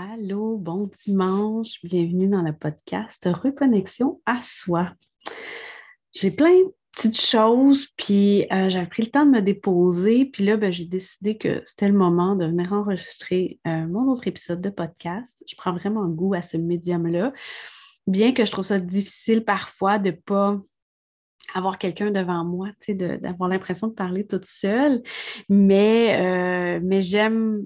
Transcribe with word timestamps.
Allô, 0.00 0.56
bon 0.56 0.88
dimanche, 1.04 1.80
bienvenue 1.82 2.28
dans 2.28 2.42
le 2.42 2.52
podcast 2.52 3.28
Reconnexion 3.32 4.20
à 4.26 4.40
soi. 4.44 4.92
J'ai 6.14 6.30
plein 6.30 6.54
de 6.54 6.72
petites 6.92 7.20
choses, 7.20 7.88
puis 7.96 8.46
euh, 8.52 8.68
j'ai 8.68 8.86
pris 8.86 9.02
le 9.02 9.10
temps 9.10 9.26
de 9.26 9.32
me 9.32 9.42
déposer, 9.42 10.26
puis 10.26 10.44
là, 10.44 10.56
ben, 10.56 10.72
j'ai 10.72 10.84
décidé 10.84 11.36
que 11.36 11.62
c'était 11.64 11.88
le 11.88 11.98
moment 11.98 12.36
de 12.36 12.46
venir 12.46 12.72
enregistrer 12.72 13.58
euh, 13.66 13.88
mon 13.88 14.08
autre 14.08 14.28
épisode 14.28 14.60
de 14.60 14.70
podcast. 14.70 15.42
Je 15.48 15.56
prends 15.56 15.72
vraiment 15.72 16.06
goût 16.06 16.34
à 16.34 16.42
ce 16.42 16.56
médium-là, 16.56 17.32
bien 18.06 18.32
que 18.32 18.44
je 18.44 18.52
trouve 18.52 18.66
ça 18.66 18.78
difficile 18.78 19.44
parfois 19.44 19.98
de 19.98 20.10
ne 20.10 20.14
pas 20.14 20.60
avoir 21.54 21.76
quelqu'un 21.76 22.12
devant 22.12 22.44
moi, 22.44 22.68
d'avoir 22.88 23.48
l'impression 23.48 23.88
de 23.88 23.94
parler 23.94 24.24
toute 24.24 24.46
seule, 24.46 25.02
mais, 25.48 26.20
euh, 26.20 26.80
mais 26.84 27.02
j'aime 27.02 27.64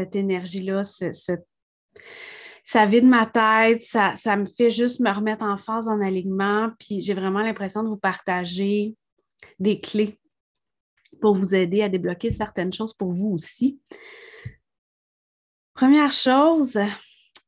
cette 0.00 0.16
énergie-là, 0.16 0.82
ça 2.64 2.86
vide 2.86 3.04
ma 3.04 3.26
tête, 3.26 3.82
ça, 3.82 4.36
me 4.36 4.46
fait 4.46 4.70
juste 4.70 5.00
me 5.00 5.10
remettre 5.10 5.44
en 5.44 5.56
phase, 5.56 5.88
en 5.88 6.00
alignement, 6.00 6.70
puis 6.78 7.02
j'ai 7.02 7.14
vraiment 7.14 7.40
l'impression 7.40 7.82
de 7.82 7.88
vous 7.88 7.98
partager 7.98 8.94
des 9.58 9.80
clés 9.80 10.18
pour 11.20 11.34
vous 11.34 11.54
aider 11.54 11.82
à 11.82 11.88
débloquer 11.88 12.30
certaines 12.30 12.72
choses 12.72 12.94
pour 12.94 13.12
vous 13.12 13.30
aussi. 13.30 13.78
Première 15.74 16.12
chose, 16.12 16.78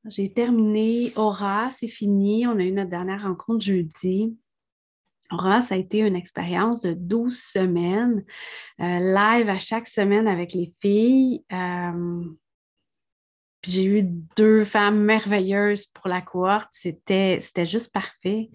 j'ai 0.07 0.33
terminé 0.33 1.13
Aura, 1.17 1.71
c'est 1.71 1.89
fini. 1.89 2.47
On 2.47 2.59
a 2.59 2.63
eu 2.63 2.73
notre 2.73 2.91
dernière 2.91 3.23
rencontre 3.23 3.65
jeudi. 3.65 4.37
Aura, 5.31 5.63
ça 5.63 5.75
a 5.77 5.79
été 5.79 6.01
une 6.01 6.17
expérience 6.17 6.83
de 6.83 6.93
12 6.93 7.39
semaines, 7.39 8.25
euh, 8.81 8.99
live 8.99 9.49
à 9.49 9.59
chaque 9.59 9.89
semaine 9.89 10.29
avec 10.29 10.53
les 10.53 10.75
filles. 10.83 11.45
Euh, 11.53 12.25
j'ai 13.65 13.85
eu 13.85 14.03
deux 14.37 14.65
femmes 14.65 15.01
merveilleuses 15.01 15.87
pour 15.87 16.09
la 16.09 16.21
cohorte. 16.21 16.69
C'était, 16.73 17.41
juste 17.65 17.93
parfait. 17.93 18.51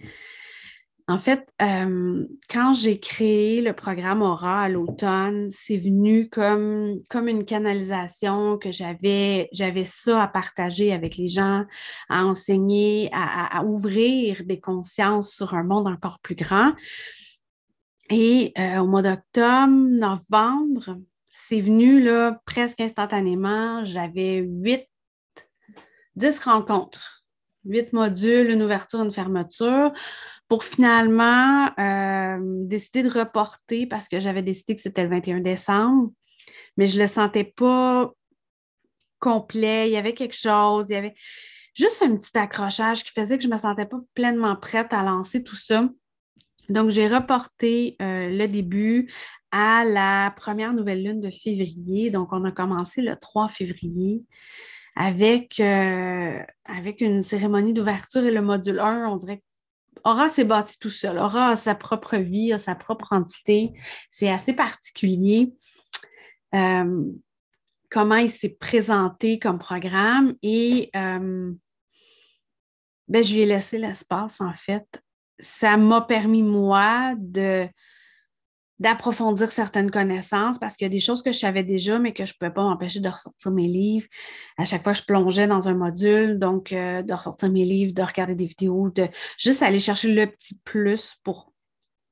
En 1.09 1.17
fait, 1.17 1.47
euh, 1.61 2.25
quand 2.49 2.73
j'ai 2.73 2.99
créé 2.99 3.61
le 3.61 3.71
programme 3.71 4.21
Aura 4.21 4.63
à 4.63 4.69
l'automne, 4.69 5.49
c'est 5.53 5.77
venu 5.77 6.27
comme, 6.29 6.99
comme 7.07 7.29
une 7.29 7.45
canalisation 7.45 8.57
que 8.57 8.73
j'avais, 8.73 9.47
j'avais 9.53 9.85
ça 9.85 10.21
à 10.21 10.27
partager 10.27 10.91
avec 10.91 11.15
les 11.15 11.29
gens, 11.29 11.63
à 12.09 12.25
enseigner, 12.25 13.09
à, 13.13 13.63
ouvrir 13.63 14.43
des 14.45 14.59
consciences 14.59 15.31
sur 15.31 15.53
un 15.53 15.63
monde 15.63 15.87
encore 15.87 16.19
plus 16.19 16.35
grand. 16.35 16.73
Et 18.09 18.51
euh, 18.59 18.79
au 18.79 18.87
mois 18.87 19.01
d'octobre, 19.01 19.67
novembre, 19.67 20.97
c'est 21.29 21.61
venu 21.61 22.03
là, 22.03 22.41
presque 22.45 22.81
instantanément. 22.81 23.85
J'avais 23.85 24.39
huit 24.39 24.85
10 26.17 26.39
rencontres, 26.39 27.23
8 27.65 27.93
modules, 27.93 28.49
une 28.49 28.63
ouverture, 28.63 29.01
une 29.01 29.11
fermeture, 29.11 29.93
pour 30.47 30.63
finalement 30.63 31.69
euh, 31.77 32.37
décider 32.65 33.03
de 33.03 33.09
reporter 33.09 33.85
parce 33.85 34.07
que 34.07 34.19
j'avais 34.19 34.41
décidé 34.41 34.75
que 34.75 34.81
c'était 34.81 35.03
le 35.03 35.09
21 35.09 35.41
décembre, 35.41 36.11
mais 36.75 36.87
je 36.87 36.95
ne 36.95 37.01
le 37.01 37.07
sentais 37.07 37.43
pas 37.43 38.11
complet. 39.19 39.89
Il 39.89 39.93
y 39.93 39.97
avait 39.97 40.13
quelque 40.13 40.35
chose, 40.35 40.85
il 40.89 40.93
y 40.93 40.95
avait 40.95 41.15
juste 41.75 42.01
un 42.01 42.15
petit 42.15 42.37
accrochage 42.37 43.03
qui 43.03 43.11
faisait 43.11 43.37
que 43.37 43.43
je 43.43 43.49
ne 43.49 43.53
me 43.53 43.59
sentais 43.59 43.85
pas 43.85 43.99
pleinement 44.15 44.55
prête 44.55 44.93
à 44.93 45.03
lancer 45.03 45.43
tout 45.43 45.55
ça. 45.55 45.87
Donc, 46.69 46.89
j'ai 46.89 47.07
reporté 47.07 47.95
euh, 48.01 48.29
le 48.29 48.47
début 48.47 49.11
à 49.51 49.85
la 49.85 50.33
première 50.35 50.73
nouvelle 50.73 51.03
lune 51.03 51.21
de 51.21 51.29
février. 51.29 52.09
Donc, 52.09 52.29
on 52.31 52.43
a 52.43 52.51
commencé 52.51 53.01
le 53.01 53.15
3 53.15 53.49
février 53.49 54.23
avec, 54.99 55.59
euh, 55.59 56.39
avec 56.65 57.01
une 57.01 57.21
cérémonie 57.21 57.73
d'ouverture 57.73 58.25
et 58.25 58.31
le 58.31 58.41
module 58.41 58.79
1, 58.79 59.07
on 59.07 59.17
dirait 59.17 59.43
Aura 60.03 60.27
s'est 60.29 60.43
bâti 60.43 60.79
tout 60.79 60.89
seul. 60.89 61.17
Aura 61.17 61.49
a 61.49 61.55
sa 61.55 61.75
propre 61.75 62.17
vie, 62.17 62.51
a 62.51 62.59
sa 62.59 62.75
propre 62.75 63.13
entité. 63.13 63.73
C'est 64.09 64.29
assez 64.29 64.53
particulier 64.53 65.53
euh, 66.55 67.03
comment 67.89 68.15
il 68.15 68.31
s'est 68.31 68.57
présenté 68.59 69.37
comme 69.37 69.59
programme 69.59 70.35
et 70.41 70.89
euh, 70.95 71.51
ben, 73.07 73.23
je 73.23 73.33
lui 73.33 73.41
ai 73.41 73.45
laissé 73.45 73.77
l'espace, 73.77 74.41
en 74.41 74.53
fait. 74.53 75.01
Ça 75.39 75.77
m'a 75.77 76.01
permis, 76.01 76.43
moi, 76.43 77.13
de, 77.17 77.67
d'approfondir 78.79 79.51
certaines 79.51 79.89
connaissances 79.89 80.59
parce 80.59 80.75
qu'il 80.75 80.85
y 80.85 80.89
a 80.89 80.91
des 80.91 80.99
choses 80.99 81.23
que 81.23 81.31
je 81.31 81.39
savais 81.39 81.63
déjà, 81.63 81.97
mais 81.99 82.13
que 82.13 82.25
je 82.25 82.33
ne 82.33 82.37
pouvais 82.37 82.53
pas 82.53 82.63
m'empêcher 82.63 82.99
de 82.99 83.09
ressortir 83.09 83.51
mes 83.51 83.67
livres. 83.67 84.07
À 84.57 84.65
chaque 84.65 84.83
fois, 84.83 84.93
je 84.93 85.01
plongeais 85.01 85.47
dans 85.47 85.67
un 85.67 85.73
module, 85.73 86.37
donc 86.37 86.71
euh, 86.71 87.01
de 87.01 87.13
ressortir 87.13 87.49
mes 87.49 87.65
livres, 87.65 87.93
de 87.93 88.01
regarder 88.03 88.35
des 88.35 88.45
vidéos, 88.45 88.89
de 88.89 89.07
juste 89.37 89.63
aller 89.63 89.79
chercher 89.79 90.13
le 90.13 90.27
petit 90.27 90.59
plus 90.63 91.15
pour 91.23 91.53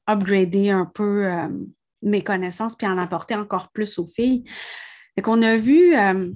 upgrader 0.07 0.71
un 0.71 0.85
peu 0.85 1.25
euh, 1.25 1.47
mes 2.01 2.23
connaissances 2.23 2.75
puis 2.75 2.87
en 2.87 2.97
apporter 2.97 3.35
encore 3.35 3.69
plus 3.71 3.99
aux 3.99 4.07
filles. 4.07 4.43
Et 5.17 5.21
qu'on 5.21 5.41
a 5.43 5.55
vu 5.57 5.95
euh, 5.95 6.31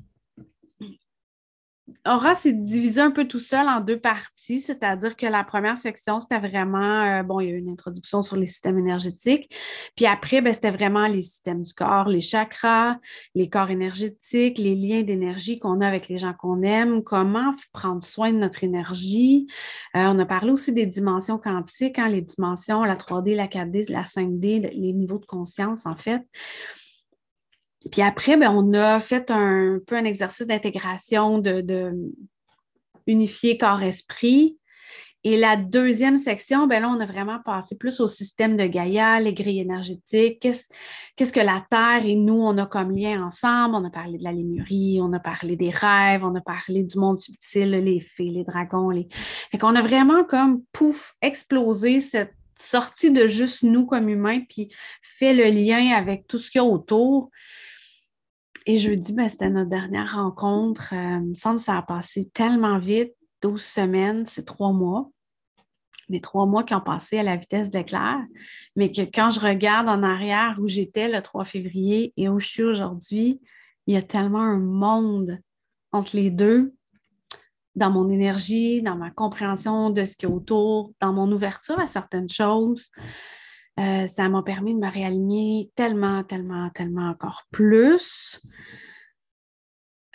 Aura 2.05 2.33
s'est 2.33 2.53
divisé 2.53 3.01
un 3.01 3.11
peu 3.11 3.27
tout 3.27 3.39
seul 3.39 3.67
en 3.67 3.81
deux 3.81 3.99
parties, 3.99 4.61
c'est-à-dire 4.61 5.17
que 5.17 5.25
la 5.25 5.43
première 5.43 5.77
section, 5.77 6.19
c'était 6.19 6.39
vraiment, 6.39 7.03
euh, 7.03 7.23
bon, 7.23 7.39
il 7.41 7.49
y 7.49 7.51
a 7.51 7.55
eu 7.55 7.57
une 7.57 7.69
introduction 7.69 8.23
sur 8.23 8.37
les 8.37 8.47
systèmes 8.47 8.79
énergétiques, 8.79 9.53
puis 9.95 10.05
après, 10.05 10.41
ben, 10.41 10.53
c'était 10.53 10.71
vraiment 10.71 11.07
les 11.07 11.21
systèmes 11.21 11.63
du 11.63 11.73
corps, 11.73 12.07
les 12.07 12.21
chakras, 12.21 12.97
les 13.35 13.49
corps 13.49 13.69
énergétiques, 13.69 14.57
les 14.57 14.75
liens 14.75 15.03
d'énergie 15.03 15.59
qu'on 15.59 15.81
a 15.81 15.87
avec 15.87 16.07
les 16.07 16.17
gens 16.17 16.33
qu'on 16.33 16.61
aime, 16.61 17.03
comment 17.03 17.53
prendre 17.73 18.01
soin 18.01 18.31
de 18.31 18.37
notre 18.37 18.63
énergie. 18.63 19.47
Euh, 19.95 20.05
on 20.07 20.19
a 20.19 20.25
parlé 20.25 20.51
aussi 20.51 20.71
des 20.71 20.85
dimensions 20.85 21.37
quantiques, 21.37 21.99
hein, 21.99 22.07
les 22.07 22.21
dimensions, 22.21 22.83
la 22.83 22.95
3D, 22.95 23.35
la 23.35 23.47
4D, 23.47 23.91
la 23.91 24.03
5D, 24.03 24.71
les 24.73 24.93
niveaux 24.93 25.19
de 25.19 25.25
conscience, 25.25 25.85
en 25.85 25.95
fait. 25.95 26.21
Puis 27.91 28.01
après, 28.01 28.35
ben, 28.35 28.51
on 28.51 28.73
a 28.73 28.99
fait 28.99 29.31
un 29.31 29.79
peu 29.87 29.95
un 29.95 30.03
exercice 30.03 30.45
d'intégration 30.45 31.39
de, 31.39 31.93
unifier 33.07 33.57
corps-esprit. 33.57 34.57
Et 35.25 35.35
la 35.35 35.57
deuxième 35.57 36.17
section, 36.17 36.65
ben 36.67 36.81
là, 36.81 36.89
on 36.89 36.99
a 37.01 37.05
vraiment 37.05 37.39
passé 37.43 37.75
plus 37.75 37.99
au 37.99 38.07
système 38.07 38.55
de 38.55 38.65
Gaïa, 38.65 39.19
les 39.19 39.33
grilles 39.33 39.59
énergétiques, 39.59 40.39
qu'est-ce, 40.39 41.33
que 41.33 41.39
la 41.41 41.65
Terre 41.69 42.05
et 42.05 42.15
nous, 42.15 42.41
on 42.41 42.57
a 42.57 42.65
comme 42.65 42.95
lien 42.95 43.25
ensemble. 43.25 43.75
On 43.75 43.83
a 43.83 43.89
parlé 43.89 44.17
de 44.17 44.23
la 44.23 44.31
lémurie, 44.31 44.99
on 45.01 45.11
a 45.11 45.19
parlé 45.19 45.57
des 45.57 45.71
rêves, 45.71 46.23
on 46.23 46.35
a 46.35 46.41
parlé 46.41 46.83
du 46.83 46.97
monde 46.97 47.19
subtil, 47.19 47.71
les 47.71 47.99
fées, 47.99 48.29
les 48.29 48.45
dragons. 48.45 48.91
Les... 48.91 49.09
Fait 49.51 49.57
qu'on 49.57 49.75
a 49.75 49.81
vraiment 49.81 50.23
comme, 50.23 50.63
pouf, 50.71 51.15
explosé 51.21 51.99
cette 51.99 52.33
sortie 52.57 53.11
de 53.11 53.27
juste 53.27 53.63
nous 53.63 53.85
comme 53.85 54.07
humains, 54.07 54.41
puis 54.47 54.69
fait 55.01 55.33
le 55.33 55.45
lien 55.45 55.97
avec 55.97 56.27
tout 56.27 56.37
ce 56.37 56.49
qu'il 56.49 56.59
y 56.59 56.63
a 56.63 56.65
autour. 56.65 57.29
Et 58.65 58.79
jeudi, 58.79 59.13
ben, 59.13 59.29
c'était 59.29 59.49
notre 59.49 59.69
dernière 59.69 60.15
rencontre. 60.15 60.93
Euh, 60.93 61.19
il 61.21 61.29
me 61.29 61.35
semble 61.35 61.57
que 61.57 61.63
ça 61.63 61.77
a 61.77 61.81
passé 61.81 62.29
tellement 62.33 62.77
vite, 62.77 63.13
12 63.41 63.61
semaines, 63.61 64.25
c'est 64.27 64.45
trois 64.45 64.71
mois. 64.71 65.09
Les 66.09 66.21
trois 66.21 66.45
mois 66.45 66.63
qui 66.63 66.73
ont 66.73 66.81
passé 66.81 67.19
à 67.19 67.23
la 67.23 67.35
vitesse 67.35 67.69
d'éclair, 67.69 68.17
mais 68.75 68.91
que 68.91 69.01
quand 69.01 69.29
je 69.31 69.39
regarde 69.39 69.87
en 69.87 70.01
arrière 70.01 70.57
où 70.59 70.67
j'étais 70.67 71.07
le 71.07 71.21
3 71.21 71.45
février 71.45 72.13
et 72.17 72.29
où 72.29 72.39
je 72.39 72.47
suis 72.47 72.63
aujourd'hui, 72.63 73.39
il 73.85 73.93
y 73.93 73.97
a 73.97 74.01
tellement 74.01 74.41
un 74.41 74.57
monde 74.57 75.37
entre 75.91 76.15
les 76.15 76.31
deux, 76.31 76.73
dans 77.75 77.91
mon 77.91 78.09
énergie, 78.09 78.81
dans 78.81 78.95
ma 78.95 79.11
compréhension 79.11 79.91
de 79.91 80.05
ce 80.05 80.15
qui 80.15 80.25
est 80.25 80.29
autour, 80.29 80.91
dans 80.99 81.13
mon 81.13 81.31
ouverture 81.31 81.79
à 81.79 81.87
certaines 81.87 82.29
choses. 82.29 82.89
Euh, 83.79 84.07
ça 84.07 84.27
m'a 84.27 84.43
permis 84.43 84.73
de 84.73 84.79
me 84.79 84.91
réaligner 84.91 85.71
tellement, 85.75 86.23
tellement, 86.23 86.69
tellement 86.71 87.09
encore 87.09 87.43
plus. 87.49 88.41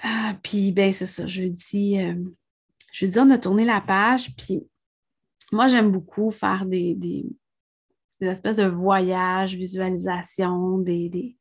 Ah, 0.02 0.34
puis, 0.42 0.70
ben, 0.72 0.92
c'est 0.92 1.06
ça, 1.06 1.26
je 1.26 1.44
dis, 1.44 1.98
euh, 1.98 2.14
je 2.92 3.06
dis, 3.06 3.18
on 3.18 3.30
a 3.30 3.38
tourné 3.38 3.64
la 3.64 3.80
page. 3.80 4.36
Puis, 4.36 4.60
moi, 5.50 5.68
j'aime 5.68 5.90
beaucoup 5.90 6.30
faire 6.30 6.66
des, 6.66 6.94
des, 6.94 7.24
espèces 8.20 8.56
de 8.56 8.66
voyages, 8.66 9.54
visualisations, 9.54 10.78
des, 10.78 11.36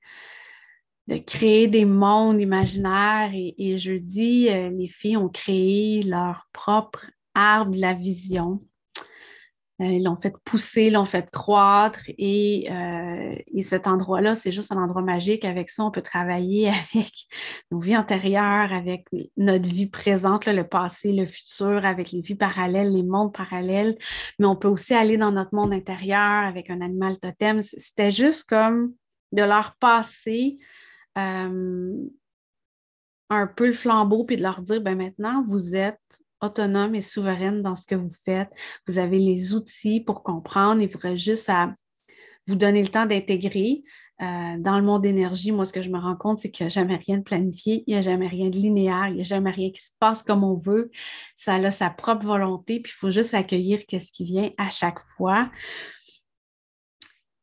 de 1.07 1.17
créer 1.17 1.67
des 1.67 1.85
mondes 1.85 2.39
imaginaires. 2.39 3.31
Et, 3.33 3.53
et 3.57 3.77
je 3.77 3.93
dis, 3.93 4.49
euh, 4.49 4.69
les 4.69 4.87
filles 4.87 5.17
ont 5.17 5.29
créé 5.29 6.03
leur 6.03 6.47
propre 6.53 7.05
arbre 7.33 7.71
de 7.71 7.81
la 7.81 7.93
vision. 7.93 8.61
Euh, 9.81 9.85
ils 9.85 10.03
l'ont 10.03 10.15
fait 10.15 10.35
pousser, 10.45 10.91
l'ont 10.91 11.05
fait 11.05 11.31
croître 11.31 12.01
et, 12.07 12.67
euh, 12.71 13.35
et 13.47 13.63
cet 13.63 13.87
endroit-là, 13.87 14.35
c'est 14.35 14.51
juste 14.51 14.71
un 14.71 14.77
endroit 14.77 15.01
magique. 15.01 15.45
Avec 15.45 15.71
ça, 15.71 15.83
on 15.83 15.89
peut 15.91 16.03
travailler 16.03 16.69
avec 16.93 17.11
nos 17.71 17.79
vies 17.79 17.97
antérieures, 17.97 18.71
avec 18.71 19.07
notre 19.35 19.67
vie 19.67 19.87
présente, 19.87 20.45
le 20.45 20.67
passé, 20.67 21.11
le 21.11 21.25
futur, 21.25 21.85
avec 21.85 22.11
les 22.11 22.21
vies 22.21 22.35
parallèles, 22.35 22.93
les 22.93 23.03
mondes 23.03 23.33
parallèles. 23.33 23.97
Mais 24.37 24.45
on 24.45 24.55
peut 24.55 24.67
aussi 24.67 24.93
aller 24.93 25.17
dans 25.17 25.31
notre 25.31 25.55
monde 25.55 25.73
intérieur 25.73 26.45
avec 26.45 26.69
un 26.69 26.81
animal 26.81 27.17
totem. 27.19 27.63
C'était 27.63 28.11
juste 28.11 28.47
comme 28.47 28.93
de 29.31 29.41
leur 29.41 29.75
passer 29.77 30.59
euh, 31.17 31.93
un 33.29 33.47
peu 33.47 33.67
le 33.67 33.73
flambeau 33.73 34.23
puis 34.23 34.37
de 34.37 34.43
leur 34.43 34.61
dire, 34.61 34.81
ben 34.81 34.95
maintenant, 34.95 35.43
vous 35.47 35.75
êtes 35.75 35.99
autonome 36.43 36.95
et 36.95 37.01
souveraine 37.01 37.61
dans 37.61 37.75
ce 37.75 37.85
que 37.85 37.95
vous 37.95 38.13
faites. 38.25 38.49
Vous 38.87 38.97
avez 38.97 39.19
les 39.19 39.53
outils 39.53 40.01
pour 40.01 40.23
comprendre. 40.23 40.81
Il 40.81 40.89
faudrait 40.89 41.17
juste 41.17 41.49
vous 42.47 42.55
donner 42.55 42.81
le 42.81 42.89
temps 42.89 43.05
d'intégrer. 43.05 43.83
Euh, 44.21 44.57
dans 44.59 44.77
le 44.77 44.85
monde 44.85 45.01
d'énergie, 45.01 45.51
moi, 45.51 45.65
ce 45.65 45.73
que 45.73 45.81
je 45.81 45.89
me 45.89 45.97
rends 45.97 46.15
compte, 46.15 46.39
c'est 46.39 46.51
qu'il 46.51 46.65
n'y 46.65 46.67
a 46.67 46.69
jamais 46.69 46.95
rien 46.95 47.17
de 47.17 47.23
planifié, 47.23 47.83
il 47.87 47.93
n'y 47.93 47.99
a 47.99 48.01
jamais 48.01 48.27
rien 48.27 48.49
de 48.49 48.55
linéaire, 48.55 49.07
il 49.07 49.15
n'y 49.15 49.21
a 49.21 49.25
jamais 49.25 49.49
rien 49.49 49.71
qui 49.71 49.81
se 49.81 49.89
passe 49.99 50.21
comme 50.21 50.43
on 50.43 50.55
veut. 50.55 50.91
Ça 51.35 51.55
a 51.55 51.71
sa 51.71 51.89
propre 51.89 52.25
volonté, 52.25 52.79
puis 52.79 52.93
il 52.93 52.97
faut 52.97 53.11
juste 53.11 53.33
accueillir 53.33 53.79
ce 53.89 54.11
qui 54.11 54.23
vient 54.23 54.51
à 54.57 54.69
chaque 54.69 54.99
fois. 55.17 55.49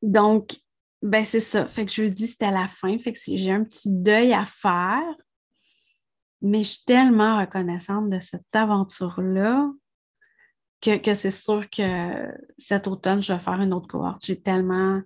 Donc, 0.01 0.57
ben 1.03 1.25
c'est 1.25 1.41
ça. 1.41 1.67
Fait 1.67 1.87
que 1.87 1.93
jeudi, 1.93 2.27
c'était 2.27 2.51
la 2.51 2.69
fin. 2.69 2.99
Fait 2.99 3.13
que 3.13 3.19
j'ai 3.27 3.51
un 3.51 3.65
petit 3.65 3.91
deuil 3.91 4.33
à 4.33 4.47
faire. 4.47 5.03
Mais 6.43 6.63
je 6.63 6.71
suis 6.71 6.85
tellement 6.85 7.39
reconnaissante 7.39 8.09
de 8.11 8.21
cette 8.21 8.55
aventure-là 8.55 9.71
que, 10.81 11.15
c'est 11.15 11.31
sûr 11.31 11.69
que 11.69 12.29
cet 12.59 12.87
automne, 12.87 13.23
je 13.23 13.33
vais 13.33 13.39
faire 13.39 13.61
une 13.61 13.75
autre 13.75 13.89
cohorte. 13.89 14.25
J'ai 14.25 14.41
tellement, 14.41 15.03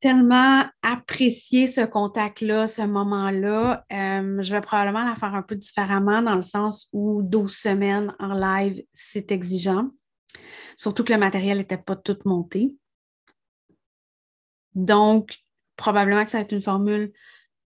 tellement 0.00 0.64
apprécié 0.82 1.66
ce 1.66 1.82
contact-là, 1.82 2.66
ce 2.66 2.82
moment-là. 2.82 3.84
Euh, 3.92 4.42
je 4.42 4.50
vais 4.50 4.60
probablement 4.60 5.04
la 5.04 5.14
faire 5.14 5.34
un 5.34 5.42
peu 5.42 5.54
différemment 5.54 6.22
dans 6.22 6.34
le 6.34 6.42
sens 6.42 6.88
où 6.92 7.22
12 7.22 7.54
semaines 7.54 8.14
en 8.18 8.34
live, 8.34 8.82
c'est 8.92 9.30
exigeant. 9.30 9.90
Surtout 10.76 11.04
que 11.04 11.12
le 11.12 11.18
matériel 11.18 11.58
n'était 11.58 11.78
pas 11.78 11.94
tout 11.94 12.18
monté. 12.24 12.74
Donc, 14.74 15.36
probablement 15.76 16.24
que 16.24 16.32
ça 16.32 16.38
va 16.38 16.42
être 16.42 16.52
une 16.52 16.60
formule 16.60 17.12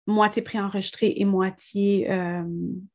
moitié 0.07 0.41
préenregistrée 0.41 1.13
et 1.17 1.25
moitié 1.25 2.09
euh, 2.09 2.43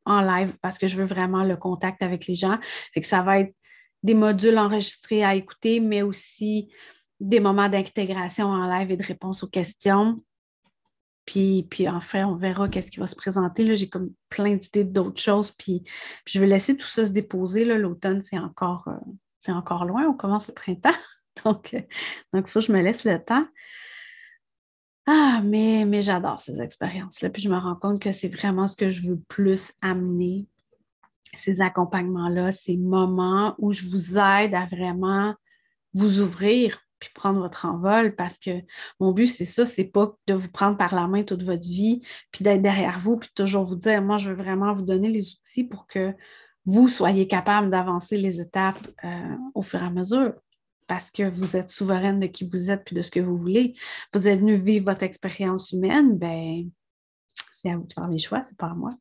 en 0.04 0.20
live 0.22 0.54
parce 0.62 0.78
que 0.78 0.88
je 0.88 0.96
veux 0.96 1.04
vraiment 1.04 1.44
le 1.44 1.56
contact 1.56 2.02
avec 2.02 2.26
les 2.26 2.34
gens. 2.34 2.58
Que 2.94 3.04
ça 3.04 3.22
va 3.22 3.40
être 3.40 3.54
des 4.02 4.14
modules 4.14 4.58
enregistrés 4.58 5.22
à 5.22 5.34
écouter, 5.34 5.78
mais 5.78 6.02
aussi 6.02 6.72
des 7.20 7.38
moments 7.38 7.68
d'intégration 7.68 8.46
en 8.46 8.66
live 8.66 8.90
et 8.90 8.96
de 8.96 9.04
réponse 9.04 9.44
aux 9.44 9.48
questions. 9.48 10.16
Puis, 11.24 11.68
puis 11.70 11.88
enfin, 11.88 12.26
on 12.26 12.34
verra 12.34 12.68
qu'est-ce 12.68 12.90
qui 12.90 12.98
va 12.98 13.06
se 13.06 13.14
présenter. 13.14 13.76
J'ai 13.76 13.88
comme 13.88 14.10
plein 14.28 14.56
d'idées 14.56 14.84
d'autres 14.84 15.20
choses. 15.20 15.52
Puis, 15.52 15.84
je 16.26 16.40
vais 16.40 16.46
laisser 16.46 16.76
tout 16.76 16.88
ça 16.88 17.04
se 17.04 17.10
déposer. 17.10 17.64
L'automne, 17.64 18.22
c'est 18.28 18.38
encore, 18.38 18.88
euh, 18.88 19.52
encore 19.52 19.84
loin. 19.84 20.04
On 20.08 20.14
commence 20.14 20.48
le 20.48 20.54
printemps. 20.54 20.90
Donc, 21.44 21.72
euh, 21.72 21.80
donc 22.34 22.44
il 22.46 22.50
faut 22.50 22.60
que 22.60 22.66
je 22.66 22.72
me 22.72 22.82
laisse 22.82 23.04
le 23.04 23.18
temps. 23.18 23.46
Ah, 25.06 25.40
mais, 25.44 25.84
mais 25.84 26.02
j'adore 26.02 26.40
ces 26.40 26.60
expériences-là. 26.60 27.30
Puis 27.30 27.42
je 27.42 27.48
me 27.48 27.58
rends 27.58 27.74
compte 27.74 28.00
que 28.00 28.12
c'est 28.12 28.28
vraiment 28.28 28.68
ce 28.68 28.76
que 28.76 28.90
je 28.90 29.08
veux 29.08 29.18
plus 29.28 29.72
amener, 29.80 30.46
ces 31.34 31.60
accompagnements-là, 31.60 32.52
ces 32.52 32.76
moments 32.76 33.54
où 33.58 33.72
je 33.72 33.88
vous 33.88 34.18
aide 34.18 34.54
à 34.54 34.66
vraiment 34.66 35.34
vous 35.94 36.20
ouvrir 36.20 36.78
puis 37.02 37.10
prendre 37.14 37.40
votre 37.40 37.66
envol 37.66 38.14
parce 38.14 38.38
que 38.38 38.50
mon 39.00 39.10
but, 39.10 39.26
c'est 39.26 39.44
ça, 39.44 39.66
c'est 39.66 39.84
pas 39.84 40.14
de 40.28 40.34
vous 40.34 40.50
prendre 40.50 40.78
par 40.78 40.94
la 40.94 41.08
main 41.08 41.24
toute 41.24 41.42
votre 41.42 41.66
vie, 41.66 42.00
puis 42.30 42.44
d'être 42.44 42.62
derrière 42.62 43.00
vous, 43.00 43.16
puis 43.16 43.28
toujours 43.34 43.64
vous 43.64 43.74
dire, 43.74 44.00
moi, 44.02 44.18
je 44.18 44.28
veux 44.28 44.36
vraiment 44.36 44.72
vous 44.72 44.84
donner 44.84 45.08
les 45.08 45.32
outils 45.32 45.64
pour 45.64 45.88
que 45.88 46.14
vous 46.64 46.88
soyez 46.88 47.26
capable 47.26 47.70
d'avancer 47.70 48.16
les 48.18 48.40
étapes 48.40 48.86
euh, 49.04 49.36
au 49.54 49.62
fur 49.62 49.82
et 49.82 49.86
à 49.86 49.90
mesure 49.90 50.34
parce 50.86 51.10
que 51.10 51.28
vous 51.28 51.56
êtes 51.56 51.70
souveraine 51.70 52.20
de 52.20 52.26
qui 52.26 52.46
vous 52.46 52.70
êtes 52.70 52.84
puis 52.84 52.96
de 52.96 53.02
ce 53.02 53.10
que 53.10 53.20
vous 53.20 53.36
voulez. 53.36 53.74
Vous 54.12 54.28
êtes 54.28 54.40
venu 54.40 54.56
vivre 54.56 54.86
votre 54.86 55.02
expérience 55.02 55.72
humaine, 55.72 56.18
ben 56.18 56.70
c'est 57.56 57.70
à 57.70 57.76
vous 57.76 57.86
de 57.86 57.92
faire 57.92 58.08
les 58.08 58.18
choix, 58.18 58.42
c'est 58.46 58.56
pas 58.56 58.66
à 58.66 58.74
moi. 58.74 58.94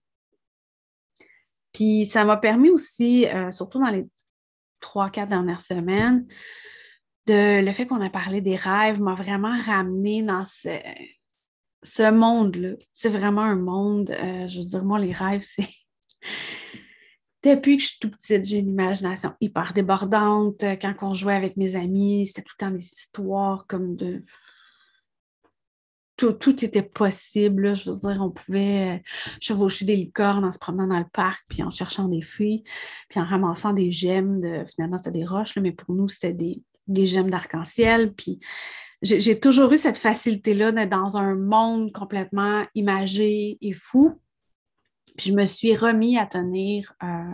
Puis 1.73 2.05
ça 2.05 2.25
m'a 2.25 2.37
permis 2.37 2.69
aussi, 2.69 3.25
euh, 3.27 3.51
surtout 3.51 3.79
dans 3.79 3.89
les 3.89 4.05
trois, 4.79 5.09
quatre 5.09 5.29
dernières 5.29 5.61
semaines, 5.61 6.27
le 7.27 7.71
fait 7.71 7.85
qu'on 7.87 8.01
a 8.01 8.09
parlé 8.09 8.41
des 8.41 8.55
rêves 8.55 8.99
m'a 8.99 9.15
vraiment 9.15 9.55
ramené 9.65 10.21
dans 10.21 10.45
ce, 10.45 10.69
ce 11.83 12.11
monde-là. 12.11 12.75
C'est 12.93 13.09
vraiment 13.09 13.41
un 13.41 13.55
monde, 13.55 14.11
euh, 14.11 14.47
je 14.47 14.59
veux 14.59 14.65
dire, 14.65 14.83
moi, 14.83 14.99
les 14.99 15.13
rêves, 15.13 15.45
c'est 15.55 15.67
depuis 17.43 17.77
que 17.77 17.83
je 17.83 17.87
suis 17.89 17.99
tout 17.99 18.09
petite, 18.11 18.45
j'ai 18.45 18.59
une 18.59 18.69
imagination 18.69 19.33
hyper 19.41 19.73
débordante. 19.73 20.63
Quand 20.81 20.93
on 21.01 21.13
jouait 21.13 21.35
avec 21.35 21.57
mes 21.57 21.75
amis, 21.75 22.27
c'était 22.27 22.43
tout 22.43 22.53
le 22.59 22.65
temps 22.65 22.71
des 22.71 22.85
histoires 22.85 23.65
comme 23.67 23.95
de. 23.95 24.23
Tout, 26.17 26.63
était 26.63 26.83
possible. 26.83 27.75
Je 27.75 27.89
veux 27.89 27.97
dire, 27.97 28.21
on 28.21 28.29
pouvait 28.29 28.97
euh, 28.97 29.09
chevaucher 29.39 29.85
des 29.85 29.95
licornes 29.95 30.45
en 30.45 30.51
se 30.51 30.59
promenant 30.59 30.85
dans 30.85 30.99
le 30.99 31.09
parc, 31.11 31.43
puis 31.49 31.63
en 31.63 31.71
cherchant 31.71 32.07
des 32.07 32.21
fruits, 32.21 32.63
puis 33.09 33.19
en 33.19 33.23
ramassant 33.23 33.73
des 33.73 33.91
gemmes. 33.91 34.43
Finalement, 34.67 34.99
c'était 34.99 35.17
des 35.17 35.25
roches, 35.25 35.57
mais 35.57 35.71
pour 35.71 35.95
nous, 35.95 36.09
c'était 36.09 36.33
des, 36.33 36.61
des 36.85 37.07
gemmes 37.07 37.31
d'arc-en-ciel. 37.31 38.13
Puis 38.13 38.39
j'ai 39.01 39.39
toujours 39.39 39.71
eu 39.73 39.77
cette 39.77 39.97
facilité-là 39.97 40.71
d'être 40.71 40.89
dans 40.89 41.17
un 41.17 41.35
monde 41.35 41.91
complètement 41.91 42.65
imagé 42.75 43.57
et 43.59 43.73
fou. 43.73 44.19
Puis 45.17 45.29
je 45.29 45.35
me 45.35 45.45
suis 45.45 45.75
remis 45.75 46.17
à 46.17 46.25
tenir 46.25 46.93
euh, 47.03 47.33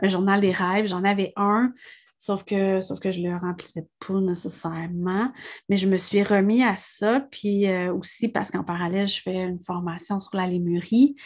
un 0.00 0.08
journal 0.08 0.40
des 0.40 0.52
rêves. 0.52 0.86
J'en 0.86 1.04
avais 1.04 1.32
un, 1.36 1.72
sauf 2.18 2.44
que, 2.44 2.80
sauf 2.80 2.98
que 3.00 3.12
je 3.12 3.20
ne 3.20 3.30
le 3.30 3.36
remplissais 3.36 3.86
pas 4.06 4.20
nécessairement. 4.20 5.32
Mais 5.68 5.76
je 5.76 5.88
me 5.88 5.96
suis 5.96 6.22
remis 6.22 6.62
à 6.62 6.76
ça. 6.76 7.20
Puis 7.30 7.66
euh, 7.68 7.92
aussi 7.92 8.28
parce 8.28 8.50
qu'en 8.50 8.64
parallèle, 8.64 9.08
je 9.08 9.22
fais 9.22 9.34
une 9.34 9.60
formation 9.60 10.20
sur 10.20 10.36
la 10.36 10.46
lémurie. 10.46 11.16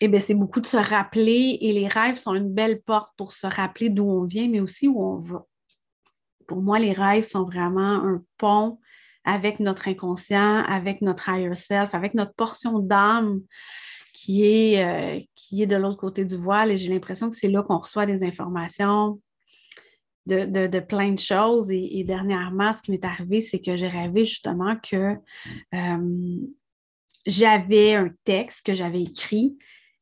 Eh 0.00 0.08
bien, 0.08 0.20
c'est 0.20 0.34
beaucoup 0.34 0.60
de 0.60 0.66
se 0.66 0.76
rappeler 0.76 1.58
et 1.60 1.72
les 1.72 1.86
rêves 1.86 2.16
sont 2.16 2.34
une 2.34 2.52
belle 2.52 2.82
porte 2.82 3.12
pour 3.16 3.32
se 3.32 3.46
rappeler 3.46 3.88
d'où 3.88 4.04
on 4.04 4.24
vient, 4.24 4.48
mais 4.48 4.60
aussi 4.60 4.88
où 4.88 5.00
on 5.00 5.20
va. 5.20 5.46
Pour 6.48 6.60
moi, 6.60 6.80
les 6.80 6.92
rêves 6.92 7.24
sont 7.24 7.44
vraiment 7.44 8.04
un 8.04 8.22
pont 8.36 8.80
avec 9.24 9.60
notre 9.60 9.86
inconscient, 9.86 10.64
avec 10.64 11.02
notre 11.02 11.28
higher 11.28 11.54
self, 11.54 11.94
avec 11.94 12.14
notre 12.14 12.34
portion 12.34 12.80
d'âme 12.80 13.42
qui 14.12 14.44
est, 14.44 14.84
euh, 14.84 15.20
qui 15.34 15.62
est 15.62 15.66
de 15.66 15.76
l'autre 15.76 15.98
côté 15.98 16.24
du 16.24 16.36
voile. 16.36 16.70
Et 16.70 16.76
j'ai 16.76 16.88
l'impression 16.88 17.30
que 17.30 17.36
c'est 17.36 17.48
là 17.48 17.62
qu'on 17.62 17.78
reçoit 17.78 18.06
des 18.06 18.24
informations 18.24 19.20
de, 20.26 20.80
plein 20.80 21.12
de 21.12 21.18
choses. 21.18 21.70
Et, 21.70 22.04
dernièrement, 22.04 22.72
ce 22.72 22.82
qui 22.82 22.90
m'est 22.90 23.04
arrivé, 23.04 23.40
c'est 23.40 23.60
que 23.60 23.76
j'ai 23.76 23.88
rêvé 23.88 24.24
justement 24.24 24.76
que 24.76 25.16
euh, 25.74 26.36
j'avais 27.26 27.94
un 27.94 28.10
texte 28.24 28.64
que 28.66 28.74
j'avais 28.74 29.02
écrit. 29.02 29.56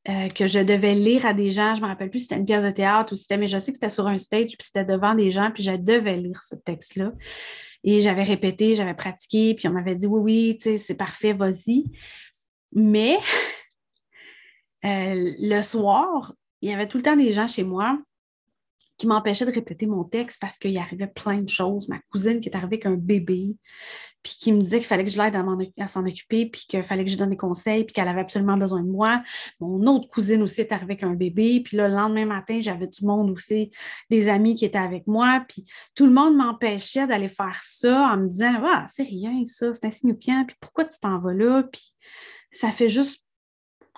Euh, 0.09 0.29
que 0.31 0.47
je 0.47 0.59
devais 0.59 0.95
lire 0.95 1.27
à 1.27 1.35
des 1.35 1.51
gens. 1.51 1.75
Je 1.75 1.81
ne 1.81 1.85
me 1.85 1.91
rappelle 1.91 2.09
plus 2.09 2.21
si 2.21 2.25
c'était 2.29 2.41
une 2.41 2.47
pièce 2.47 2.65
de 2.65 2.71
théâtre 2.71 3.13
ou 3.13 3.17
si 3.17 3.23
c'était, 3.23 3.37
mais 3.37 3.49
je 3.49 3.59
sais 3.59 3.71
que 3.71 3.77
c'était 3.77 3.91
sur 3.91 4.07
un 4.07 4.19
stage, 4.19 4.57
puis 4.57 4.65
c'était 4.65 4.87
devant 4.87 5.15
des 5.15 5.31
gens, 5.31 5.51
puis 5.53 5.63
je 5.63 5.73
devais 5.73 6.17
lire 6.17 6.43
ce 6.43 6.55
texte-là. 6.55 7.13
Et 7.85 8.01
j'avais 8.01 8.23
répété, 8.23 8.75
j'avais 8.75 8.95
pratiqué, 8.95 9.55
puis 9.55 9.69
on 9.69 9.73
m'avait 9.73 9.97
dit 9.97 10.07
oui, 10.07 10.57
oui, 10.65 10.79
c'est 10.79 10.95
parfait, 10.95 11.35
vas-y. 11.35 11.85
Mais 12.73 13.19
euh, 14.85 15.33
le 15.39 15.63
soir, 15.63 16.35
il 16.63 16.71
y 16.71 16.73
avait 16.73 16.89
tout 16.89 16.97
le 16.99 17.03
temps 17.03 17.17
des 17.17 17.33
gens 17.33 17.49
chez 17.49 17.65
moi 17.65 17.99
qui 19.01 19.07
m'empêchaient 19.07 19.47
de 19.47 19.51
répéter 19.51 19.87
mon 19.87 20.05
texte 20.05 20.39
parce 20.39 20.59
qu'il 20.59 20.77
arrivait 20.77 21.07
plein 21.07 21.41
de 21.41 21.49
choses. 21.49 21.89
Ma 21.89 21.99
cousine 22.13 22.41
qui 22.41 22.51
est 22.51 22.55
arrivée 22.55 22.77
avec 22.77 22.87
un 22.87 22.97
bébé, 22.97 23.57
puis 24.23 24.35
qui 24.39 24.53
me 24.53 24.61
disait 24.61 24.77
qu'il 24.77 24.87
fallait 24.87 25.07
que 25.07 25.11
je 25.11 25.21
l'aide 25.21 25.35
à, 25.79 25.89
s'en 25.89 26.07
occuper, 26.07 26.45
puis 26.45 26.67
qu'il 26.69 26.83
fallait 26.83 27.07
que 27.07 27.11
je 27.11 27.17
donne 27.17 27.31
des 27.31 27.37
conseils, 27.37 27.85
puis 27.85 27.95
qu'elle 27.95 28.09
avait 28.09 28.21
absolument 28.21 28.59
besoin 28.59 28.83
de 28.83 28.91
moi. 28.91 29.23
Mon 29.59 29.87
autre 29.87 30.07
cousine 30.11 30.43
aussi 30.43 30.61
est 30.61 30.73
arrivée 30.73 30.93
avec 30.93 31.03
un 31.03 31.15
bébé, 31.15 31.63
puis 31.65 31.79
là, 31.79 31.89
le 31.89 31.95
lendemain 31.95 32.27
matin, 32.27 32.61
j'avais 32.61 32.89
du 32.89 33.07
monde 33.07 33.31
aussi, 33.31 33.71
des 34.11 34.29
amis 34.29 34.55
qui 34.55 34.67
étaient 34.67 34.77
avec 34.77 35.07
moi, 35.07 35.47
puis 35.49 35.65
tout 35.95 36.05
le 36.05 36.13
monde 36.13 36.37
m'empêchait 36.37 37.07
d'aller 37.07 37.31
faire 37.31 37.59
ça 37.65 38.13
en 38.13 38.19
me 38.19 38.29
disant 38.29 38.61
Ah, 38.63 38.85
c'est 38.87 39.05
rien 39.05 39.33
ça, 39.47 39.73
c'est 39.73 39.87
insignifiant, 39.87 40.45
puis 40.45 40.57
pourquoi 40.61 40.85
tu 40.85 40.99
t'en 40.99 41.19
vas 41.19 41.33
là? 41.33 41.63
Puis 41.63 41.97
ça 42.51 42.71
fait 42.71 42.91
juste 42.91 43.25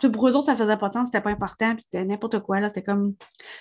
pour 0.00 0.28
eux 0.28 0.36
autres, 0.36 0.46
ça 0.46 0.56
faisait 0.56 0.76
pas 0.76 0.88
de 0.88 0.94
sens, 0.94 1.06
c'était 1.06 1.20
pas 1.20 1.30
important, 1.30 1.74
puis 1.74 1.84
c'était 1.84 2.04
n'importe 2.04 2.40
quoi. 2.40 2.66
C'était 2.68 2.82
comme, 2.82 3.14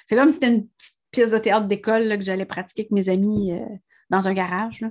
comme 0.10 0.28
si 0.28 0.34
c'était 0.34 0.54
une 0.54 0.68
pièce 1.12 1.32
de 1.32 1.38
théâtre 1.38 1.68
d'école 1.68 2.18
que 2.18 2.24
j'allais 2.24 2.46
pratiquer 2.46 2.84
avec 2.84 2.92
mes 2.92 3.10
amis 3.10 3.52
euh, 3.52 3.60
dans 4.10 4.28
un 4.28 4.34
garage. 4.34 4.86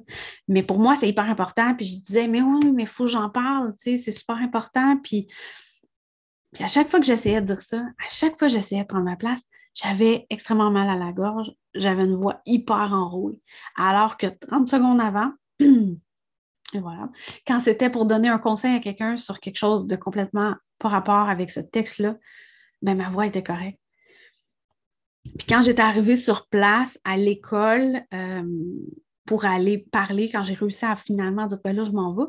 Mais 0.49 0.63
pour 0.63 0.79
moi, 0.79 0.97
c'est 0.97 1.09
hyper 1.09 1.29
important. 1.29 1.75
Puis 1.75 1.87
je 1.87 2.01
disais, 2.01 2.29
mais 2.29 2.43
oui, 2.43 2.73
mais 2.73 2.83
il 2.85 2.89
faut 2.89 3.05
que 3.05 3.11
j'en 3.11 3.31
parle, 3.31 3.75
c'est 3.77 3.99
super 3.99 4.37
important. 4.37 4.97
Puis, 5.03 5.29
puis 6.53 6.65
à 6.65 6.69
chaque 6.69 6.91
fois 6.91 7.01
que 7.01 7.07
j'essayais 7.07 7.41
de 7.41 7.47
dire 7.47 7.63
ça, 7.63 7.79
à 7.79 8.09
chaque 8.11 8.39
fois 8.39 8.49
que 8.49 8.55
j'essayais 8.55 8.83
de 8.83 8.89
prendre 8.89 9.05
ma 9.05 9.17
place, 9.17 9.43
j'avais 9.75 10.27
extrêmement 10.31 10.71
mal 10.71 10.89
à 10.89 10.97
la 10.97 11.13
gorge, 11.13 11.53
j'avais 11.75 12.05
une 12.05 12.17
voix 12.17 12.41
hyper 12.45 12.93
enrouée. 12.93 13.41
Alors 13.77 14.17
que 14.17 14.27
30 14.27 14.69
secondes 14.69 15.01
avant, 15.01 15.33
et 16.75 16.81
voilà, 16.81 17.09
quand 17.47 17.61
c'était 17.61 17.91
pour 17.91 18.07
donner 18.07 18.29
un 18.29 18.39
conseil 18.39 18.77
à 18.77 18.81
quelqu'un 18.81 19.17
sur 19.17 19.41
quelque 19.41 19.59
chose 19.59 19.87
de 19.87 19.97
complètement 19.97 20.55
par 20.79 20.91
rapport 20.91 21.29
avec 21.29 21.51
ce 21.51 21.61
texte-là, 21.61 22.17
ben, 22.83 22.97
ma 22.97 23.11
voix 23.11 23.27
était 23.27 23.43
correcte. 23.43 23.79
Puis 25.39 25.47
quand 25.49 25.63
j'étais 25.63 25.83
arrivée 25.83 26.17
sur 26.17 26.47
place 26.49 26.99
à 27.05 27.17
l'école 27.17 28.03
euh, 28.15 28.43
pour 29.27 29.45
aller 29.45 29.79
parler, 29.93 30.31
quand 30.31 30.43
j'ai 30.45 30.55
réussi 30.55 30.85
à 30.85 30.97
finalement 30.97 31.47
dire 31.47 31.59
ben 31.63 31.77
là, 31.77 31.85
je 31.85 31.91
m'en 31.91 32.15
vais, 32.15 32.25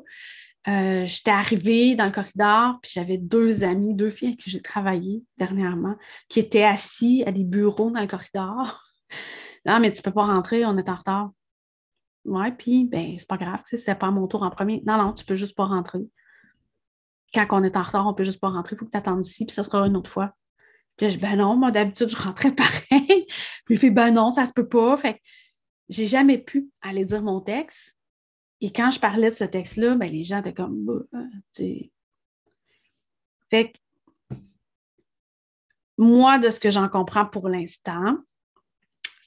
euh, 0.68 1.06
j'étais 1.06 1.32
arrivée 1.32 1.96
dans 1.96 2.06
le 2.06 2.12
corridor, 2.12 2.80
puis 2.82 2.92
j'avais 2.94 3.18
deux 3.18 3.64
amis, 3.64 3.96
deux 3.96 4.10
filles 4.10 4.30
avec 4.30 4.40
qui 4.42 4.50
j'ai 4.50 4.62
travaillé 4.62 5.24
dernièrement, 5.38 5.96
qui 6.30 6.40
étaient 6.40 6.64
assis 6.64 7.24
à 7.26 7.32
des 7.32 7.44
bureaux 7.44 7.92
dans 7.92 8.02
le 8.02 8.08
corridor. 8.08 8.84
Non, 9.64 9.80
mais 9.80 9.94
tu 9.94 10.02
peux 10.02 10.12
pas 10.12 10.26
rentrer, 10.26 10.66
on 10.66 10.76
est 10.80 10.90
en 10.90 10.96
retard. 10.96 11.30
Ouais, 12.26 12.52
puis, 12.52 12.86
ben, 12.86 13.16
c'est 13.18 13.28
pas 13.28 13.38
grave, 13.38 13.62
sais, 13.66 13.78
c'est 13.78 13.96
pas 13.96 14.12
mon 14.12 14.28
tour 14.28 14.44
en 14.44 14.52
premier. 14.52 14.84
Non, 14.86 14.98
non, 14.98 15.14
tu 15.14 15.26
peux 15.26 15.36
juste 15.36 15.56
pas 15.56 15.66
rentrer. 15.66 16.00
Quand 17.34 17.48
on 17.52 17.64
est 17.64 17.78
en 17.78 17.82
retard, 17.82 18.08
on 18.08 18.14
peut 18.14 18.24
juste 18.24 18.40
pas 18.40 18.50
rentrer, 18.50 18.76
il 18.76 18.80
faut 18.80 18.86
que 18.86 18.92
tu 18.92 18.98
attendes 18.98 19.26
ici, 19.26 19.46
puis 19.46 19.54
ça 19.54 19.64
sera 19.64 19.86
une 19.88 19.98
autre 19.98 20.10
fois. 20.10 20.36
Puis 20.98 21.06
là, 21.06 21.10
je 21.10 21.16
dis, 21.18 21.22
ben 21.22 21.38
non, 21.38 21.56
moi, 21.56 21.72
d'habitude, 21.72 22.10
je 22.10 22.16
rentrais 22.16 22.52
pareil. 22.56 23.26
puis 23.66 23.76
il 23.76 23.78
fait, 23.78 23.90
ben 23.90 24.12
non, 24.12 24.30
ça 24.30 24.46
se 24.46 24.54
peut 24.54 24.68
pas. 24.68 24.98
Fait 24.98 25.16
que 25.16 25.20
j'ai 25.90 26.06
jamais 26.06 26.38
pu 26.38 26.70
aller 26.82 27.06
dire 27.06 27.22
mon 27.22 27.42
texte. 27.42 27.96
Et 28.62 28.72
quand 28.72 28.92
je 28.92 29.00
parlais 29.00 29.32
de 29.32 29.36
ce 29.36 29.44
texte-là, 29.44 29.96
ben, 29.96 30.12
les 30.12 30.24
gens 30.24 30.40
étaient 30.40 30.54
comme, 30.54 30.86
bah, 30.86 31.20
tu 31.56 31.92
Fait 33.50 33.72
que, 33.72 34.36
moi, 35.98 36.38
de 36.38 36.50
ce 36.50 36.60
que 36.60 36.70
j'en 36.70 36.88
comprends 36.88 37.26
pour 37.26 37.50
l'instant, 37.50 38.18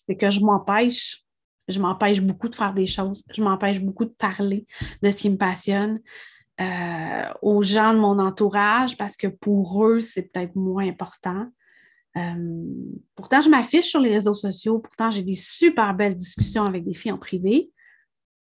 c'est 0.07 0.17
que 0.17 0.31
je 0.31 0.41
m'empêche, 0.41 1.24
je 1.69 1.81
m'empêche 1.81 2.21
beaucoup 2.21 2.49
de 2.49 2.55
faire 2.55 2.75
des 2.75 2.87
choses, 2.87 3.25
je 3.33 3.43
m'empêche 3.43 3.81
beaucoup 3.81 4.05
de 4.05 4.15
parler 4.19 4.67
de 5.03 5.11
ce 5.11 5.19
qui 5.19 5.31
me 5.31 5.37
passionne 5.37 6.01
euh, 6.61 7.33
aux 7.43 7.63
gens 7.63 7.95
de 7.95 7.99
mon 7.99 8.19
entourage 8.19 8.97
parce 8.97 9.17
que 9.17 9.27
pour 9.27 9.85
eux, 9.85 10.01
c'est 10.01 10.31
peut-être 10.31 10.55
moins 10.55 10.87
important. 10.87 11.49
Euh, 12.17 12.65
pourtant, 13.17 13.41
je 13.41 13.49
m'affiche 13.49 13.87
sur 13.87 14.01
les 14.01 14.15
réseaux 14.15 14.35
sociaux, 14.35 14.79
pourtant, 14.79 15.11
j'ai 15.11 15.23
des 15.23 15.35
super 15.35 15.95
belles 15.95 16.17
discussions 16.17 16.65
avec 16.65 16.85
des 16.85 16.95
filles 16.95 17.13
en 17.13 17.19
privé, 17.19 17.73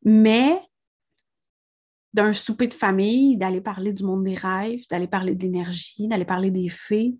mais 0.03 0.59
d'un 2.13 2.33
souper 2.33 2.67
de 2.67 2.73
famille, 2.73 3.37
d'aller 3.37 3.61
parler 3.61 3.93
du 3.93 4.03
monde 4.03 4.23
des 4.23 4.35
rêves, 4.35 4.83
d'aller 4.89 5.07
parler 5.07 5.35
de 5.35 5.43
l'énergie, 5.43 6.07
d'aller 6.07 6.25
parler 6.25 6.51
des 6.51 6.69
fées, 6.69 7.15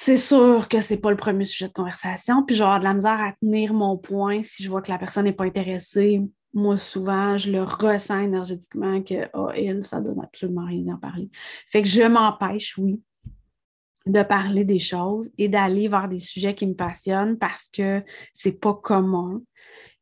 c'est 0.00 0.16
sûr 0.16 0.68
que 0.68 0.80
c'est 0.80 0.96
pas 0.96 1.10
le 1.10 1.16
premier 1.16 1.44
sujet 1.44 1.66
de 1.66 1.72
conversation. 1.72 2.44
Puis, 2.44 2.54
j'aurai 2.54 2.78
de 2.78 2.84
la 2.84 2.94
misère 2.94 3.20
à 3.20 3.32
tenir 3.40 3.74
mon 3.74 3.96
point 3.96 4.42
si 4.44 4.62
je 4.62 4.70
vois 4.70 4.80
que 4.80 4.90
la 4.90 4.98
personne 4.98 5.24
n'est 5.24 5.32
pas 5.32 5.44
intéressée. 5.44 6.22
Moi, 6.54 6.78
souvent, 6.78 7.36
je 7.36 7.50
le 7.50 7.62
ressens 7.62 8.20
énergétiquement 8.20 9.02
que, 9.02 9.28
oh, 9.34 9.50
elle, 9.54 9.84
ça 9.84 10.00
donne 10.00 10.20
absolument 10.20 10.66
rien 10.66 10.82
d'en 10.82 10.98
parler. 10.98 11.28
Fait 11.68 11.82
que 11.82 11.88
je 11.88 12.02
m'empêche, 12.02 12.78
oui, 12.78 13.02
de 14.06 14.22
parler 14.22 14.64
des 14.64 14.78
choses 14.78 15.30
et 15.36 15.48
d'aller 15.48 15.88
vers 15.88 16.08
des 16.08 16.20
sujets 16.20 16.54
qui 16.54 16.66
me 16.66 16.74
passionnent 16.74 17.36
parce 17.36 17.68
que 17.68 18.02
c'est 18.34 18.58
pas 18.60 18.74
commun, 18.74 19.42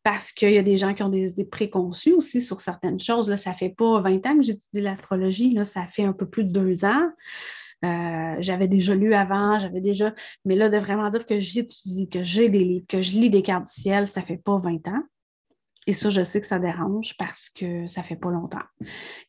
parce 0.02 0.30
qu'il 0.30 0.52
y 0.52 0.58
a 0.58 0.62
des 0.62 0.76
gens 0.76 0.92
qui 0.94 1.02
ont 1.02 1.08
des 1.08 1.30
idées 1.30 1.46
préconçues 1.46 2.12
aussi 2.12 2.42
sur 2.42 2.60
certaines 2.60 3.00
choses. 3.00 3.28
Là, 3.30 3.38
ça 3.38 3.54
fait 3.54 3.74
pas 3.76 4.00
20 4.02 4.26
ans 4.26 4.36
que 4.36 4.42
j'étudie 4.42 4.82
l'astrologie, 4.82 5.52
là, 5.54 5.64
ça 5.64 5.86
fait 5.86 6.04
un 6.04 6.12
peu 6.12 6.28
plus 6.28 6.44
de 6.44 6.50
deux 6.50 6.84
ans. 6.84 7.10
Euh, 7.84 8.36
j'avais 8.40 8.68
déjà 8.68 8.94
lu 8.94 9.14
avant, 9.14 9.58
j'avais 9.58 9.80
déjà. 9.80 10.14
Mais 10.44 10.56
là, 10.56 10.68
de 10.68 10.78
vraiment 10.78 11.08
dire 11.10 11.26
que 11.26 11.40
j'étudie, 11.40 12.08
que 12.08 12.24
j'ai 12.24 12.48
des 12.48 12.64
livres, 12.64 12.86
que 12.88 13.02
je 13.02 13.12
lis 13.12 13.30
des 13.30 13.42
cartes 13.42 13.66
du 13.66 13.80
ciel, 13.80 14.08
ça 14.08 14.22
fait 14.22 14.38
pas 14.38 14.58
20 14.58 14.88
ans. 14.88 15.02
Et 15.86 15.92
ça, 15.92 16.10
je 16.10 16.24
sais 16.24 16.40
que 16.40 16.46
ça 16.46 16.58
dérange 16.58 17.16
parce 17.16 17.48
que 17.50 17.86
ça 17.86 18.02
fait 18.02 18.16
pas 18.16 18.30
longtemps. 18.30 18.64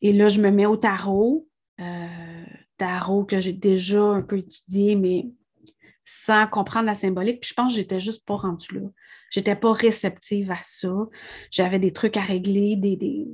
Et 0.02 0.12
là, 0.12 0.28
je 0.28 0.40
me 0.40 0.50
mets 0.50 0.66
au 0.66 0.76
tarot. 0.76 1.46
Euh, 1.80 2.44
tarot 2.76 3.24
que 3.24 3.40
j'ai 3.40 3.52
déjà 3.52 4.02
un 4.02 4.22
peu 4.22 4.38
étudié, 4.38 4.96
mais 4.96 5.26
sans 6.04 6.46
comprendre 6.46 6.86
la 6.86 6.94
symbolique. 6.94 7.40
Puis 7.40 7.50
je 7.50 7.54
pense 7.54 7.72
que 7.72 7.76
j'étais 7.76 8.00
juste 8.00 8.24
pas 8.24 8.36
rendue 8.36 8.74
là. 8.74 8.88
J'étais 9.30 9.54
pas 9.54 9.72
réceptive 9.72 10.50
à 10.50 10.58
ça. 10.62 10.94
J'avais 11.50 11.78
des 11.78 11.92
trucs 11.92 12.16
à 12.16 12.22
régler, 12.22 12.76
des, 12.76 13.28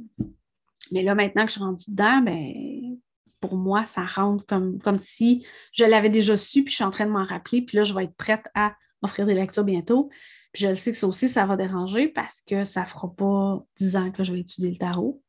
Mais 0.91 1.03
là, 1.03 1.15
maintenant 1.15 1.45
que 1.45 1.49
je 1.49 1.55
suis 1.55 1.63
rendue 1.63 1.85
dedans, 1.89 2.21
ben, 2.21 2.99
pour 3.45 3.59
moi, 3.59 3.85
ça 3.85 4.07
rentre 4.07 4.47
comme, 4.47 4.81
comme 4.81 4.97
si 4.97 5.45
je 5.75 5.85
l'avais 5.85 6.09
déjà 6.09 6.35
su, 6.35 6.65
puis 6.65 6.71
je 6.71 6.77
suis 6.77 6.85
en 6.85 6.91
train 6.91 7.05
de 7.05 7.11
m'en 7.11 7.25
rappeler, 7.25 7.61
puis 7.61 7.77
là, 7.77 7.85
je 7.85 7.93
vais 7.93 8.05
être 8.05 8.17
prête 8.17 8.47
à 8.55 8.75
offrir 9.03 9.27
des 9.27 9.35
lectures 9.35 9.65
bientôt. 9.65 10.09
Puis 10.55 10.63
je 10.63 10.69
le 10.69 10.77
sais 10.77 10.93
que 10.93 10.97
ça 10.97 11.07
aussi, 11.07 11.29
ça 11.29 11.45
va 11.45 11.59
déranger 11.59 12.09
parce 12.09 12.41
que 12.47 12.65
ça 12.65 12.81
ne 12.83 12.87
fera 12.87 13.15
pas 13.15 13.63
dix 13.79 13.97
ans 13.97 14.11
que 14.11 14.25
je 14.25 14.33
vais 14.33 14.41
étudier 14.41 14.71
le 14.71 14.79
tarot. 14.79 15.23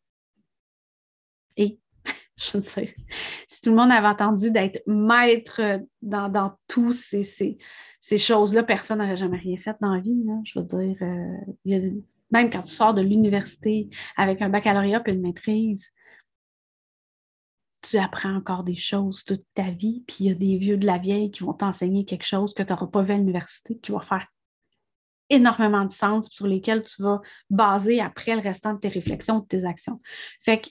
Et 1.57 1.77
je 2.37 2.57
ne 2.57 2.63
sais. 2.63 2.95
Si 3.49 3.59
tout 3.59 3.71
le 3.71 3.75
monde 3.75 3.91
avait 3.91 4.07
entendu 4.07 4.49
d'être 4.49 4.81
maître 4.87 5.81
dans, 6.01 6.29
dans 6.29 6.53
tous 6.69 6.93
ces, 6.93 7.23
ces, 7.23 8.17
choses-là, 8.17 8.63
personne 8.63 8.99
n'aurait 8.99 9.17
jamais 9.17 9.39
rien 9.39 9.57
fait 9.57 9.75
dans 9.81 9.93
la 9.93 9.99
vie. 9.99 10.15
Je 10.45 10.57
veux 10.57 10.65
dire, 10.65 10.97
euh, 11.01 11.91
même 12.31 12.49
quand 12.49 12.61
tu 12.61 12.73
sors 12.73 12.93
de 12.93 13.01
l'université 13.01 13.89
avec 14.15 14.41
un 14.41 14.47
baccalauréat 14.47 15.03
et 15.05 15.11
une 15.11 15.21
maîtrise, 15.21 15.91
tu 17.85 17.97
apprends 17.97 18.35
encore 18.35 18.63
des 18.63 18.75
choses 18.75 19.23
toute 19.23 19.43
ta 19.53 19.71
vie, 19.71 20.03
puis 20.07 20.17
il 20.21 20.27
y 20.27 20.31
a 20.31 20.35
des 20.35 20.57
vieux 20.57 20.77
de 20.77 20.85
la 20.85 20.97
vieille 20.97 21.31
qui 21.31 21.43
vont 21.43 21.53
t'enseigner 21.53 22.05
quelque 22.05 22.25
chose 22.25 22.53
que 22.53 22.63
tu 22.63 22.71
n'auras 22.71 22.87
pas 22.87 23.01
vu 23.01 23.13
à 23.13 23.17
l'université, 23.17 23.77
qui 23.77 23.91
va 23.91 24.01
faire 24.01 24.27
énormément 25.29 25.85
de 25.85 25.91
sens, 25.91 26.29
sur 26.29 26.47
lesquels 26.47 26.83
tu 26.83 27.01
vas 27.01 27.21
baser 27.49 27.99
après 27.99 28.35
le 28.35 28.41
restant 28.41 28.73
de 28.73 28.79
tes 28.79 28.89
réflexions, 28.89 29.39
de 29.39 29.45
tes 29.45 29.65
actions. 29.65 30.01
Fait 30.41 30.61
que 30.61 30.69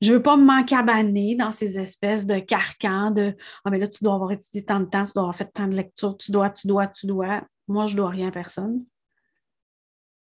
je 0.00 0.10
ne 0.10 0.16
veux 0.16 0.22
pas 0.22 0.36
m'encabaner 0.36 1.36
dans 1.36 1.52
ces 1.52 1.78
espèces 1.78 2.26
de 2.26 2.40
carcans 2.40 3.12
de 3.12 3.36
Ah, 3.64 3.70
mais 3.70 3.78
là, 3.78 3.86
tu 3.86 4.02
dois 4.02 4.14
avoir 4.14 4.32
étudié 4.32 4.64
tant 4.64 4.80
de 4.80 4.86
temps, 4.86 5.04
tu 5.04 5.12
dois 5.12 5.22
avoir 5.22 5.36
fait 5.36 5.50
tant 5.52 5.68
de 5.68 5.76
lectures, 5.76 6.16
tu 6.18 6.32
dois, 6.32 6.50
tu 6.50 6.66
dois, 6.66 6.88
tu 6.88 7.06
dois. 7.06 7.42
Moi, 7.68 7.86
je 7.86 7.92
ne 7.92 7.98
dois 7.98 8.10
rien 8.10 8.28
à 8.28 8.32
personne. 8.32 8.84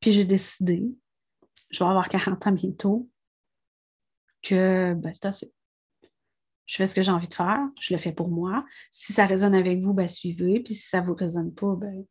Puis 0.02 0.12
j'ai 0.12 0.26
décidé, 0.26 0.84
je 1.70 1.80
vais 1.80 1.90
avoir 1.90 2.10
40 2.10 2.46
ans 2.46 2.52
bientôt, 2.52 3.10
que 4.42 4.94
ben, 4.96 5.14
c'est 5.14 5.26
assez. 5.26 5.54
Je 6.74 6.78
fais 6.78 6.88
ce 6.88 6.96
que 6.96 7.04
j'ai 7.04 7.12
envie 7.12 7.28
de 7.28 7.36
faire, 7.36 7.60
je 7.80 7.94
le 7.94 8.00
fais 8.00 8.12
pour 8.12 8.30
moi. 8.30 8.66
Si 8.90 9.14
ça 9.14 9.28
résonne 9.28 9.54
avec 9.54 9.78
vous, 9.78 9.94
ben, 9.94 10.08
suivez. 10.08 10.60
Puis 10.60 10.74
si 10.74 10.90
ça 10.90 11.02
ne 11.02 11.06
vous 11.06 11.14
résonne 11.14 11.54
pas, 11.54 11.76
ben, 11.76 12.04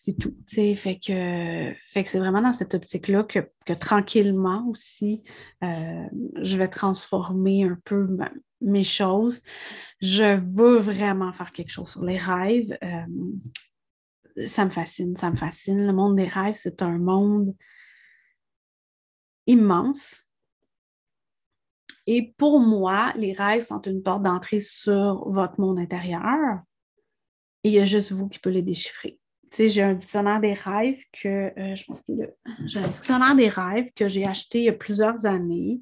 c'est 0.00 0.18
tout. 0.18 0.34
Fait 0.48 0.74
que, 0.98 1.72
fait 1.82 2.02
que 2.02 2.10
c'est 2.10 2.18
vraiment 2.18 2.42
dans 2.42 2.52
cette 2.52 2.74
optique-là 2.74 3.22
que, 3.22 3.72
tranquillement 3.74 4.66
aussi, 4.68 5.22
euh, 5.62 6.06
je 6.42 6.56
vais 6.56 6.66
transformer 6.66 7.62
un 7.62 7.78
peu 7.84 8.08
mes 8.60 8.82
choses. 8.82 9.42
Je 10.00 10.36
veux 10.36 10.78
vraiment 10.78 11.32
faire 11.32 11.52
quelque 11.52 11.70
chose 11.70 11.90
sur 11.90 12.04
les 12.04 12.16
rêves. 12.16 12.76
Euh, 12.82 14.46
ça 14.46 14.64
me 14.64 14.70
fascine, 14.70 15.16
ça 15.16 15.30
me 15.30 15.36
fascine. 15.36 15.86
Le 15.86 15.92
monde 15.92 16.16
des 16.16 16.26
rêves, 16.26 16.58
c'est 16.58 16.82
un 16.82 16.98
monde 16.98 17.54
immense. 19.46 20.27
Et 22.10 22.34
pour 22.38 22.58
moi, 22.58 23.12
les 23.16 23.32
rêves 23.32 23.62
sont 23.62 23.82
une 23.82 24.02
porte 24.02 24.22
d'entrée 24.22 24.60
sur 24.60 25.28
votre 25.28 25.60
monde 25.60 25.78
intérieur. 25.78 26.60
Et 27.64 27.68
il 27.68 27.74
y 27.74 27.78
a 27.78 27.84
juste 27.84 28.12
vous 28.12 28.28
qui 28.28 28.38
pouvez 28.38 28.56
les 28.56 28.62
déchiffrer 28.62 29.20
j'ai 29.56 29.82
un 29.82 29.94
dictionnaire 29.94 30.40
des 30.40 30.52
rêves 30.52 31.02
que 31.12 31.28
euh, 31.28 31.74
je 31.74 31.84
pense 31.84 32.02
que 32.02 32.12
j'ai 32.66 32.80
un 32.80 32.88
dictionnaire 32.88 33.34
des 33.34 33.48
rêves 33.48 33.90
que 33.94 34.08
j'ai 34.08 34.26
acheté 34.26 34.60
il 34.60 34.64
y 34.64 34.68
a 34.68 34.72
plusieurs 34.72 35.26
années. 35.26 35.80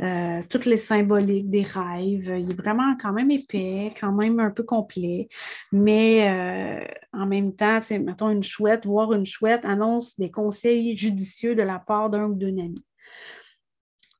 Euh, 0.00 0.40
toutes 0.48 0.64
les 0.64 0.78
symboliques 0.78 1.50
des 1.50 1.62
rêves. 1.62 2.32
Il 2.38 2.50
est 2.50 2.54
vraiment 2.54 2.96
quand 2.98 3.12
même 3.12 3.30
épais, 3.30 3.92
quand 4.00 4.12
même 4.12 4.40
un 4.40 4.50
peu 4.50 4.62
complet. 4.62 5.28
Mais 5.72 6.26
euh, 6.26 6.82
en 7.12 7.26
même 7.26 7.54
temps, 7.54 7.80
mettons 7.90 8.30
une 8.30 8.42
chouette, 8.42 8.86
voir 8.86 9.12
une 9.12 9.26
chouette 9.26 9.64
annonce 9.66 10.18
des 10.18 10.30
conseils 10.30 10.96
judicieux 10.96 11.54
de 11.54 11.62
la 11.62 11.78
part 11.78 12.08
d'un 12.08 12.28
ou 12.28 12.34
d'une 12.34 12.60
amie. 12.60 12.84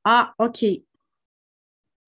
Ah, 0.03 0.35
OK. 0.37 0.65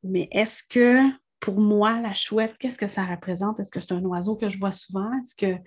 Mais 0.03 0.27
est-ce 0.31 0.63
que 0.63 1.10
pour 1.39 1.60
moi, 1.60 2.00
la 2.00 2.13
chouette, 2.13 2.55
qu'est-ce 2.57 2.77
que 2.77 2.88
ça 2.88 3.03
représente? 3.03 3.60
Est-ce 3.60 3.69
que 3.69 3.81
c'est 3.81 3.91
un 3.91 4.03
oiseau 4.05 4.36
que 4.36 4.50
je 4.50 4.57
vois 4.57 4.72
souvent? 4.72 5.12
Est-ce 5.22 5.36
que 5.36 5.62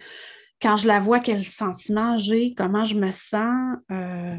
quand 0.60 0.76
je 0.78 0.86
la 0.86 1.00
vois, 1.00 1.20
quel 1.20 1.44
sentiment 1.44 2.16
j'ai, 2.16 2.54
comment 2.54 2.84
je 2.84 2.94
me 2.94 3.10
sens? 3.12 3.76
Euh, 3.90 4.38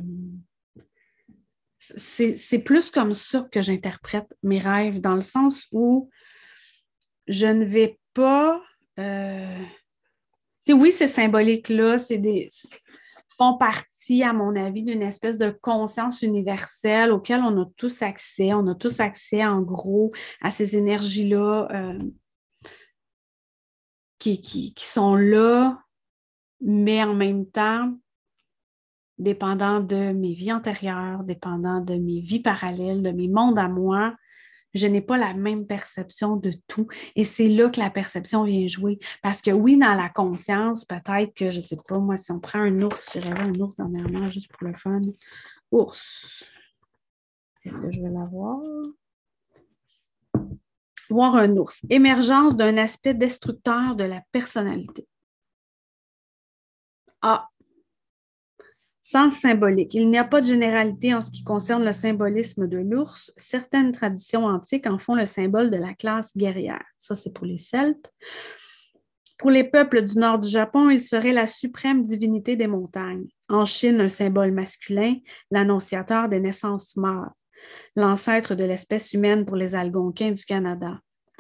c'est 1.80 2.60
plus 2.60 2.90
comme 2.90 3.14
ça 3.14 3.48
que 3.52 3.62
j'interprète 3.62 4.28
mes 4.44 4.60
rêves, 4.60 5.00
dans 5.00 5.16
le 5.16 5.22
sens 5.22 5.68
où 5.72 6.10
je 7.28 7.48
ne 7.48 7.66
vais 7.66 8.00
pas. 8.14 8.60
Euh, 9.00 9.64
oui, 10.70 10.92
ces 10.92 11.08
symboliques-là, 11.08 11.98
c'est 12.00 12.18
des 12.18 12.50
font 13.38 13.58
partie, 13.58 14.24
à 14.24 14.34
mon 14.34 14.56
avis, 14.56 14.84
d'une 14.84 15.02
espèce 15.02 15.38
de 15.38 15.50
conscience 15.62 16.22
universelle 16.22 17.12
auquel 17.12 17.42
on 17.42 17.62
a 17.62 17.66
tous 17.78 18.02
accès. 18.02 18.54
On 18.54 18.68
a 18.68 18.76
tous 18.76 19.00
accès, 19.00 19.46
en 19.46 19.62
gros, 19.62 20.12
à 20.42 20.52
ces 20.52 20.76
énergies-là 20.76 21.68
euh, 21.72 22.00
qui, 24.20 24.42
qui, 24.42 24.74
sont 24.78 25.16
là 25.16 25.80
mais 26.62 27.04
en 27.04 27.14
même 27.14 27.46
temps, 27.46 27.94
dépendant 29.18 29.80
de 29.80 30.12
mes 30.12 30.34
vies 30.34 30.54
antérieures, 30.54 31.24
dépendant 31.24 31.82
de 31.82 31.96
mes 31.96 32.22
vies 32.22 32.42
parallèles, 32.42 33.04
de 33.04 33.12
mes 33.12 33.28
mondes 33.28 33.60
à 33.60 33.68
moi, 33.68 34.16
je 34.78 34.88
n'ai 34.88 35.02
pas 35.02 35.18
la 35.18 35.34
même 35.34 35.68
perception 35.68 36.36
de 36.36 36.54
tout. 36.68 36.88
Et 37.16 37.24
c'est 37.24 37.48
là 37.48 37.70
que 37.70 37.80
la 37.80 37.90
perception 37.90 38.44
vient 38.44 38.68
jouer. 38.68 39.00
Parce 39.22 39.42
que 39.42 39.52
oui, 39.52 39.78
dans 39.78 39.94
la 39.94 40.10
conscience, 40.10 40.86
peut-être 40.86 41.34
que, 41.34 41.52
je 41.52 41.58
ne 41.58 41.62
sais 41.62 41.78
pas, 41.88 42.00
moi, 42.00 42.18
si 42.18 42.32
on 42.32 42.40
prend 42.40 42.60
un 42.60 42.82
ours, 42.82 43.10
j'ai 43.14 43.20
rêvé 43.20 43.42
un 43.42 43.60
ours 43.60 43.76
dernièrement 43.76 44.28
juste 44.28 44.52
pour 44.52 44.68
le 44.68 44.76
fun. 44.76 45.02
Ours. 45.72 46.44
Est-ce 47.64 47.80
que 47.80 47.92
je 47.92 48.02
vais 48.02 48.10
l'avoir? 48.10 48.60
Voir 51.10 51.36
un 51.36 51.56
ours. 51.58 51.86
Émergence 51.90 52.56
d'un 52.56 52.78
aspect 52.78 53.14
destructeur 53.14 53.96
de 53.96 54.04
la 54.04 54.22
personnalité. 54.32 55.08
Ah, 57.22 57.50
Sens 59.10 59.36
symbolique. 59.40 59.94
Il 59.94 60.10
n'y 60.10 60.18
a 60.18 60.26
pas 60.26 60.42
de 60.42 60.48
généralité 60.48 61.14
en 61.14 61.22
ce 61.22 61.32
qui 61.32 61.42
concerne 61.42 61.86
le 61.86 61.94
symbolisme 61.94 62.68
de 62.68 62.80
l'ours. 62.80 63.32
Certaines 63.38 63.94
traditions 63.94 64.44
antiques 64.44 64.86
en 64.86 64.98
font 64.98 65.16
le 65.16 65.26
symbole 65.26 65.72
de 65.72 65.78
la 65.78 65.94
classe 65.94 66.36
guerrière. 66.36 66.84
Ça, 66.98 67.16
c'est 67.16 67.32
pour 67.32 67.46
les 67.46 67.58
Celtes. 67.58 68.12
Pour 69.38 69.50
les 69.50 69.64
peuples 69.64 70.02
du 70.02 70.18
nord 70.18 70.40
du 70.40 70.50
Japon, 70.50 70.90
il 70.90 71.00
serait 71.00 71.32
la 71.32 71.48
suprême 71.48 72.04
divinité 72.04 72.58
des 72.58 72.68
montagnes. 72.68 73.30
En 73.48 73.64
Chine, 73.64 74.02
un 74.02 74.10
symbole 74.10 74.52
masculin, 74.52 75.16
l'annonciateur 75.52 76.28
des 76.28 76.42
naissances 76.42 76.98
mâles, 76.98 77.32
l'ancêtre 77.96 78.56
de 78.56 78.66
l'espèce 78.66 79.14
humaine 79.14 79.46
pour 79.46 79.56
les 79.56 79.74
Algonquins 79.74 80.32
du 80.32 80.44
Canada. 80.44 81.00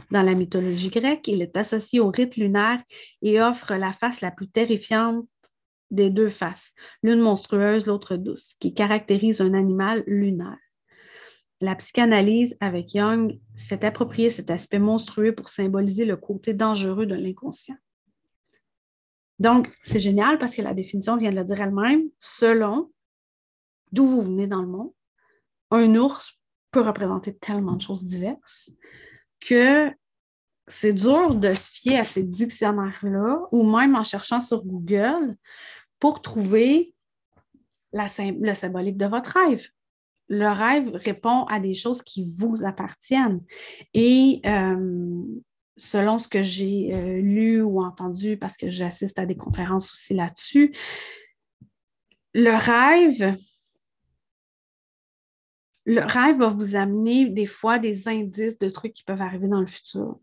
Dans 0.10 0.24
la 0.24 0.36
mythologie 0.36 0.90
grecque, 0.90 1.28
il 1.28 1.42
est 1.42 1.58
associé 1.58 2.00
au 2.00 2.12
rite 2.12 2.38
lunaire 2.38 2.82
et 3.22 3.42
offre 3.42 3.76
la 3.76 3.92
face 3.92 4.22
la 4.22 4.32
plus 4.32 4.48
terrifiante 4.48 5.26
des 5.92 6.10
deux 6.10 6.30
faces, 6.30 6.72
l'une 7.04 7.20
monstrueuse, 7.20 7.86
l'autre 7.86 8.16
douce, 8.16 8.56
qui 8.60 8.74
caractérise 8.74 9.42
un 9.42 9.54
animal 9.54 10.04
lunaire. 10.08 10.58
La 11.60 11.76
psychanalyse 11.76 12.56
avec 12.60 12.90
Jung 12.90 13.40
s'est 13.56 13.84
approprié 13.84 14.30
cet 14.30 14.52
aspect 14.52 14.80
monstrueux 14.80 15.34
pour 15.34 15.50
symboliser 15.50 16.06
le 16.06 16.16
côté 16.16 16.54
dangereux 16.54 17.06
de 17.06 17.16
l'inconscient. 17.16 17.78
Donc, 19.40 19.72
c'est 19.84 20.00
génial 20.00 20.38
parce 20.38 20.56
que 20.56 20.62
la 20.62 20.74
définition 20.74 21.18
vient 21.18 21.32
de 21.32 21.36
le 21.36 21.44
dire 21.44 21.62
elle-même. 21.62 22.10
Selon 22.20 22.92
d'où 23.92 24.06
vous 24.08 24.22
venez 24.22 24.48
dans 24.48 24.62
le 24.62 24.68
monde, 24.68 24.92
un 25.72 25.96
ours 25.96 26.40
peut 26.72 26.82
représenter 26.82 27.36
tellement 27.36 27.74
de 27.74 27.82
choses 27.82 28.04
diverses 28.04 28.70
que 29.40 29.92
c'est 30.68 30.94
dur 30.94 31.36
de 31.36 31.54
se 31.54 31.72
fier 31.72 32.00
à 32.00 32.04
ces 32.04 32.24
dictionnaires-là 32.24 33.40
ou 33.52 33.64
même 33.64 33.96
en 33.96 34.04
cherchant 34.04 34.42
sur 34.42 34.64
Google 34.66 35.38
pour 36.00 36.22
trouver 36.22 36.94
le 37.94 38.54
symbolique 38.54 38.98
de 38.98 39.06
votre 39.06 39.38
rêve. 39.38 39.68
Le 40.30 40.48
rêve 40.48 40.90
répond 40.94 41.46
à 41.46 41.60
des 41.60 41.74
choses 41.74 42.02
qui 42.02 42.30
vous 42.36 42.66
appartiennent. 42.66 43.42
Et 43.94 44.42
euh, 44.46 45.24
selon 45.78 46.20
ce 46.20 46.28
que 46.28 46.44
j'ai 46.44 46.94
euh, 46.94 47.22
lu 47.22 47.62
ou 47.62 47.82
entendu, 47.82 48.38
parce 48.38 48.58
que 48.58 48.70
j'assiste 48.70 49.20
à 49.20 49.26
des 49.26 49.38
conférences 49.38 49.92
aussi 49.94 50.14
là-dessus, 50.14 50.76
le 52.34 52.52
rêve, 52.52 53.38
le 55.86 56.02
rêve 56.02 56.38
va 56.38 56.50
vous 56.50 56.76
amener 56.76 57.30
des 57.30 57.46
fois 57.46 57.80
des 57.80 58.10
indices 58.10 58.60
de 58.60 58.70
trucs 58.70 58.94
qui 58.94 59.04
peuvent 59.04 59.22
arriver 59.22 59.48
dans 59.48 59.62
le 59.62 59.68
futur. 59.68 60.20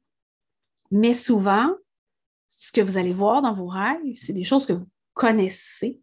Mais 0.91 1.15
souvent, 1.15 1.75
ce 2.51 2.71
que 2.71 2.83
vous 2.83 2.99
allez 2.99 3.15
voir 3.15 3.41
dans 3.41 3.55
vos 3.55 3.67
rêves, 3.67 3.99
c'est 4.17 4.35
des 4.35 4.45
choses 4.45 4.67
que 4.67 4.75
vous 4.75 4.87
connaissez 5.15 6.01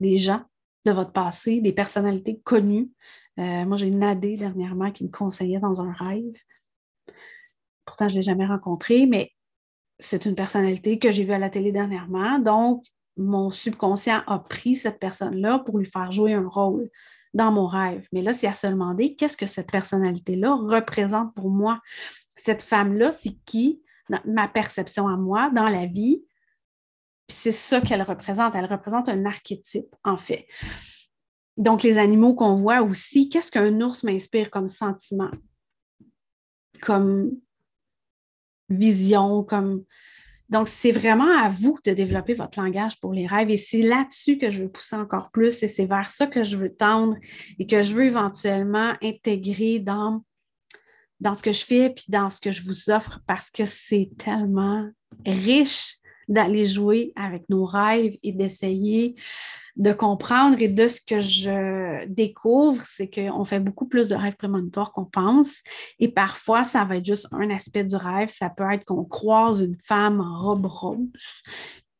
des 0.00 0.18
gens 0.18 0.42
de 0.84 0.92
votre 0.92 1.12
passé, 1.12 1.60
des 1.60 1.72
personnalités 1.72 2.40
connues. 2.40 2.90
Euh, 3.38 3.64
moi, 3.64 3.76
j'ai 3.76 3.90
Nadé 3.90 4.36
dernièrement 4.36 4.90
qui 4.90 5.04
me 5.04 5.10
conseillait 5.10 5.60
dans 5.60 5.82
un 5.82 5.92
rêve. 5.92 6.34
Pourtant, 7.84 8.08
je 8.08 8.14
ne 8.14 8.18
l'ai 8.18 8.22
jamais 8.22 8.46
rencontré, 8.46 9.06
mais 9.06 9.32
c'est 9.98 10.24
une 10.24 10.34
personnalité 10.34 10.98
que 10.98 11.10
j'ai 11.10 11.24
vue 11.24 11.32
à 11.32 11.38
la 11.38 11.50
télé 11.50 11.72
dernièrement. 11.72 12.38
Donc, 12.38 12.84
mon 13.16 13.50
subconscient 13.50 14.22
a 14.26 14.38
pris 14.38 14.76
cette 14.76 14.98
personne-là 14.98 15.58
pour 15.60 15.78
lui 15.78 15.86
faire 15.86 16.12
jouer 16.12 16.34
un 16.34 16.46
rôle 16.46 16.88
dans 17.34 17.50
mon 17.50 17.66
rêve. 17.66 18.06
Mais 18.12 18.22
là, 18.22 18.32
c'est 18.32 18.46
à 18.46 18.54
se 18.54 18.66
demander 18.66 19.16
qu'est-ce 19.16 19.36
que 19.36 19.46
cette 19.46 19.70
personnalité-là 19.70 20.54
représente 20.54 21.34
pour 21.34 21.50
moi? 21.50 21.80
Cette 22.36 22.62
femme-là, 22.62 23.10
c'est 23.12 23.36
qui, 23.44 23.82
ma 24.24 24.48
perception 24.48 25.08
à 25.08 25.16
moi, 25.16 25.50
dans 25.50 25.68
la 25.68 25.86
vie, 25.86 26.24
c'est 27.28 27.52
ça 27.52 27.80
qu'elle 27.80 28.02
représente. 28.02 28.54
Elle 28.54 28.66
représente 28.66 29.08
un 29.08 29.24
archétype, 29.24 29.94
en 30.04 30.16
fait. 30.16 30.46
Donc, 31.56 31.82
les 31.82 31.98
animaux 31.98 32.34
qu'on 32.34 32.54
voit 32.54 32.82
aussi, 32.82 33.28
qu'est-ce 33.28 33.50
qu'un 33.50 33.80
ours 33.80 34.02
m'inspire 34.04 34.50
comme 34.50 34.68
sentiment, 34.68 35.30
comme 36.80 37.32
vision, 38.68 39.42
comme... 39.42 39.84
Donc, 40.48 40.68
c'est 40.68 40.92
vraiment 40.92 41.30
à 41.38 41.50
vous 41.50 41.78
de 41.84 41.92
développer 41.92 42.32
votre 42.32 42.58
langage 42.58 42.98
pour 43.00 43.12
les 43.12 43.26
rêves 43.26 43.50
et 43.50 43.58
c'est 43.58 43.82
là-dessus 43.82 44.38
que 44.38 44.50
je 44.50 44.62
veux 44.62 44.70
pousser 44.70 44.96
encore 44.96 45.30
plus 45.30 45.62
et 45.62 45.68
c'est 45.68 45.84
vers 45.84 46.08
ça 46.08 46.26
que 46.26 46.42
je 46.42 46.56
veux 46.56 46.74
tendre 46.74 47.16
et 47.58 47.66
que 47.66 47.82
je 47.82 47.94
veux 47.94 48.04
éventuellement 48.04 48.94
intégrer 49.02 49.78
dans, 49.78 50.24
dans 51.20 51.34
ce 51.34 51.42
que 51.42 51.52
je 51.52 51.66
fais 51.66 51.90
puis 51.90 52.06
dans 52.08 52.30
ce 52.30 52.40
que 52.40 52.50
je 52.50 52.62
vous 52.62 52.88
offre 52.88 53.20
parce 53.26 53.50
que 53.50 53.66
c'est 53.66 54.08
tellement 54.16 54.88
riche 55.26 55.98
d'aller 56.28 56.66
jouer 56.66 57.12
avec 57.16 57.48
nos 57.48 57.64
rêves 57.64 58.16
et 58.22 58.32
d'essayer 58.32 59.16
de 59.76 59.92
comprendre. 59.92 60.60
Et 60.60 60.68
de 60.68 60.88
ce 60.88 61.00
que 61.00 61.20
je 61.20 62.06
découvre, 62.06 62.82
c'est 62.86 63.08
qu'on 63.08 63.44
fait 63.44 63.60
beaucoup 63.60 63.86
plus 63.86 64.08
de 64.08 64.14
rêves 64.14 64.36
prémonitoires 64.36 64.92
qu'on 64.92 65.06
pense. 65.06 65.62
Et 65.98 66.08
parfois, 66.08 66.64
ça 66.64 66.84
va 66.84 66.98
être 66.98 67.06
juste 67.06 67.28
un 67.32 67.48
aspect 67.50 67.84
du 67.84 67.96
rêve. 67.96 68.28
Ça 68.28 68.50
peut 68.50 68.70
être 68.70 68.84
qu'on 68.84 69.04
croise 69.04 69.60
une 69.60 69.76
femme 69.84 70.20
en 70.20 70.38
robe 70.38 70.66
rose. 70.66 70.98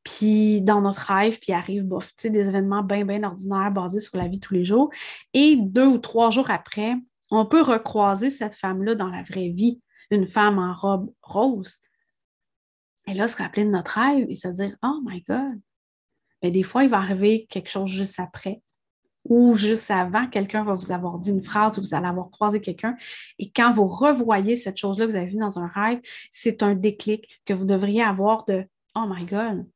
Puis 0.05 0.61
dans 0.62 0.81
notre 0.81 1.12
rêve, 1.12 1.38
puis 1.41 1.53
arrive 1.53 1.85
bof, 1.85 2.12
des 2.23 2.49
événements 2.49 2.83
bien, 2.83 3.05
bien 3.05 3.23
ordinaires 3.25 3.71
basés 3.71 4.01
sur 4.01 4.17
la 4.17 4.27
vie 4.27 4.38
de 4.38 4.47
tous 4.47 4.55
les 4.55 4.64
jours. 4.64 4.91
Et 5.35 5.57
deux 5.57 5.87
ou 5.87 5.99
trois 5.99 6.31
jours 6.31 6.51
après, 6.51 6.97
on 7.31 7.45
peut 7.45 7.61
recroiser 7.61 8.31
cette 8.31 8.55
femme-là 8.55 8.95
dans 8.95 9.09
la 9.09 9.23
vraie 9.23 9.51
vie, 9.51 9.81
une 10.11 10.27
femme 10.27 10.59
en 10.59 10.73
robe 10.73 11.11
rose. 11.23 11.75
Et 13.09 13.14
là, 13.14 13.27
se 13.27 13.37
rappeler 13.37 13.64
de 13.64 13.71
notre 13.71 13.99
rêve 13.99 14.27
et 14.29 14.35
se 14.35 14.49
dire 14.49 14.77
Oh 14.83 15.01
my 15.03 15.23
God! 15.23 15.61
Mais 16.42 16.51
des 16.51 16.62
fois, 16.62 16.85
il 16.85 16.90
va 16.90 16.99
arriver 16.99 17.47
quelque 17.49 17.71
chose 17.71 17.90
juste 17.90 18.21
après 18.21 18.62
ou 19.29 19.57
juste 19.57 19.90
avant, 19.90 20.27
quelqu'un 20.27 20.64
va 20.64 20.75
vous 20.75 20.90
avoir 20.90 21.18
dit 21.18 21.31
une 21.31 21.44
phrase 21.44 21.79
ou 21.79 21.83
vous 21.83 21.94
allez 21.94 22.07
avoir 22.07 22.31
croisé 22.31 22.61
quelqu'un. 22.61 22.97
Et 23.38 23.51
quand 23.51 23.73
vous 23.73 23.87
revoyez 23.87 24.57
cette 24.57 24.79
chose-là 24.79 25.07
que 25.07 25.11
vous 25.11 25.16
avez 25.16 25.27
vue 25.27 25.38
dans 25.38 25.59
un 25.59 25.66
rêve, 25.66 26.01
c'est 26.31 26.62
un 26.62 26.75
déclic 26.75 27.40
que 27.44 27.53
vous 27.53 27.66
devriez 27.66 28.03
avoir 28.03 28.44
de 28.47 28.64
Oh 28.94 29.05
my 29.07 29.25
God, 29.27 29.66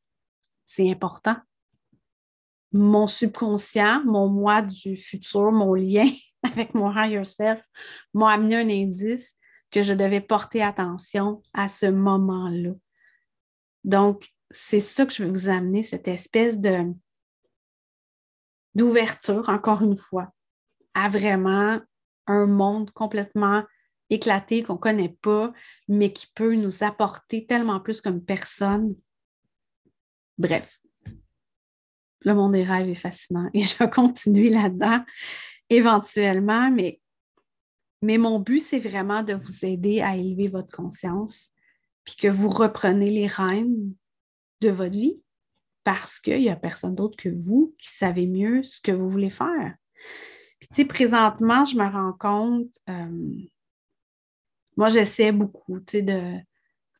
c'est 0.66 0.90
important. 0.90 1.36
Mon 2.72 3.06
subconscient, 3.06 4.02
mon 4.04 4.28
moi 4.28 4.62
du 4.62 4.96
futur, 4.96 5.52
mon 5.52 5.74
lien 5.74 6.08
avec 6.42 6.74
mon 6.74 6.90
higher 6.90 7.24
self 7.24 7.62
m'a 8.14 8.32
amené 8.32 8.56
un 8.56 8.68
indice 8.70 9.36
que 9.70 9.82
je 9.82 9.92
devais 9.92 10.20
porter 10.20 10.62
attention 10.62 11.42
à 11.52 11.68
ce 11.68 11.86
moment-là. 11.86 12.72
Donc, 13.84 14.28
c'est 14.50 14.80
ça 14.80 15.06
que 15.06 15.12
je 15.12 15.24
veux 15.24 15.30
vous 15.30 15.48
amener, 15.48 15.82
cette 15.82 16.08
espèce 16.08 16.58
d'ouverture, 18.74 19.48
encore 19.48 19.82
une 19.82 19.96
fois, 19.96 20.32
à 20.94 21.08
vraiment 21.08 21.80
un 22.26 22.46
monde 22.46 22.90
complètement 22.92 23.64
éclaté 24.10 24.62
qu'on 24.62 24.74
ne 24.74 24.78
connaît 24.78 25.16
pas, 25.22 25.52
mais 25.88 26.12
qui 26.12 26.26
peut 26.34 26.54
nous 26.54 26.84
apporter 26.84 27.46
tellement 27.46 27.80
plus 27.80 28.00
comme 28.00 28.22
personne. 28.22 28.94
Bref, 30.38 30.78
le 32.20 32.34
monde 32.34 32.52
des 32.52 32.64
rêves 32.64 32.88
est 32.88 32.94
fascinant 32.94 33.48
et 33.54 33.62
je 33.62 33.76
vais 33.76 33.90
continuer 33.90 34.50
là-dedans 34.50 35.04
éventuellement, 35.70 36.70
mais 36.70 38.18
mon 38.18 38.38
but, 38.38 38.60
c'est 38.60 38.78
vraiment 38.78 39.22
de 39.22 39.34
vous 39.34 39.64
aider 39.64 40.02
à 40.02 40.16
élever 40.16 40.48
votre 40.48 40.74
conscience, 40.74 41.51
puis 42.04 42.16
que 42.16 42.28
vous 42.28 42.48
reprenez 42.48 43.10
les 43.10 43.26
rênes 43.26 43.94
de 44.60 44.70
votre 44.70 44.96
vie 44.96 45.20
parce 45.84 46.20
qu'il 46.20 46.40
n'y 46.40 46.48
a 46.48 46.56
personne 46.56 46.94
d'autre 46.94 47.16
que 47.16 47.28
vous 47.28 47.74
qui 47.78 47.88
savez 47.88 48.26
mieux 48.26 48.62
ce 48.62 48.80
que 48.80 48.92
vous 48.92 49.08
voulez 49.08 49.30
faire. 49.30 49.74
Puis, 50.60 50.68
tu 50.68 50.74
sais, 50.76 50.84
présentement, 50.84 51.64
je 51.64 51.76
me 51.76 51.88
rends 51.90 52.12
compte, 52.12 52.78
euh, 52.88 53.46
moi, 54.76 54.88
j'essaie 54.88 55.32
beaucoup, 55.32 55.80
tu 55.80 55.98
sais, 55.98 56.02
de, 56.02 56.38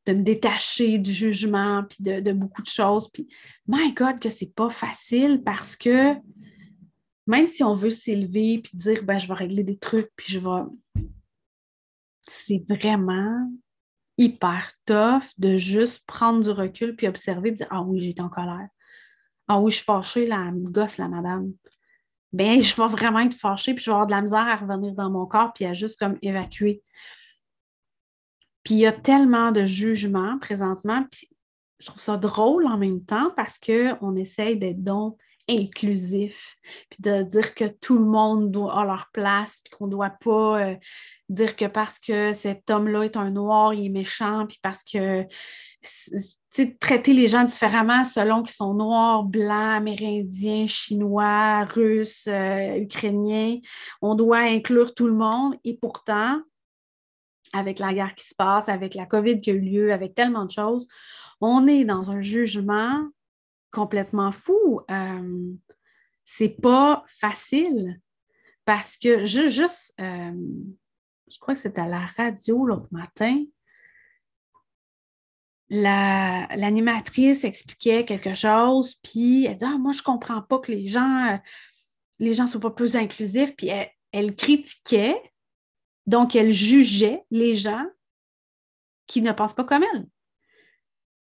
de, 0.07 0.13
me 0.13 0.23
détacher 0.23 0.99
du 0.99 1.13
jugement, 1.13 1.85
puis 1.85 1.99
de, 2.01 2.33
beaucoup 2.33 2.63
de 2.63 2.67
choses. 2.67 3.09
Puis, 3.13 3.29
my 3.69 3.93
God, 3.93 4.19
que 4.19 4.29
c'est 4.29 4.53
pas 4.53 4.71
facile 4.71 5.43
parce 5.45 5.77
que 5.77 6.15
même 7.27 7.47
si 7.47 7.63
on 7.63 7.77
veut 7.77 7.91
s'élever, 7.91 8.59
puis 8.59 8.77
dire, 8.77 9.05
ben, 9.05 9.19
je 9.19 9.29
vais 9.29 9.35
régler 9.35 9.63
des 9.63 9.79
trucs, 9.79 10.11
puis 10.17 10.33
je 10.33 10.41
vais. 10.41 11.05
C'est 12.29 12.65
vraiment 12.69 13.49
hyper 14.23 14.71
tough 14.87 15.25
de 15.39 15.57
juste 15.57 16.05
prendre 16.07 16.43
du 16.43 16.51
recul 16.51 16.95
puis 16.95 17.09
observer 17.09 17.51
et 17.51 17.53
dire 17.53 17.67
Ah 17.71 17.83
oui, 17.83 18.01
j'étais 18.01 18.21
en 18.21 18.29
colère. 18.29 18.69
Ah 19.49 19.61
oui, 19.61 19.71
je 19.71 19.77
suis 19.77 19.85
fâchée, 19.85 20.27
la 20.27 20.51
gosse, 20.53 20.99
la 20.99 21.09
madame. 21.09 21.53
Ben, 22.33 22.63
je 22.63 22.75
vais 22.75 22.89
vraiment 22.89 23.19
être 23.19 23.35
fâchée, 23.35 23.75
puis 23.75 23.85
je 23.85 23.91
vais 23.91 23.95
avoir 23.95 24.07
de 24.07 24.13
la 24.13 24.23
misère 24.23 24.47
à 24.47 24.57
revenir 24.57 24.95
dans 24.95 25.11
mon 25.11 25.27
corps, 25.27 25.53
puis 25.53 25.67
à 25.67 25.75
juste 25.75 25.99
comme 25.99 26.17
évacuer. 26.23 26.83
Puis 28.65 28.75
il 28.75 28.79
y 28.79 28.87
a 28.87 28.93
tellement 28.93 29.51
de 29.51 29.67
jugements 29.67 30.39
présentement, 30.39 31.05
puis 31.11 31.29
je 31.81 31.87
trouve 31.87 32.01
ça 32.01 32.17
drôle 32.17 32.67
en 32.67 32.79
même 32.79 33.05
temps 33.05 33.31
parce 33.37 33.59
qu'on 33.59 34.15
essaye 34.15 34.57
d'être 34.57 34.83
donc 34.83 35.19
inclusif, 35.49 36.57
puis 36.91 37.03
de 37.03 37.23
dire 37.23 37.55
que 37.55 37.65
tout 37.67 37.99
le 37.99 38.05
monde 38.05 38.51
doit 38.51 38.71
avoir 38.71 38.87
leur 38.87 39.11
place, 39.13 39.61
puis 39.65 39.73
qu'on 39.77 39.87
ne 39.87 39.91
doit 39.91 40.15
pas 40.21 40.61
euh, 40.61 40.77
dire 41.29 41.57
que 41.57 41.67
parce 41.67 41.99
que 41.99 42.33
cet 42.33 42.71
homme-là 42.71 43.05
est 43.05 43.17
un 43.17 43.31
noir, 43.31 43.75
il 43.75 43.87
est 43.87 43.91
méchant, 43.91 44.47
puis 44.47 44.59
parce 44.63 44.83
que 44.83 45.27
traiter 46.81 47.13
les 47.13 47.29
gens 47.29 47.45
différemment 47.45 48.05
selon 48.05 48.43
qu'ils 48.43 48.55
sont 48.55 48.75
noirs, 48.75 49.25
blancs, 49.25 49.77
amérindiens, 49.79 50.67
chinois, 50.67 51.65
russes, 51.65 52.27
euh, 52.29 52.77
ukrainiens. 52.77 53.59
On 54.03 54.15
doit 54.15 54.41
inclure 54.41 54.95
tout 54.95 55.07
le 55.07 55.15
monde 55.15 55.55
et 55.65 55.77
pourtant, 55.77 56.41
avec 57.53 57.79
la 57.79 57.93
guerre 57.93 58.15
qui 58.15 58.27
se 58.27 58.35
passe, 58.35 58.69
avec 58.69 58.95
la 58.95 59.07
COVID 59.07 59.41
qui 59.41 59.51
a 59.51 59.55
eu 59.55 59.61
lieu, 59.61 59.93
avec 59.93 60.15
tellement 60.15 60.45
de 60.45 60.51
choses, 60.51 60.87
on 61.41 61.67
est 61.67 61.85
dans 61.85 62.11
un 62.11 62.23
jugement 62.23 63.03
complètement 63.73 64.33
fou. 64.33 64.81
Euh, 64.91 65.53
c'est 66.25 66.61
pas 66.61 67.05
facile 67.19 68.01
parce 68.65 68.97
que 68.97 69.25
je, 69.25 69.49
juste, 69.49 69.93
euh, 70.01 70.33
je 71.31 71.39
crois 71.39 71.55
que 71.55 71.61
c'était 71.61 71.81
à 71.81 71.89
la 71.89 72.07
radio 72.17 72.65
l'autre 72.65 72.89
matin, 72.93 73.45
l'animatrice 75.71 77.45
expliquait 77.45 78.05
quelque 78.05 78.35
chose, 78.35 78.97
puis 79.03 79.47
elle 79.47 79.57
dit 79.57 79.65
ah, 79.67 79.79
Moi, 79.79 79.93
je 79.93 80.03
comprends 80.03 80.43
pas 80.43 80.59
que 80.59 80.71
les 80.71 80.87
gens 80.87 81.39
les 82.23 82.35
gens 82.35 82.45
ne 82.45 82.49
soient 82.49 82.61
pas 82.61 82.71
plus 82.71 82.97
inclusifs. 82.97 83.55
Puis 83.57 83.69
elle, 84.13 84.37
critiquait, 84.37 85.21
donc 86.07 86.37
elle 86.37 86.53
jugeait 86.53 87.25
les 87.31 87.55
gens 87.55 87.85
qui 89.07 89.23
ne 89.23 89.33
pensent 89.33 89.55
pas 89.55 89.65
comme 89.65 89.85
elle. 89.93 90.07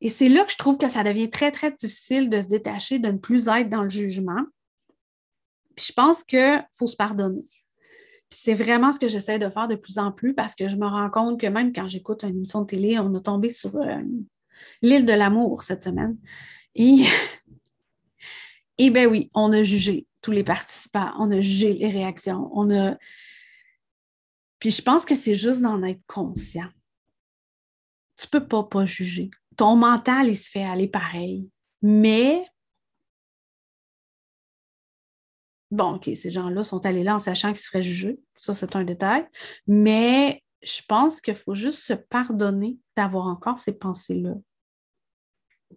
Et 0.01 0.09
c'est 0.09 0.29
là 0.29 0.45
que 0.45 0.51
je 0.51 0.57
trouve 0.57 0.77
que 0.77 0.89
ça 0.89 1.03
devient 1.03 1.29
très, 1.29 1.51
très 1.51 1.71
difficile 1.71 2.29
de 2.29 2.41
se 2.41 2.47
détacher, 2.47 2.99
de 2.99 3.09
ne 3.09 3.17
plus 3.17 3.47
être 3.47 3.69
dans 3.69 3.83
le 3.83 3.89
jugement. 3.89 4.43
Puis 5.75 5.88
je 5.88 5.93
pense 5.93 6.23
qu'il 6.23 6.65
faut 6.73 6.88
se 6.88 6.95
pardonner. 6.95 7.43
c'est 8.29 8.53
vraiment 8.53 8.91
ce 8.91 8.99
que 8.99 9.07
j'essaie 9.07 9.39
de 9.39 9.49
faire 9.49 9.67
de 9.67 9.75
plus 9.75 9.97
en 9.97 10.12
plus 10.12 10.33
parce 10.33 10.55
que 10.55 10.69
je 10.69 10.75
me 10.75 10.85
rends 10.85 11.09
compte 11.09 11.39
que 11.39 11.47
même 11.47 11.73
quand 11.73 11.88
j'écoute 11.89 12.23
une 12.23 12.38
émission 12.38 12.62
de 12.62 12.67
télé, 12.67 12.99
on 12.99 13.13
a 13.15 13.19
tombé 13.19 13.49
sur 13.49 13.75
euh, 13.75 14.01
l'île 14.81 15.05
de 15.05 15.13
l'amour 15.13 15.63
cette 15.63 15.83
semaine. 15.83 16.17
Et, 16.75 17.03
et 18.77 18.89
bien 18.89 19.07
oui, 19.07 19.29
on 19.33 19.51
a 19.51 19.63
jugé 19.63 20.05
tous 20.21 20.31
les 20.31 20.43
participants, 20.43 21.12
on 21.17 21.31
a 21.31 21.41
jugé 21.41 21.73
les 21.73 21.89
réactions, 21.89 22.49
on 22.53 22.69
a. 22.71 22.97
Puis 24.59 24.71
je 24.71 24.81
pense 24.81 25.05
que 25.05 25.15
c'est 25.15 25.35
juste 25.35 25.62
d'en 25.62 25.81
être 25.83 26.01
conscient. 26.07 26.69
Tu 28.17 28.27
ne 28.27 28.39
peux 28.39 28.47
pas 28.47 28.63
pas 28.63 28.85
juger 28.85 29.31
ton 29.60 29.76
mental, 29.76 30.30
il 30.30 30.38
se 30.38 30.50
fait 30.50 30.63
aller 30.63 30.88
pareil. 30.88 31.50
Mais, 31.82 32.48
bon, 35.69 35.95
OK, 35.95 36.10
ces 36.15 36.32
gens-là 36.32 36.63
sont 36.63 36.86
allés 36.86 37.04
là 37.04 37.17
en 37.17 37.19
sachant 37.19 37.50
qu'ils 37.50 37.60
se 37.60 37.67
feraient 37.67 37.84
juger. 37.84 38.22
Ça, 38.38 38.54
c'est 38.54 38.78
un 38.78 38.86
détail. 38.86 39.28
Mais 39.67 40.41
je 40.63 40.82
pense 40.88 41.19
qu'il 41.19 41.36
faut 41.36 41.56
juste 41.56 41.80
se 41.80 41.91
pardonner 41.91 42.78
d'avoir 42.95 43.28
encore 43.28 43.60
ces 43.60 43.74
pensées-là, 43.74 44.36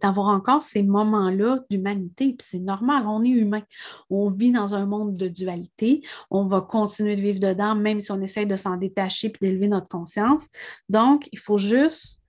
d'avoir 0.01 0.29
encore 0.29 0.63
ces 0.63 0.85
moments-là 0.85 1.65
d'humanité. 1.69 2.35
Puis 2.35 2.47
c'est 2.49 2.61
normal, 2.61 3.09
on 3.09 3.25
est 3.25 3.31
humain. 3.31 3.65
On 4.11 4.31
vit 4.31 4.53
dans 4.53 4.77
un 4.77 4.87
monde 4.87 5.17
de 5.17 5.27
dualité. 5.27 6.07
On 6.31 6.47
va 6.47 6.61
continuer 6.61 7.17
de 7.17 7.21
vivre 7.21 7.41
dedans, 7.41 7.75
même 7.75 8.01
si 8.01 8.13
on 8.13 8.21
essaye 8.21 8.47
de 8.47 8.55
s'en 8.55 8.77
détacher 8.77 9.31
puis 9.31 9.49
d'élever 9.49 9.67
notre 9.67 9.89
conscience. 9.89 10.47
Donc, 10.89 11.29
il 11.33 11.41
faut 11.41 11.59
juste 11.59 12.22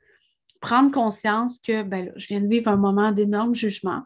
prendre 0.64 0.92
conscience 0.92 1.60
que 1.60 1.84
ben 1.84 2.14
je 2.16 2.28
viens 2.28 2.40
de 2.40 2.48
vivre 2.48 2.72
un 2.72 2.78
moment 2.78 3.12
d'énorme 3.12 3.54
jugement. 3.54 4.02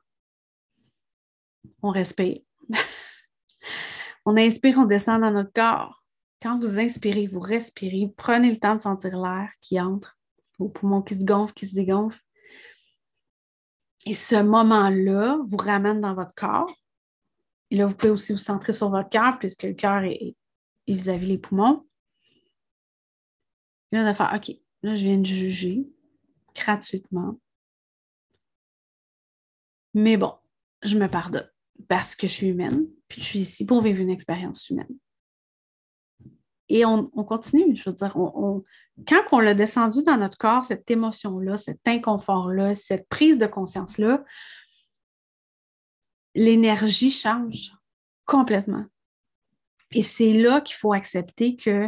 On 1.83 1.91
respire. 1.91 2.41
on 4.25 4.35
inspire, 4.35 4.79
on 4.79 4.85
descend 4.85 5.21
dans 5.21 5.29
notre 5.29 5.53
corps. 5.53 6.03
Quand 6.41 6.57
vous 6.57 6.79
inspirez, 6.79 7.27
vous 7.27 7.39
respirez, 7.39 8.11
prenez 8.17 8.49
le 8.49 8.57
temps 8.57 8.75
de 8.75 8.81
sentir 8.81 9.21
l'air 9.21 9.51
qui 9.61 9.79
entre, 9.79 10.17
vos 10.57 10.67
poumons 10.67 11.03
qui 11.03 11.13
se 11.13 11.23
gonflent, 11.23 11.53
qui 11.53 11.67
se 11.67 11.75
dégonflent. 11.75 12.25
Et 14.07 14.15
ce 14.15 14.41
moment-là 14.41 15.39
vous 15.45 15.57
ramène 15.57 16.01
dans 16.01 16.15
votre 16.15 16.33
corps. 16.33 16.73
Et 17.69 17.77
là, 17.77 17.85
vous 17.85 17.93
pouvez 17.93 18.11
aussi 18.11 18.31
vous 18.31 18.39
centrer 18.39 18.73
sur 18.73 18.89
votre 18.89 19.09
cœur, 19.09 19.37
puisque 19.37 19.63
le 19.63 19.73
cœur 19.73 20.03
est, 20.03 20.35
vis-à-vis 20.87 21.27
les 21.27 21.37
poumons. 21.37 21.85
Et 23.91 23.97
là, 23.97 24.09
on 24.09 24.13
faire 24.15 24.33
OK, 24.35 24.55
là, 24.81 24.95
je 24.95 25.03
viens 25.03 25.19
de 25.19 25.25
juger 25.25 25.87
gratuitement. 26.57 27.39
Mais 29.93 30.17
bon, 30.17 30.33
je 30.83 30.97
me 30.97 31.07
pardonne 31.07 31.49
parce 31.87 32.15
que 32.15 32.27
je 32.27 32.33
suis 32.33 32.47
humaine, 32.47 32.85
puis 33.07 33.21
je 33.21 33.25
suis 33.27 33.39
ici 33.39 33.65
pour 33.65 33.81
vivre 33.81 33.99
une 33.99 34.09
expérience 34.09 34.69
humaine. 34.69 34.97
Et 36.69 36.83
on, 36.83 37.07
continue, 37.07 37.75
je 37.75 37.89
veux 37.89 37.95
dire, 37.95 38.13
quand 38.13 39.23
on 39.31 39.39
l'a 39.39 39.53
descendu 39.53 40.03
dans 40.03 40.17
notre 40.17 40.37
corps, 40.37 40.65
cette 40.65 40.89
émotion-là, 40.91 41.57
cet 41.57 41.87
inconfort-là, 41.87 42.75
cette 42.75 43.07
prise 43.07 43.37
de 43.37 43.47
conscience-là, 43.47 44.25
l'énergie 46.35 47.09
change 47.09 47.71
complètement. 48.25 48.85
Et 49.91 50.01
c'est 50.01 50.33
là 50.33 50.59
qu'il 50.59 50.75
faut 50.75 50.91
accepter 50.91 51.55
que 51.55 51.87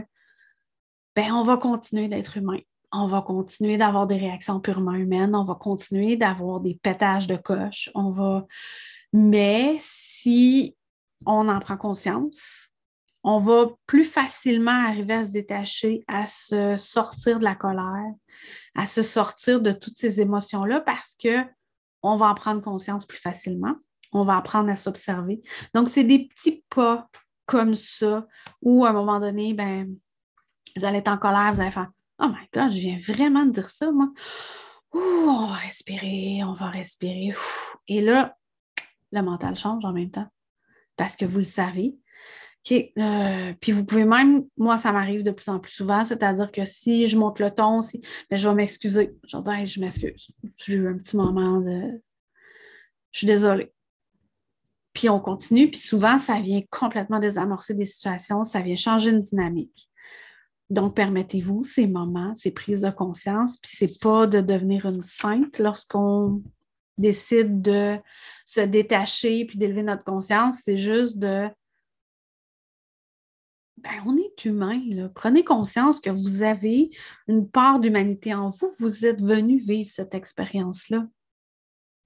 ben, 1.15 1.33
on 1.33 1.43
va 1.43 1.57
continuer 1.57 2.07
d'être 2.07 2.37
humain 2.37 2.59
on 2.91 3.07
va 3.07 3.21
continuer 3.21 3.77
d'avoir 3.77 4.07
des 4.07 4.17
réactions 4.17 4.59
purement 4.59 4.93
humaines, 4.93 5.35
on 5.35 5.43
va 5.43 5.55
continuer 5.55 6.17
d'avoir 6.17 6.59
des 6.59 6.75
pétages 6.81 7.27
de 7.27 7.35
coche, 7.35 7.89
on 7.95 8.09
va. 8.11 8.45
Mais 9.13 9.77
si 9.79 10.75
on 11.25 11.47
en 11.49 11.59
prend 11.59 11.77
conscience, 11.77 12.69
on 13.23 13.37
va 13.37 13.67
plus 13.85 14.05
facilement 14.05 14.85
arriver 14.87 15.13
à 15.13 15.25
se 15.25 15.31
détacher, 15.31 16.03
à 16.07 16.25
se 16.25 16.77
sortir 16.77 17.39
de 17.39 17.43
la 17.43 17.55
colère, 17.55 18.13
à 18.75 18.85
se 18.85 19.01
sortir 19.01 19.61
de 19.61 19.71
toutes 19.71 19.97
ces 19.97 20.21
émotions-là 20.21 20.81
parce 20.81 21.15
que 21.21 21.43
on 22.01 22.15
va 22.15 22.27
en 22.27 22.35
prendre 22.35 22.61
conscience 22.61 23.05
plus 23.05 23.17
facilement. 23.17 23.75
On 24.13 24.23
va 24.23 24.37
apprendre 24.37 24.71
à 24.71 24.75
s'observer. 24.75 25.41
Donc, 25.73 25.89
c'est 25.89 26.05
des 26.05 26.27
petits 26.27 26.63
pas 26.69 27.09
comme 27.45 27.75
ça 27.75 28.25
où, 28.61 28.85
à 28.85 28.89
un 28.89 28.93
moment 28.93 29.19
donné, 29.19 29.53
ben, 29.53 29.93
vous 30.75 30.85
allez 30.85 30.99
être 30.99 31.11
en 31.11 31.17
colère, 31.17 31.53
vous 31.53 31.61
allez 31.61 31.71
faire 31.71 31.91
Oh 32.19 32.27
my 32.27 32.47
God, 32.53 32.71
je 32.71 32.79
viens 32.79 32.99
vraiment 32.99 33.45
de 33.45 33.51
dire 33.51 33.69
ça, 33.69 33.91
moi. 33.91 34.11
on 34.93 35.47
va 35.47 35.53
respirer, 35.53 36.43
on 36.43 36.53
va 36.53 36.69
respirer. 36.69 37.33
Et 37.87 38.01
là, 38.01 38.35
le 39.11 39.21
mental 39.21 39.55
change 39.55 39.83
en 39.85 39.93
même 39.93 40.11
temps 40.11 40.27
parce 40.97 41.15
que 41.15 41.25
vous 41.25 41.39
le 41.39 41.43
savez. 41.43 41.95
Euh, 42.71 43.53
puis 43.59 43.71
vous 43.71 43.85
pouvez 43.85 44.05
même, 44.05 44.45
moi, 44.57 44.77
ça 44.77 44.91
m'arrive 44.91 45.23
de 45.23 45.31
plus 45.31 45.49
en 45.49 45.59
plus 45.59 45.71
souvent, 45.71 46.05
c'est-à-dire 46.05 46.51
que 46.51 46.65
si 46.65 47.07
je 47.07 47.17
monte 47.17 47.39
le 47.39 47.49
ton, 47.51 47.81
si, 47.81 48.01
je 48.29 48.47
vais 48.47 48.55
m'excuser. 48.55 49.15
Je 49.27 49.37
vais 49.37 49.65
je 49.65 49.79
m'excuse. 49.79 50.31
J'ai 50.57 50.73
eu 50.73 50.87
un 50.87 50.97
petit 50.97 51.15
moment 51.15 51.59
de. 51.61 52.01
Je 53.11 53.17
suis 53.17 53.27
désolée. 53.27 53.73
Puis 54.93 55.09
on 55.09 55.19
continue, 55.19 55.71
puis 55.71 55.79
souvent, 55.79 56.17
ça 56.17 56.39
vient 56.39 56.61
complètement 56.69 57.19
désamorcer 57.19 57.73
des 57.73 57.85
situations, 57.85 58.43
ça 58.43 58.59
vient 58.59 58.75
changer 58.75 59.11
une 59.11 59.21
dynamique. 59.21 59.89
Donc, 60.69 60.95
permettez-vous 60.95 61.63
ces 61.63 61.87
moments, 61.87 62.35
ces 62.35 62.51
prises 62.51 62.81
de 62.81 62.91
conscience, 62.91 63.57
puis 63.57 63.71
c'est 63.73 63.99
pas 63.99 64.27
de 64.27 64.39
devenir 64.39 64.85
une 64.85 65.01
sainte 65.01 65.57
lorsqu'on 65.57 66.43
décide 66.97 67.61
de 67.61 67.97
se 68.45 68.61
détacher 68.61 69.45
puis 69.45 69.57
d'élever 69.57 69.83
notre 69.83 70.03
conscience, 70.03 70.57
c'est 70.63 70.77
juste 70.77 71.17
de 71.17 71.49
ben, 73.77 74.03
on 74.05 74.17
est 74.17 74.43
humain. 74.43 75.09
Prenez 75.15 75.45
conscience 75.45 76.01
que 76.01 76.09
vous 76.09 76.43
avez 76.43 76.89
une 77.29 77.49
part 77.49 77.79
d'humanité 77.79 78.33
en 78.33 78.49
vous. 78.49 78.69
Vous 78.77 79.05
êtes 79.05 79.21
venu 79.21 79.57
vivre 79.57 79.89
cette 79.89 80.13
expérience-là. 80.13 81.07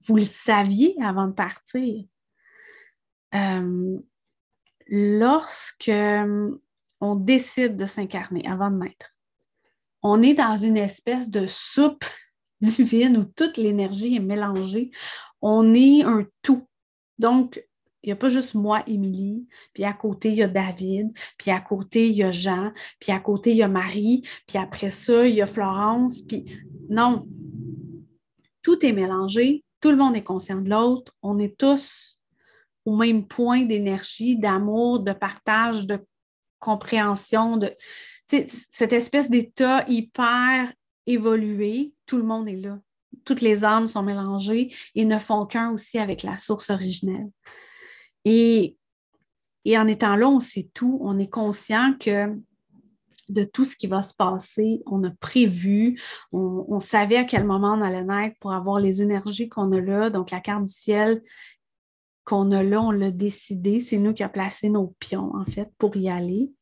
Vous 0.06 0.16
le 0.16 0.22
saviez 0.22 0.94
avant 1.02 1.26
de 1.26 1.32
partir. 1.32 2.04
Euh, 3.34 3.98
lorsque 4.86 5.90
on 7.00 7.16
décide 7.16 7.76
de 7.76 7.86
s'incarner 7.86 8.46
avant 8.46 8.70
de 8.70 8.76
naître. 8.76 9.10
On 10.02 10.22
est 10.22 10.34
dans 10.34 10.56
une 10.56 10.76
espèce 10.76 11.30
de 11.30 11.46
soupe 11.46 12.04
divine 12.60 13.16
où 13.16 13.24
toute 13.24 13.56
l'énergie 13.56 14.16
est 14.16 14.20
mélangée. 14.20 14.90
On 15.40 15.74
est 15.74 16.02
un 16.02 16.26
tout. 16.42 16.66
Donc, 17.18 17.62
il 18.04 18.08
n'y 18.08 18.12
a 18.12 18.16
pas 18.16 18.28
juste 18.28 18.54
moi, 18.54 18.82
Émilie, 18.86 19.46
puis 19.72 19.84
à 19.84 19.94
côté, 19.94 20.28
il 20.28 20.36
y 20.36 20.42
a 20.42 20.48
David, 20.48 21.10
puis 21.38 21.50
à 21.50 21.60
côté, 21.60 22.08
il 22.08 22.16
y 22.16 22.22
a 22.22 22.30
Jean, 22.30 22.70
puis 23.00 23.12
à 23.12 23.18
côté, 23.18 23.52
il 23.52 23.56
y 23.56 23.62
a 23.62 23.68
Marie, 23.68 24.28
puis 24.46 24.58
après 24.58 24.90
ça, 24.90 25.26
il 25.26 25.34
y 25.34 25.40
a 25.40 25.46
Florence, 25.46 26.20
puis 26.20 26.44
non. 26.90 27.26
Tout 28.62 28.84
est 28.84 28.92
mélangé, 28.92 29.64
tout 29.80 29.90
le 29.90 29.96
monde 29.96 30.16
est 30.16 30.22
conscient 30.22 30.60
de 30.60 30.68
l'autre, 30.68 31.14
on 31.22 31.38
est 31.38 31.56
tous 31.56 32.18
au 32.84 32.94
même 32.94 33.26
point 33.26 33.62
d'énergie, 33.62 34.36
d'amour, 34.36 35.00
de 35.00 35.12
partage, 35.12 35.86
de 35.86 35.98
compréhension 36.64 37.58
de 37.58 37.76
cette 38.26 38.92
espèce 38.92 39.28
d'état 39.28 39.84
hyper 39.86 40.72
évolué, 41.06 41.92
tout 42.06 42.16
le 42.16 42.22
monde 42.22 42.48
est 42.48 42.56
là. 42.56 42.78
Toutes 43.24 43.42
les 43.42 43.64
âmes 43.64 43.86
sont 43.86 44.02
mélangées 44.02 44.74
et 44.94 45.04
ne 45.04 45.18
font 45.18 45.46
qu'un 45.46 45.70
aussi 45.72 45.98
avec 45.98 46.22
la 46.22 46.38
source 46.38 46.70
originelle. 46.70 47.28
Et, 48.24 48.76
et 49.66 49.78
en 49.78 49.86
étant 49.86 50.16
là, 50.16 50.28
on 50.28 50.40
sait 50.40 50.68
tout, 50.72 50.98
on 51.02 51.18
est 51.18 51.28
conscient 51.28 51.94
que 52.00 52.34
de 53.28 53.44
tout 53.44 53.64
ce 53.64 53.76
qui 53.76 53.86
va 53.86 54.02
se 54.02 54.14
passer. 54.14 54.82
On 54.86 55.02
a 55.04 55.10
prévu, 55.10 56.00
on, 56.32 56.80
savait 56.80 57.16
à 57.16 57.24
quel 57.24 57.44
moment 57.44 57.74
on 57.74 57.82
allait 57.82 58.04
naître 58.04 58.36
pour 58.40 58.52
avoir 58.52 58.80
les 58.80 59.02
énergies 59.02 59.48
qu'on 59.48 59.72
a 59.72 59.80
là. 59.80 60.10
Donc, 60.10 60.30
la 60.30 60.40
carte 60.40 60.64
du 60.64 60.72
ciel 60.72 61.22
qu'on 62.24 62.50
a 62.52 62.62
là, 62.62 62.80
on 62.82 62.90
l'a 62.90 63.10
décidé. 63.10 63.80
C'est 63.80 63.98
nous 63.98 64.14
qui 64.14 64.22
avons 64.22 64.32
placé 64.32 64.70
nos 64.70 64.94
pions, 64.98 65.34
en 65.34 65.44
fait, 65.44 65.70
pour 65.78 65.96
y 65.96 66.08
aller. 66.08 66.52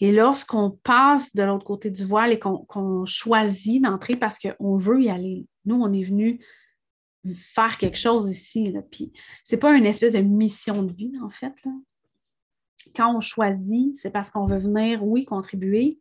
Et 0.00 0.12
lorsqu'on 0.12 0.70
passe 0.70 1.34
de 1.34 1.42
l'autre 1.42 1.64
côté 1.64 1.90
du 1.90 2.04
voile 2.04 2.32
et 2.32 2.38
qu'on 2.38 3.06
choisit 3.06 3.82
d'entrer 3.82 4.16
parce 4.16 4.38
qu'on 4.38 4.76
veut 4.76 5.02
y 5.02 5.08
aller, 5.08 5.46
nous, 5.64 5.76
on 5.76 5.92
est 5.92 6.04
venu 6.04 6.44
faire 7.34 7.78
quelque 7.78 7.98
chose 7.98 8.28
ici. 8.28 8.70
Là. 8.70 8.82
Puis, 8.82 9.12
c'est 9.44 9.56
pas 9.56 9.74
une 9.74 9.86
espèce 9.86 10.12
de 10.12 10.20
mission 10.20 10.82
de 10.82 10.92
vie, 10.92 11.14
en 11.22 11.30
fait. 11.30 11.54
Quand 12.94 13.16
on 13.16 13.20
choisit, 13.20 13.94
c'est 13.96 14.10
parce 14.10 14.30
qu'on 14.30 14.46
veut 14.46 14.58
venir, 14.58 15.02
oui, 15.04 15.24
contribuer, 15.24 15.98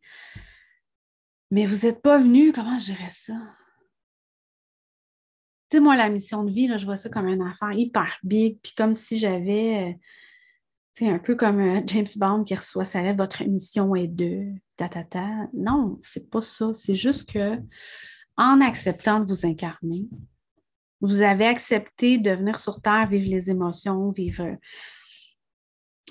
mais 1.51 1.65
vous 1.65 1.85
n'êtes 1.85 2.01
pas 2.01 2.17
venu, 2.17 2.51
comment 2.51 2.77
je 2.77 2.85
dirais 2.85 3.11
ça? 3.11 3.33
Tu 5.69 5.78
sais, 5.78 5.82
moi, 5.82 5.95
la 5.95 6.10
mission 6.10 6.43
de 6.43 6.51
vie, 6.51 6.67
là, 6.67 6.78
je 6.78 6.86
vois 6.86 6.97
ça 6.97 7.10
comme 7.10 7.28
une 7.28 7.41
affaire 7.41 7.71
hyper 7.71 8.17
big, 8.23 8.60
puis 8.62 8.73
comme 8.78 8.93
si 8.93 9.17
j'avais, 9.17 9.97
c'est 10.93 11.10
euh, 11.10 11.15
un 11.15 11.19
peu 11.19 11.36
comme 11.36 11.60
euh, 11.60 11.82
James 11.88 12.08
Bond 12.15 12.43
qui 12.43 12.56
reçoit 12.56 12.86
sa 12.86 13.01
lettre, 13.01 13.17
votre 13.17 13.43
mission 13.43 13.95
est 13.95 14.08
de, 14.08 14.54
ta, 14.78 14.89
ta, 14.89 15.04
ta. 15.04 15.47
Non, 15.54 15.99
c'est 16.04 16.30
pas 16.30 16.41
ça. 16.41 16.71
C'est 16.75 16.95
juste 16.95 17.32
que 17.32 17.58
en 18.38 18.62
acceptant 18.62 19.21
de 19.21 19.34
vous 19.34 19.45
incarner, 19.45 20.08
vous 21.01 21.21
avez 21.21 21.45
accepté 21.45 22.17
de 22.17 22.32
venir 22.32 22.60
sur 22.60 22.82
Terre, 22.82 23.08
vivre 23.08 23.30
les 23.30 23.49
émotions, 23.49 24.12
vivre 24.12 24.58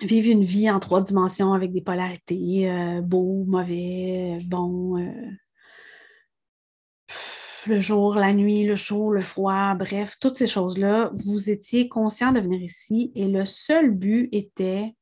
une 0.03 0.45
vie 0.45 0.71
en 0.71 0.81
trois 0.81 1.03
dimensions 1.03 1.53
avec 1.53 1.73
des 1.73 1.81
polarités, 1.81 2.71
euh, 2.71 3.01
beau, 3.01 3.45
mauvais, 3.47 4.39
bon, 4.47 4.97
le 7.67 7.81
jour, 7.81 8.15
la 8.15 8.33
nuit, 8.33 8.65
le 8.65 8.77
chaud, 8.77 9.13
le 9.13 9.21
froid, 9.21 9.75
bref, 9.75 10.17
toutes 10.21 10.37
ces 10.37 10.47
choses-là, 10.47 11.11
vous 11.13 11.51
étiez 11.51 11.89
conscient 11.89 12.33
de 12.33 12.41
venir 12.41 12.63
ici 12.63 13.13
et 13.15 13.27
le 13.27 13.45
seul 13.45 13.91
but 13.91 14.29
était 14.33 14.95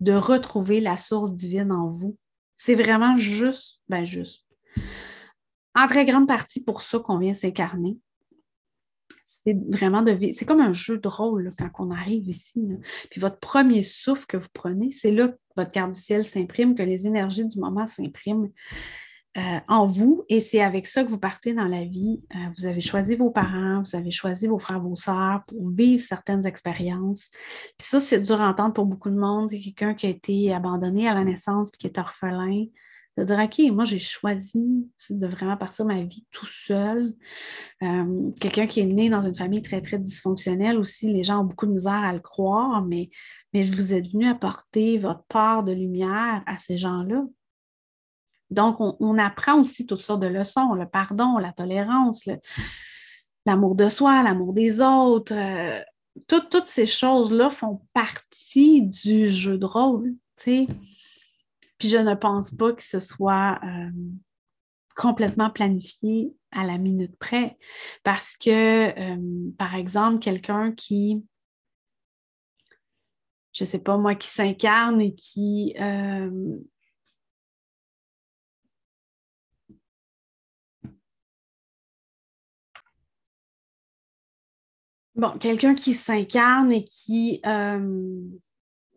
de 0.00 0.12
retrouver 0.12 0.80
la 0.80 0.96
source 0.96 1.32
divine 1.32 1.72
en 1.72 1.88
vous. 1.88 2.16
C'est 2.56 2.74
vraiment 2.74 3.16
juste, 3.16 3.80
ben 3.88 4.04
juste, 4.04 4.44
en 5.74 5.86
très 5.86 6.04
grande 6.04 6.28
partie 6.28 6.62
pour 6.62 6.82
ça 6.82 6.98
qu'on 6.98 7.18
vient 7.18 7.34
s'incarner 7.34 7.98
c'est 9.44 9.56
vraiment 9.68 10.02
de 10.02 10.10
vivre. 10.10 10.34
C'est 10.36 10.46
comme 10.46 10.60
un 10.60 10.72
jeu 10.72 10.98
de 10.98 11.08
rôle 11.08 11.52
quand 11.58 11.68
on 11.78 11.90
arrive 11.90 12.28
ici. 12.28 12.66
Puis 13.10 13.20
votre 13.20 13.38
premier 13.38 13.82
souffle 13.82 14.26
que 14.26 14.38
vous 14.38 14.48
prenez, 14.54 14.90
c'est 14.90 15.10
là 15.10 15.28
que 15.28 15.36
votre 15.56 15.70
carte 15.70 15.92
du 15.92 16.00
ciel 16.00 16.24
s'imprime, 16.24 16.74
que 16.74 16.82
les 16.82 17.06
énergies 17.06 17.46
du 17.46 17.58
moment 17.58 17.86
s'impriment 17.86 18.48
euh, 19.36 19.58
en 19.66 19.84
vous. 19.86 20.24
Et 20.28 20.38
c'est 20.38 20.60
avec 20.60 20.86
ça 20.86 21.02
que 21.02 21.08
vous 21.08 21.18
partez 21.18 21.54
dans 21.54 21.66
la 21.66 21.84
vie. 21.84 22.22
Euh, 22.34 22.38
vous 22.56 22.66
avez 22.66 22.80
choisi 22.80 23.16
vos 23.16 23.30
parents, 23.30 23.82
vous 23.82 23.96
avez 23.96 24.12
choisi 24.12 24.46
vos 24.46 24.58
frères, 24.58 24.80
vos 24.80 24.94
sœurs 24.94 25.42
pour 25.48 25.70
vivre 25.70 26.00
certaines 26.00 26.46
expériences. 26.46 27.30
Puis 27.76 27.88
ça, 27.88 27.98
c'est 27.98 28.20
dur 28.20 28.40
à 28.40 28.48
entendre 28.48 28.74
pour 28.74 28.86
beaucoup 28.86 29.10
de 29.10 29.18
monde. 29.18 29.50
C'est 29.50 29.58
quelqu'un 29.58 29.94
qui 29.94 30.06
a 30.06 30.10
été 30.10 30.54
abandonné 30.54 31.08
à 31.08 31.14
la 31.14 31.24
naissance 31.24 31.70
puis 31.70 31.78
qui 31.78 31.86
est 31.88 31.98
orphelin 31.98 32.66
de 33.16 33.24
dire, 33.24 33.38
OK, 33.38 33.72
moi, 33.72 33.84
j'ai 33.84 33.98
choisi 33.98 34.88
de 35.10 35.26
vraiment 35.26 35.56
partir 35.56 35.84
ma 35.84 36.02
vie 36.02 36.24
tout 36.32 36.46
seul. 36.46 37.04
Euh, 37.82 38.30
quelqu'un 38.40 38.66
qui 38.66 38.80
est 38.80 38.86
né 38.86 39.08
dans 39.08 39.22
une 39.22 39.36
famille 39.36 39.62
très, 39.62 39.80
très 39.80 39.98
dysfonctionnelle 39.98 40.78
aussi, 40.78 41.12
les 41.12 41.24
gens 41.24 41.40
ont 41.40 41.44
beaucoup 41.44 41.66
de 41.66 41.72
misère 41.72 41.92
à 41.92 42.12
le 42.12 42.20
croire, 42.20 42.84
mais, 42.84 43.10
mais 43.52 43.64
vous 43.64 43.94
êtes 43.94 44.08
venu 44.08 44.26
apporter 44.26 44.98
votre 44.98 45.24
part 45.24 45.62
de 45.62 45.72
lumière 45.72 46.42
à 46.46 46.56
ces 46.56 46.76
gens-là. 46.76 47.24
Donc, 48.54 48.76
on, 48.80 49.18
apprend 49.18 49.60
aussi 49.60 49.86
toutes 49.86 50.00
sortes 50.00 50.20
de 50.20 50.26
leçons, 50.26 50.72
le 50.74 50.86
pardon, 50.86 51.38
la 51.38 51.52
tolérance, 51.52 52.28
l'amour 53.44 53.74
de 53.74 53.88
soi, 53.88 54.22
l'amour 54.22 54.52
des 54.52 54.80
autres. 54.80 55.34
Euh, 55.34 55.80
toutes 56.28 56.68
ces 56.68 56.86
choses-là 56.86 57.50
font 57.50 57.82
partie 57.92 58.82
du 58.82 59.28
jeu 59.28 59.58
de 59.58 59.66
rôle. 59.66 60.14
Puis 60.36 60.68
je 61.80 61.96
ne 61.96 62.14
pense 62.14 62.52
pas 62.52 62.72
que 62.72 62.82
ce 62.82 63.00
soit 63.00 63.58
euh, 63.64 63.90
complètement 64.96 65.50
planifié 65.50 66.32
à 66.52 66.64
la 66.64 66.78
minute 66.78 67.16
près. 67.18 67.58
Parce 68.04 68.36
que, 68.36 68.50
euh, 68.98 69.50
par 69.58 69.74
exemple, 69.74 70.20
quelqu'un 70.20 70.72
qui, 70.72 71.24
je 73.52 73.64
ne 73.64 73.68
sais 73.68 73.80
pas 73.80 73.96
moi, 73.96 74.14
qui 74.14 74.28
s'incarne 74.28 75.00
et 75.00 75.14
qui... 75.14 75.74
bon, 85.14 85.38
quelqu'un 85.38 85.74
qui 85.74 85.94
s'incarne 85.94 86.72
et 86.72 86.84
qui 86.84 87.40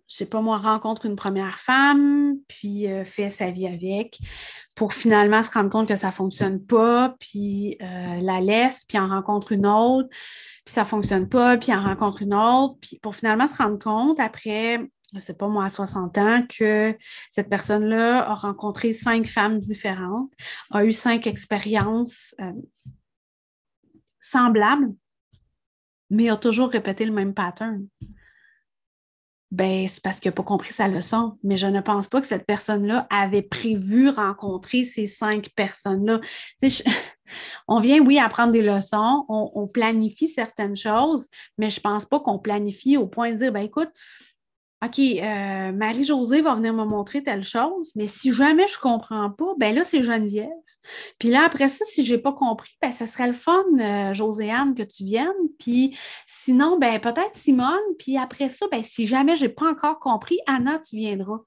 je 0.07 0.15
sais 0.15 0.25
pas 0.25 0.41
moi, 0.41 0.57
rencontre 0.57 1.05
une 1.05 1.15
première 1.15 1.59
femme, 1.59 2.37
puis 2.47 2.87
euh, 2.87 3.03
fait 3.03 3.29
sa 3.29 3.51
vie 3.51 3.67
avec, 3.67 4.19
pour 4.73 4.93
finalement 4.93 5.43
se 5.43 5.51
rendre 5.51 5.69
compte 5.69 5.87
que 5.87 5.95
ça 5.97 6.07
ne 6.07 6.13
fonctionne 6.13 6.65
pas, 6.65 7.15
puis 7.19 7.77
euh, 7.81 8.21
la 8.21 8.39
laisse, 8.39 8.85
puis 8.85 8.97
en 8.97 9.09
rencontre 9.09 9.51
une 9.51 9.67
autre, 9.67 10.07
puis 10.65 10.73
ça 10.73 10.83
ne 10.83 10.87
fonctionne 10.87 11.27
pas, 11.27 11.57
puis 11.57 11.73
en 11.73 11.83
rencontre 11.83 12.21
une 12.21 12.33
autre, 12.33 12.77
puis 12.79 12.99
pour 13.01 13.15
finalement 13.15 13.47
se 13.47 13.55
rendre 13.55 13.79
compte 13.79 14.19
après, 14.19 14.77
je 15.11 15.17
ne 15.17 15.21
sais 15.21 15.33
pas 15.33 15.47
moi, 15.47 15.65
à 15.65 15.69
60 15.69 16.17
ans, 16.17 16.43
que 16.47 16.97
cette 17.31 17.49
personne-là 17.49 18.29
a 18.29 18.33
rencontré 18.33 18.93
cinq 18.93 19.27
femmes 19.27 19.59
différentes, 19.59 20.31
a 20.71 20.85
eu 20.85 20.93
cinq 20.93 21.27
expériences 21.27 22.33
euh, 22.39 22.53
semblables, 24.21 24.93
mais 26.09 26.29
a 26.29 26.37
toujours 26.37 26.69
répété 26.69 27.05
le 27.05 27.13
même 27.13 27.33
pattern 27.33 27.85
ben, 29.51 29.87
c'est 29.87 30.03
parce 30.03 30.19
qu'il 30.19 30.29
n'a 30.29 30.35
pas 30.35 30.43
compris 30.43 30.73
sa 30.73 30.87
leçon. 30.87 31.37
Mais 31.43 31.57
je 31.57 31.67
ne 31.67 31.79
pense 31.79 32.07
pas 32.07 32.21
que 32.21 32.27
cette 32.27 32.45
personne-là 32.45 33.07
avait 33.09 33.41
prévu 33.41 34.09
rencontrer 34.09 34.83
ces 34.83 35.07
cinq 35.07 35.49
personnes-là. 35.55 36.19
on 37.67 37.79
vient, 37.79 37.99
oui, 37.99 38.19
apprendre 38.19 38.51
des 38.51 38.61
leçons, 38.61 39.25
on, 39.29 39.67
planifie 39.67 40.27
certaines 40.27 40.75
choses, 40.75 41.27
mais 41.57 41.69
je 41.69 41.79
ne 41.79 41.83
pense 41.83 42.05
pas 42.05 42.19
qu'on 42.19 42.39
planifie 42.39 42.97
au 42.97 43.07
point 43.07 43.31
de 43.31 43.37
dire, 43.37 43.51
ben 43.51 43.61
écoute, 43.61 43.89
OK, 44.85 44.99
euh, 44.99 45.71
Marie-Josée 45.71 46.41
va 46.41 46.53
venir 46.55 46.73
me 46.73 46.85
montrer 46.85 47.23
telle 47.23 47.43
chose, 47.43 47.91
mais 47.95 48.05
si 48.05 48.31
jamais 48.31 48.67
je 48.67 48.75
ne 48.75 48.81
comprends 48.81 49.31
pas, 49.31 49.53
ben 49.57 49.73
là, 49.73 49.83
c'est 49.83 50.03
Geneviève. 50.03 50.49
Puis 51.19 51.29
là, 51.29 51.43
après 51.45 51.67
ça, 51.67 51.83
si 51.85 52.05
je 52.05 52.13
n'ai 52.13 52.21
pas 52.21 52.31
compris, 52.31 52.77
ben, 52.81 52.91
ce 52.91 53.05
serait 53.05 53.27
le 53.27 53.33
fun, 53.33 53.63
euh, 53.79 54.13
Joséanne, 54.13 54.75
que 54.75 54.83
tu 54.83 55.03
viennes. 55.03 55.33
Puis 55.59 55.97
sinon, 56.27 56.77
ben, 56.77 56.99
peut-être 56.99 57.35
Simone. 57.35 57.75
Puis 57.99 58.17
après 58.17 58.49
ça, 58.49 58.67
ben, 58.71 58.83
si 58.83 59.07
jamais 59.07 59.35
je 59.35 59.45
n'ai 59.45 59.49
pas 59.49 59.69
encore 59.69 59.99
compris, 59.99 60.39
Anna, 60.45 60.79
tu 60.79 60.95
viendras. 60.95 61.39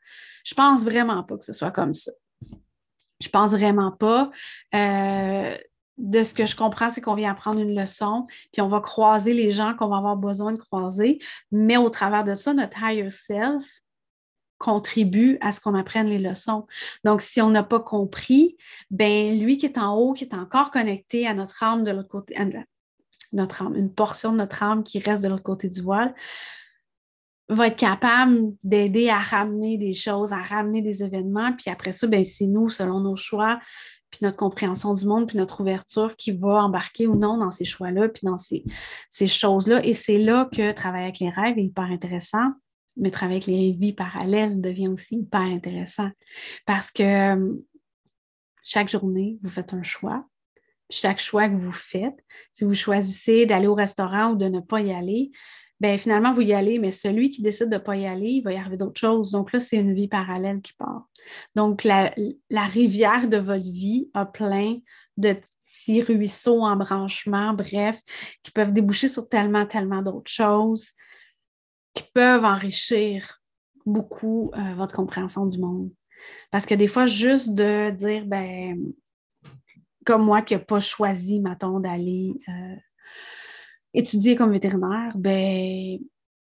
Je 0.45 0.55
pense 0.55 0.85
vraiment 0.85 1.23
pas 1.23 1.39
que 1.39 1.45
ce 1.45 1.53
soit 1.53 1.71
comme 1.71 1.95
ça. 1.95 2.13
Je 3.21 3.29
pense 3.29 3.51
vraiment 3.51 3.93
pas. 3.93 4.31
Euh, 4.75 5.55
de 6.01 6.23
ce 6.23 6.33
que 6.33 6.47
je 6.47 6.57
comprends, 6.57 6.91
c'est 6.91 7.03
qu'on 7.03 7.15
vient 7.15 7.31
apprendre 7.31 7.61
une 7.61 7.79
leçon, 7.79 8.27
puis 8.53 8.63
on 8.63 8.69
va 8.69 8.81
croiser 8.81 9.35
les 9.35 9.51
gens 9.51 9.75
qu'on 9.75 9.89
va 9.89 9.99
avoir 9.99 10.17
besoin 10.17 10.53
de 10.53 10.59
croiser, 10.59 11.19
mais 11.53 11.77
au 11.77 11.91
travers 11.91 12.25
de 12.25 12.35
ça, 12.35 12.55
notre 12.55 12.83
higher 12.83 13.11
self 13.11 13.65
contribue 14.59 15.39
à 15.41 15.53
ce 15.53 15.61
qu'on 15.61 15.75
apprenne 15.75 16.07
les 16.07 16.19
leçons. 16.19 16.67
Donc, 17.05 17.23
si 17.23 17.41
on 17.41 17.51
n'a 17.51 17.63
pas 17.63 17.81
compris, 17.81 18.57
ben 18.91 19.39
lui 19.39 19.59
qui 19.59 19.67
est 19.67 19.79
en 19.79 19.95
haut, 19.97 20.13
qui 20.13 20.25
est 20.25 20.35
encore 20.35 20.71
connecté 20.71 21.27
à 21.27 21.35
notre 21.35 21.63
âme 21.63 21.85
de 21.85 21.91
l'autre 21.91 22.09
côté, 22.09 22.35
notre 23.33 23.63
âme, 23.63 23.77
une 23.77 23.93
portion 23.93 24.33
de 24.33 24.39
notre 24.39 24.63
âme 24.63 24.83
qui 24.83 24.99
reste 24.99 25.23
de 25.23 25.29
l'autre 25.29 25.43
côté 25.43 25.69
du 25.69 25.81
voile, 25.81 26.15
va 27.49 27.67
être 27.67 27.77
capable 27.77 28.53
d'aider 28.63 29.09
à 29.09 29.19
ramener 29.19 29.77
des 29.77 29.95
choses, 29.95 30.33
à 30.33 30.43
ramener 30.43 30.83
des 30.83 31.03
événements. 31.03 31.53
Puis 31.53 31.71
après 31.71 31.93
ça, 31.93 32.07
ben, 32.07 32.25
c'est 32.25 32.47
nous, 32.47 32.69
selon 32.69 33.01
nos 33.01 33.17
choix, 33.17 33.61
puis 34.11 34.21
notre 34.23 34.37
compréhension 34.37 34.95
du 34.95 35.07
monde, 35.07 35.29
puis 35.29 35.39
notre 35.39 35.61
ouverture 35.61 36.17
qui 36.17 36.33
va 36.33 36.65
embarquer 36.65 37.07
ou 37.07 37.17
non 37.17 37.37
dans 37.39 37.51
ces 37.51 37.65
choix-là, 37.65 38.09
puis 38.09 38.23
dans 38.25 38.39
ces, 38.39 38.65
choses-là. 39.27 39.85
Et 39.85 39.95
c'est 39.95 40.19
là 40.19 40.49
que 40.53 40.73
travailler 40.73 41.05
avec 41.05 41.21
les 41.21 41.31
rêves 41.31 41.59
est 41.59 41.65
hyper 41.65 41.85
intéressant, 41.85 42.53
mais 42.97 43.11
travailler 43.11 43.37
avec 43.37 43.47
les 43.47 43.73
vies 43.73 43.93
parallèles 43.93 44.61
devient 44.61 44.89
aussi 44.89 45.17
hyper 45.19 45.41
intéressant 45.41 46.11
parce 46.67 46.91
que 46.91 47.03
euh, 47.37 47.55
chaque 48.65 48.89
journée, 48.89 49.39
vous 49.43 49.51
faites 49.51 49.73
un 49.75 49.83
choix. 49.83 50.25
Chaque 50.93 51.21
choix 51.21 51.49
que 51.49 51.55
vous 51.55 51.73
faites, 51.73 52.19
si 52.55 52.65
vous 52.65 52.75
choisissez 52.75 53.47
d'aller 53.47 53.69
au 53.69 53.77
restaurant 53.77 54.33
ou 54.33 54.37
de 54.37 54.47
ne 54.47 54.59
pas 54.59 54.81
y 54.81 54.93
aller, 54.93 55.31
ben 55.81 55.99
finalement, 55.99 56.35
vous 56.35 56.43
y 56.43 56.53
allez, 56.53 56.79
mais 56.79 56.91
celui 56.91 57.31
qui 57.31 57.41
décide 57.41 57.71
de 57.71 57.75
ne 57.75 57.79
pas 57.79 57.97
y 57.97 58.07
aller, 58.07 58.29
il 58.29 58.43
va 58.43 58.53
y 58.53 58.57
arriver 58.57 58.77
d'autres 58.77 59.01
choses. 59.01 59.31
Donc 59.31 59.53
là, 59.53 59.61
c'est 59.61 59.77
une 59.77 59.95
vie 59.95 60.09
parallèle 60.09 60.61
qui 60.61 60.75
part. 60.75 61.09
Donc, 61.55 61.85
la, 61.85 62.13
rivière 62.51 63.29
de 63.29 63.39
votre 63.39 63.65
vie 63.65 64.11
a 64.13 64.27
plein 64.27 64.79
de 65.17 65.37
petits 65.65 66.03
ruisseaux, 66.03 66.63
embranchements, 66.63 67.55
bref, 67.55 67.99
qui 68.43 68.51
peuvent 68.51 68.73
déboucher 68.73 69.09
sur 69.09 69.29
tellement, 69.29 69.67
tellement 69.67 70.03
d'autres 70.03 70.31
choses. 70.31 70.91
qui 71.95 72.05
peuvent 72.15 72.45
enrichir 72.45 73.41
beaucoup 73.85 74.53
euh, 74.55 74.75
votre 74.75 74.95
compréhension 74.95 75.47
du 75.47 75.59
monde. 75.59 75.91
Parce 76.51 76.67
que 76.67 76.75
des 76.75 76.87
fois, 76.87 77.07
juste 77.07 77.55
de 77.55 77.91
dire, 77.91 78.25
ben, 78.27 78.79
comme 80.05 80.25
moi 80.25 80.43
qui 80.43 80.55
n'ai 80.55 80.61
pas 80.61 80.81
choisi, 80.81 81.41
mettons, 81.41 81.81
d'aller 81.81 82.35
euh, 82.49 82.77
étudier 83.95 84.37
comme 84.37 84.53
vétérinaire, 84.53 85.13
ben, 85.17 85.99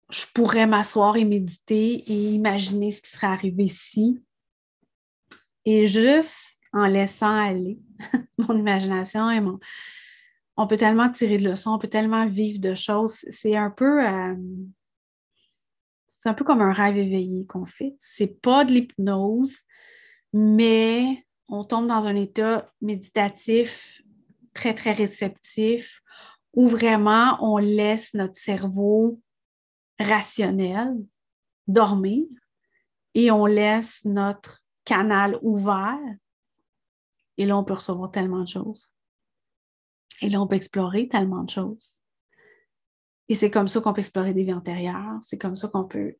je 0.09 0.25
pourrais 0.33 0.67
m'asseoir 0.67 1.17
et 1.17 1.25
méditer 1.25 2.03
et 2.11 2.31
imaginer 2.31 2.91
ce 2.91 3.01
qui 3.01 3.09
serait 3.09 3.27
arrivé 3.27 3.67
si. 3.67 4.23
Et 5.65 5.87
juste 5.87 6.61
en 6.73 6.85
laissant 6.85 7.35
aller 7.35 7.79
mon 8.37 8.57
imagination 8.57 9.29
et 9.29 9.41
mon. 9.41 9.59
On 10.57 10.67
peut 10.67 10.77
tellement 10.77 11.09
tirer 11.09 11.37
de 11.37 11.49
leçons, 11.49 11.71
on 11.71 11.79
peut 11.79 11.87
tellement 11.87 12.27
vivre 12.27 12.59
de 12.59 12.75
choses. 12.75 13.19
C'est 13.29 13.55
un 13.55 13.69
peu. 13.69 14.05
Euh, 14.05 14.35
c'est 16.19 16.29
un 16.29 16.33
peu 16.33 16.43
comme 16.43 16.61
un 16.61 16.73
rêve 16.73 16.97
éveillé 16.97 17.45
qu'on 17.45 17.65
fait. 17.65 17.95
C'est 17.99 18.41
pas 18.41 18.65
de 18.65 18.73
l'hypnose, 18.73 19.55
mais 20.33 21.25
on 21.47 21.63
tombe 21.63 21.87
dans 21.87 22.07
un 22.07 22.15
état 22.15 22.73
méditatif 22.81 24.01
très, 24.53 24.75
très 24.75 24.91
réceptif 24.91 26.01
où 26.53 26.67
vraiment 26.67 27.37
on 27.41 27.57
laisse 27.57 28.13
notre 28.13 28.35
cerveau 28.35 29.19
rationnel 29.99 30.95
dormir 31.67 32.25
et 33.13 33.31
on 33.31 33.45
laisse 33.45 34.03
notre 34.05 34.63
canal 34.85 35.37
ouvert. 35.41 35.99
Et 37.37 37.45
là, 37.45 37.57
on 37.57 37.63
peut 37.63 37.73
recevoir 37.73 38.11
tellement 38.11 38.41
de 38.41 38.47
choses. 38.47 38.93
Et 40.21 40.29
là, 40.29 40.41
on 40.41 40.47
peut 40.47 40.55
explorer 40.55 41.07
tellement 41.07 41.43
de 41.43 41.49
choses. 41.49 42.01
Et 43.29 43.35
c'est 43.35 43.51
comme 43.51 43.67
ça 43.67 43.79
qu'on 43.79 43.93
peut 43.93 44.01
explorer 44.01 44.33
des 44.33 44.43
vies 44.43 44.53
antérieures. 44.53 45.19
C'est 45.23 45.37
comme 45.37 45.55
ça 45.55 45.67
qu'on 45.67 45.85
peut. 45.85 46.15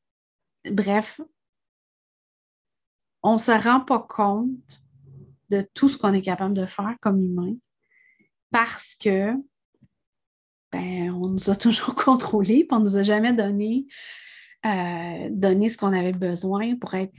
Bref, 0.70 1.20
on 3.24 3.34
ne 3.34 3.38
se 3.38 3.52
rend 3.52 3.82
pas 3.82 4.00
compte 4.00 4.82
de 5.50 5.68
tout 5.74 5.90
ce 5.90 5.98
qu'on 5.98 6.14
est 6.14 6.22
capable 6.22 6.54
de 6.54 6.66
faire 6.66 6.96
comme 7.02 7.24
humain 7.24 7.56
parce 8.52 8.96
que 8.96 9.34
ben, 10.72 11.12
on 11.12 11.28
nous 11.30 11.50
a 11.50 11.56
toujours 11.56 11.96
contrôlés, 11.96 12.66
puis 12.66 12.70
on 12.72 12.80
ne 12.80 12.86
nous 12.86 12.98
a 12.98 13.04
jamais 13.04 13.34
donné, 13.34 13.88
euh, 14.66 15.30
donné 15.32 15.70
ce 15.70 15.78
qu'on 15.78 15.94
avait 15.94 16.14
besoin 16.14 16.76
pour 16.76 16.94
être 16.94 17.14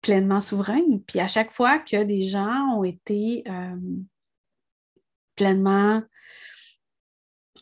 pleinement 0.00 0.40
souverain. 0.40 0.82
Puis 1.06 1.20
à 1.20 1.28
chaque 1.28 1.52
fois 1.52 1.78
que 1.78 2.02
des 2.02 2.24
gens 2.24 2.76
ont 2.76 2.84
été 2.84 3.42
euh, 3.48 3.76
pleinement 5.34 6.02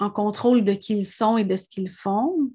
en 0.00 0.10
contrôle 0.10 0.64
de 0.64 0.72
qui 0.72 0.98
ils 0.98 1.06
sont 1.06 1.36
et 1.36 1.44
de 1.44 1.56
ce 1.56 1.68
qu'ils 1.68 1.90
font, 1.90 2.50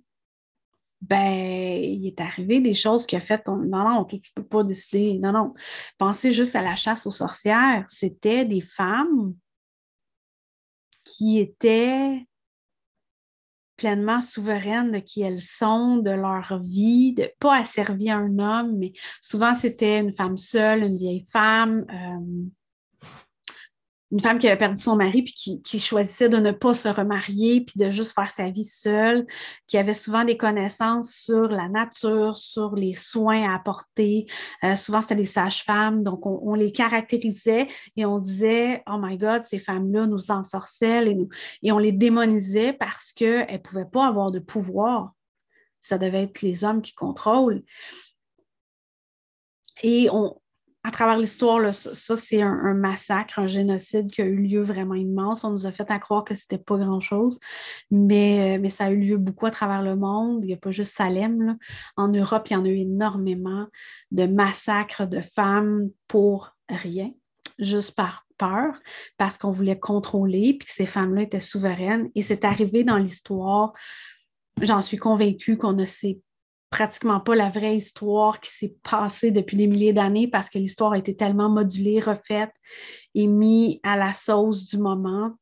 ben, 1.02 1.80
il 1.84 2.08
est 2.08 2.20
arrivé 2.20 2.60
des 2.60 2.74
choses 2.74 3.06
qui 3.06 3.15
ont 3.15 3.22
fait. 3.22 3.46
Non, 3.48 3.89
non, 3.89 4.06
tu 4.06 4.15
ne 4.15 4.22
peux 4.36 4.43
pas 4.43 4.63
décider. 4.63 5.20
Non, 5.20 5.32
non. 5.32 5.54
Pensez 5.98 6.32
juste 6.32 6.56
à 6.56 6.63
la 6.63 6.76
chasse 6.76 7.06
aux 7.06 7.12
sorcières. 7.12 7.86
C'était 7.88 8.46
des 8.46 8.62
femmes 8.62 9.36
qui 11.04 11.39
étaient 11.39 12.26
pleinement 13.78 14.22
souveraines 14.22 14.92
de 14.92 15.00
qui 15.00 15.22
elles 15.22 15.42
sont, 15.42 15.98
de 15.98 16.12
leur 16.12 16.60
vie, 16.62 17.13
de 17.13 17.30
pas 17.40 17.60
asservir 17.60 18.18
un 18.18 18.40
homme, 18.40 18.78
mais 18.78 18.94
souvent 19.22 19.56
c'était 19.56 20.00
une 20.00 20.13
femme 20.13 20.38
seule, 20.38 20.84
une 20.84 20.98
vieille 20.98 21.26
femme. 21.32 21.86
Euh, 21.90 22.50
une 24.12 24.20
femme 24.22 24.39
qui 24.39 24.48
avait 24.48 24.58
perdu 24.58 24.82
son 24.82 24.96
mari 24.96 25.24
puis 25.24 25.62
qui, 25.63 25.80
choisissait 25.80 26.30
de 26.30 26.38
ne 26.38 26.52
pas 26.52 26.74
se 26.74 26.88
remarier 26.88 27.62
puis 27.62 27.78
de 27.78 27.89
juste 27.89 28.13
faire 28.13 28.32
sa 28.32 28.50
vie 28.50 28.63
seule, 28.63 29.26
qui 29.67 29.78
avait 29.78 29.93
souvent 29.93 30.24
des 30.24 30.38
connaissances 30.38 31.13
sur 31.13 31.50
la 31.50 31.67
nature, 31.67 32.38
sur 32.38 32.76
les 32.76 32.93
soins 32.93 33.50
à 33.50 33.56
apporter. 33.56 34.26
Euh, 34.63 34.76
souvent, 34.76 35.02
c'était 35.02 35.15
des 35.15 35.26
sages-femmes, 35.26 36.04
donc 36.04 36.26
on, 36.26 36.54
les 36.56 36.72
caractérisait 36.72 37.67
et 37.96 38.06
on 38.06 38.20
disait 38.20 38.84
Oh 38.88 38.98
my 39.00 39.17
God, 39.17 39.43
ces 39.43 39.60
femmes-là 39.60 40.08
nous 40.08 40.32
ensorcellent 40.32 41.08
et, 41.08 41.17
et 41.63 41.72
on 41.72 41.78
les 41.78 41.91
démonisait 41.91 42.74
parce 42.74 43.12
qu'elles 43.12 43.52
ne 43.52 43.58
pouvaient 43.58 43.86
pas 43.86 44.08
avoir 44.08 44.32
de 44.32 44.39
pouvoir. 44.39 45.12
Ça 45.82 45.98
devait 45.98 46.24
être 46.24 46.41
les 46.41 46.63
hommes 46.63 46.82
qui 46.82 46.93
contrôlent. 46.93 47.63
Et 49.84 50.10
on, 50.12 50.39
à 50.88 50.91
travers 50.91 51.17
l'histoire, 51.17 51.73
ça, 51.73 52.15
c'est 52.15 52.41
un, 52.41 52.73
massacre, 52.73 53.39
un 53.39 53.47
génocide 53.47 54.10
qui 54.10 54.21
a 54.21 54.26
eu 54.26 54.38
lieu 54.38 54.62
vraiment 54.62 54.95
immense. 54.95 55.43
On 55.43 55.52
nous 55.52 55.65
a 55.65 55.71
fait 55.73 55.91
à 55.91 56.00
croire 56.00 56.23
que 56.23 56.34
c'était 56.34 56.58
pas 56.58 56.78
grand-chose, 56.78 57.41
mais, 57.91 58.56
euh, 58.56 58.62
mais 58.62 58.69
ça 58.69 58.86
a 58.86 58.91
eu 58.91 59.00
lieu 59.00 59.17
beaucoup 59.17 59.45
à 59.45 59.52
travers 59.52 59.82
le 59.82 59.97
monde. 59.97 60.39
Il 60.43 60.47
n'y 60.47 60.54
a 60.54 60.58
pas 60.58 60.71
juste 60.71 60.95
Salem. 60.95 61.58
En 61.97 62.08
Europe, 62.08 62.47
il 62.50 62.54
y 62.54 62.56
en 62.56 62.63
a 62.63 62.69
eu 62.69 62.78
énormément 62.78 63.67
de 64.12 64.28
massacres 64.28 65.06
de 65.06 65.19
femmes 65.19 65.89
pour 66.08 66.56
rien, 66.69 67.12
juste 67.60 67.93
par 67.93 68.26
peur, 68.38 68.80
parce 69.17 69.38
qu'on 69.38 69.52
voulait 69.52 69.80
contrôler, 69.80 70.56
puis 70.58 70.67
que 70.69 70.73
ces 70.73 70.86
femmes-là 70.86 71.23
étaient 71.23 71.41
souveraines. 71.41 72.10
Et 72.15 72.21
c'est 72.21 72.45
arrivé 72.45 72.86
dans 72.86 72.97
l'histoire, 72.97 73.73
j'en 74.62 74.82
suis 74.82 74.97
convaincue 74.97 75.58
qu'on 75.58 75.73
ne 75.73 75.84
sait 75.84 76.21
pratiquement 76.69 77.19
pas 77.19 77.36
la 77.36 77.49
vraie 77.49 77.77
histoire 77.77 78.39
qui 78.41 78.51
s'est 78.51 78.75
passée 78.84 79.32
depuis 79.32 79.58
des 79.58 79.67
milliers 79.67 79.93
d'années 79.93 80.27
parce 80.27 80.49
que 80.49 80.58
l'histoire 80.58 80.93
a 80.93 80.97
été 80.97 81.15
tellement 81.15 81.49
modulée, 81.49 81.99
refaite 81.99 82.51
et 83.15 83.27
mise 83.27 83.80
à 83.84 83.97
la 83.97 84.13
sauce 84.13 84.65
du 84.65 84.77
moment 84.77 85.34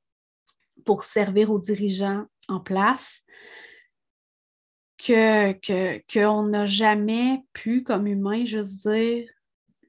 pour 0.86 1.04
servir 1.04 1.52
aux 1.52 1.60
dirigeants 1.60 2.26
en 2.48 2.60
place 2.60 3.24
que 4.98 5.54
qu'on 6.14 6.44
n'a 6.44 6.66
jamais 6.66 7.44
pu, 7.54 7.84
comme 7.84 8.08
humain, 8.08 8.46
juste 8.46 8.88
dire 8.88 9.28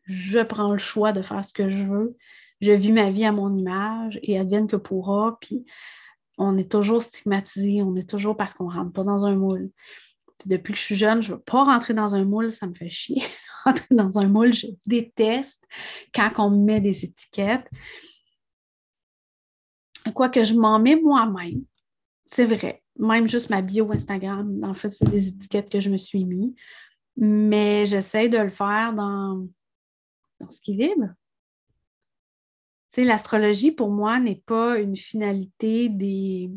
je 0.05 0.39
prends 0.39 0.73
le 0.73 0.79
choix 0.79 1.13
de 1.13 1.23
faire 1.23 1.45
ce 1.45 1.53
que 1.53 1.69
je 1.69 1.85
veux, 1.85 2.17
je 2.61 2.73
vis 2.73 2.93
ma 2.93 3.11
vie 3.11 3.25
à 3.25 3.33
mon 3.33 3.57
image 3.57 4.19
et 4.23 4.39
advienne 4.39 4.69
que 4.69 4.77
pourra, 4.77 5.37
puis 5.41 5.65
on 6.39 6.57
est 6.59 6.71
toujours 6.71 7.03
stigmatisé, 7.03 7.83
on 7.83 7.97
est 7.97 8.09
toujours 8.09 8.37
parce 8.37 8.55
qu'on 8.55 8.71
ne 8.71 8.75
rentre 8.75 8.93
pas 8.93 9.05
dans 9.05 9.25
un 9.25 9.35
moule 9.35 9.71
depuis 10.45 10.73
que 10.73 10.79
je 10.79 10.85
suis 10.85 10.97
jeune, 10.97 11.23
je 11.23 11.33
ne 11.33 11.37
veux 11.37 11.43
pas 11.43 11.65
rentrer 11.65 11.95
dans 11.95 12.15
un 12.15 12.25
moule, 12.25 12.53
ça 12.53 12.67
me 12.67 12.75
fait 12.75 12.91
chier. 12.91 13.23
rentrer 13.65 13.95
dans 13.95 14.19
un 14.19 14.29
moule, 14.29 14.53
je 14.53 14.67
déteste 14.87 15.65
quand 16.15 16.31
on 16.39 16.51
me 16.51 16.65
met 16.65 16.81
des 16.81 17.05
étiquettes. 17.05 17.69
Quoique 20.15 20.45
je 20.45 20.55
m'en 20.55 20.79
mets 20.79 20.97
moi-même, 20.97 21.65
c'est 22.33 22.45
vrai. 22.45 22.83
Même 22.99 23.29
juste 23.29 23.51
ma 23.51 23.61
bio 23.63 23.91
Instagram, 23.93 24.61
en 24.63 24.75
fait, 24.75 24.91
c'est 24.91 25.09
des 25.11 25.29
étiquettes 25.29 25.69
que 25.69 25.81
je 25.81 25.91
me 25.91 25.97
suis 25.97 26.25
mis. 26.25 26.55
Mais 27.17 27.87
j'essaie 27.87 28.29
de 28.29 28.39
le 28.39 28.51
faire 28.51 28.93
dans, 28.95 29.47
dans 30.41 30.51
ce 30.51 30.61
qui 30.61 30.77
vibre. 30.77 31.09
L'astrologie, 32.97 33.73
pour 33.73 33.91
moi, 33.91 34.19
n'est 34.21 34.43
pas 34.47 34.79
une 34.79 34.97
finalité 34.97 35.91
des, 35.91 36.51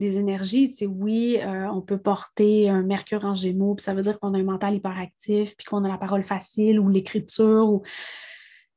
des 0.00 0.16
énergies. 0.16 0.70
Tu 0.70 0.76
sais, 0.78 0.86
oui, 0.86 1.38
euh, 1.40 1.68
on 1.70 1.80
peut 1.80 1.98
porter 1.98 2.68
un 2.68 2.82
Mercure 2.82 3.24
en 3.24 3.34
Gémeaux, 3.34 3.74
puis 3.74 3.84
ça 3.84 3.94
veut 3.94 4.02
dire 4.02 4.18
qu'on 4.18 4.34
a 4.34 4.38
un 4.38 4.44
mental 4.44 4.74
hyperactif, 4.74 5.56
puis 5.56 5.64
qu'on 5.64 5.84
a 5.84 5.88
la 5.88 5.98
parole 5.98 6.22
facile 6.22 6.78
ou 6.80 6.88
l'écriture. 6.88 7.82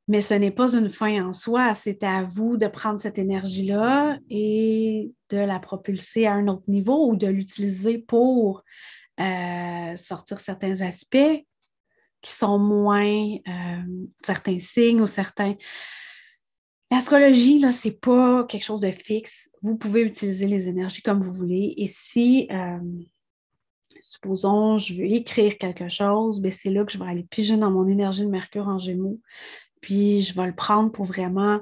Mais 0.08 0.22
ce 0.22 0.34
n'est 0.34 0.52
pas 0.52 0.76
une 0.76 0.90
fin 0.90 1.26
en 1.26 1.34
soi. 1.34 1.74
C'est 1.76 2.04
à 2.04 2.24
vous 2.24 2.58
de 2.58 2.68
prendre 2.68 3.00
cette 3.00 3.20
énergie-là 3.20 4.18
et 4.30 5.12
de 5.30 5.38
la 5.38 5.60
propulser 5.60 6.26
à 6.26 6.34
un 6.34 6.48
autre 6.48 6.64
niveau 6.68 7.08
ou 7.10 7.16
de 7.16 7.28
l'utiliser 7.28 8.00
pour 8.00 8.64
euh, 9.20 9.98
sortir 9.98 10.40
certains 10.40 10.82
aspects 10.82 11.46
qui 12.22 12.32
sont 12.32 12.60
moins 12.60 13.36
euh, 13.48 13.84
certains 14.24 14.60
signes 14.60 15.02
ou 15.02 15.08
certains 15.08 15.56
L'astrologie, 16.92 17.60
là, 17.60 17.72
c'est 17.72 18.00
pas 18.00 18.44
quelque 18.44 18.66
chose 18.66 18.82
de 18.82 18.92
fixe. 18.92 19.50
Vous 19.62 19.78
pouvez 19.78 20.02
utiliser 20.02 20.46
les 20.46 20.68
énergies 20.68 21.02
comme 21.02 21.22
vous 21.22 21.32
voulez. 21.32 21.74
Et 21.78 21.88
si, 21.88 22.50
euh, 22.52 22.80
supposons, 24.02 24.78
je 24.78 24.96
veux 24.96 25.06
écrire 25.06 25.58
quelque 25.58 25.88
chose, 25.88 26.42
ben, 26.42 26.52
c'est 26.52 26.70
là 26.70 26.84
que 26.84 26.92
je 26.92 26.98
vais 26.98 27.06
aller 27.06 27.24
piger 27.24 27.56
dans 27.56 27.72
mon 27.72 27.88
énergie 27.88 28.24
de 28.24 28.30
Mercure 28.30 28.68
en 28.68 28.78
Gémeaux. 28.78 29.22
Puis 29.80 30.22
je 30.22 30.36
vais 30.36 30.48
le 30.48 30.54
prendre 30.54 30.92
pour 30.92 31.06
vraiment 31.06 31.62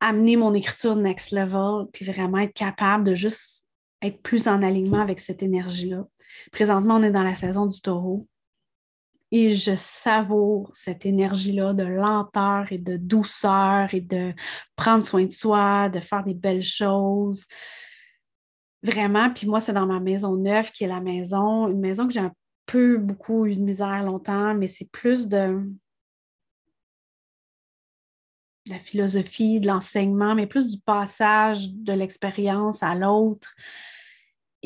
amener 0.00 0.36
mon 0.36 0.54
écriture 0.54 0.96
next 0.96 1.32
level, 1.32 1.86
puis 1.92 2.06
vraiment 2.06 2.38
être 2.38 2.54
capable 2.54 3.04
de 3.04 3.14
juste 3.14 3.66
être 4.00 4.22
plus 4.22 4.48
en 4.48 4.62
alignement 4.62 5.00
avec 5.00 5.20
cette 5.20 5.42
énergie-là. 5.42 6.06
Présentement, 6.52 6.96
on 6.96 7.02
est 7.02 7.10
dans 7.10 7.22
la 7.22 7.34
saison 7.34 7.66
du 7.66 7.80
taureau 7.82 8.26
et 9.36 9.52
je 9.52 9.76
savoure 9.76 10.70
cette 10.72 11.04
énergie-là 11.04 11.74
de 11.74 11.82
lenteur 11.82 12.72
et 12.72 12.78
de 12.78 12.96
douceur 12.96 13.92
et 13.92 14.00
de 14.00 14.32
prendre 14.76 15.06
soin 15.06 15.26
de 15.26 15.32
soi, 15.32 15.90
de 15.90 16.00
faire 16.00 16.24
des 16.24 16.32
belles 16.32 16.62
choses. 16.62 17.44
Vraiment, 18.82 19.30
puis 19.30 19.46
moi, 19.46 19.60
c'est 19.60 19.74
dans 19.74 19.86
ma 19.86 20.00
maison 20.00 20.36
neuve 20.36 20.70
qui 20.70 20.84
est 20.84 20.88
la 20.88 21.00
maison, 21.00 21.68
une 21.68 21.80
maison 21.80 22.06
que 22.06 22.14
j'ai 22.14 22.20
un 22.20 22.32
peu 22.64 22.96
beaucoup 22.96 23.44
eu 23.44 23.56
de 23.56 23.60
misère 23.60 24.02
longtemps, 24.04 24.54
mais 24.54 24.68
c'est 24.68 24.90
plus 24.90 25.28
de 25.28 25.60
la 28.64 28.78
philosophie, 28.78 29.60
de 29.60 29.66
l'enseignement, 29.66 30.34
mais 30.34 30.46
plus 30.46 30.66
du 30.66 30.80
passage 30.80 31.72
de 31.72 31.92
l'expérience 31.92 32.82
à 32.82 32.94
l'autre. 32.94 33.54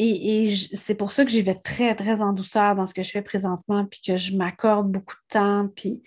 Et, 0.01 0.57
c'est 0.75 0.95
pour 0.95 1.13
ça 1.13 1.25
que 1.25 1.31
j'y 1.31 1.43
vais 1.43 1.55
très, 1.55 1.95
très 1.95 2.21
en 2.23 2.33
douceur 2.33 2.75
dans 2.75 2.87
ce 2.87 2.95
que 2.95 3.03
je 3.03 3.11
fais 3.11 3.23
présentement, 3.23 3.85
puis 3.87 4.01
que 4.07 4.17
je 4.17 4.35
m'accorde 4.35 4.91
beaucoup 4.91 5.15
de 5.15 5.33
temps, 5.33 5.69
puis 5.75 6.03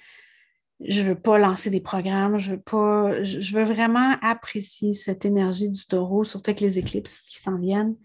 je 0.79 1.01
ne 1.01 1.09
veux 1.09 1.15
pas 1.15 1.37
lancer 1.37 1.69
des 1.69 1.79
programmes, 1.79 2.37
je 2.37 2.51
veux 2.51 2.61
pas, 2.61 3.23
je, 3.23 3.55
veux 3.55 3.63
vraiment 3.63 4.15
apprécier 4.21 4.93
cette 4.93 5.25
énergie 5.25 5.69
du 5.69 5.85
taureau, 5.85 6.23
surtout 6.23 6.51
avec 6.51 6.61
les 6.61 6.79
éclipses 6.79 7.21
qui 7.21 7.39
s'en 7.39 7.57
viennent. 7.57 7.95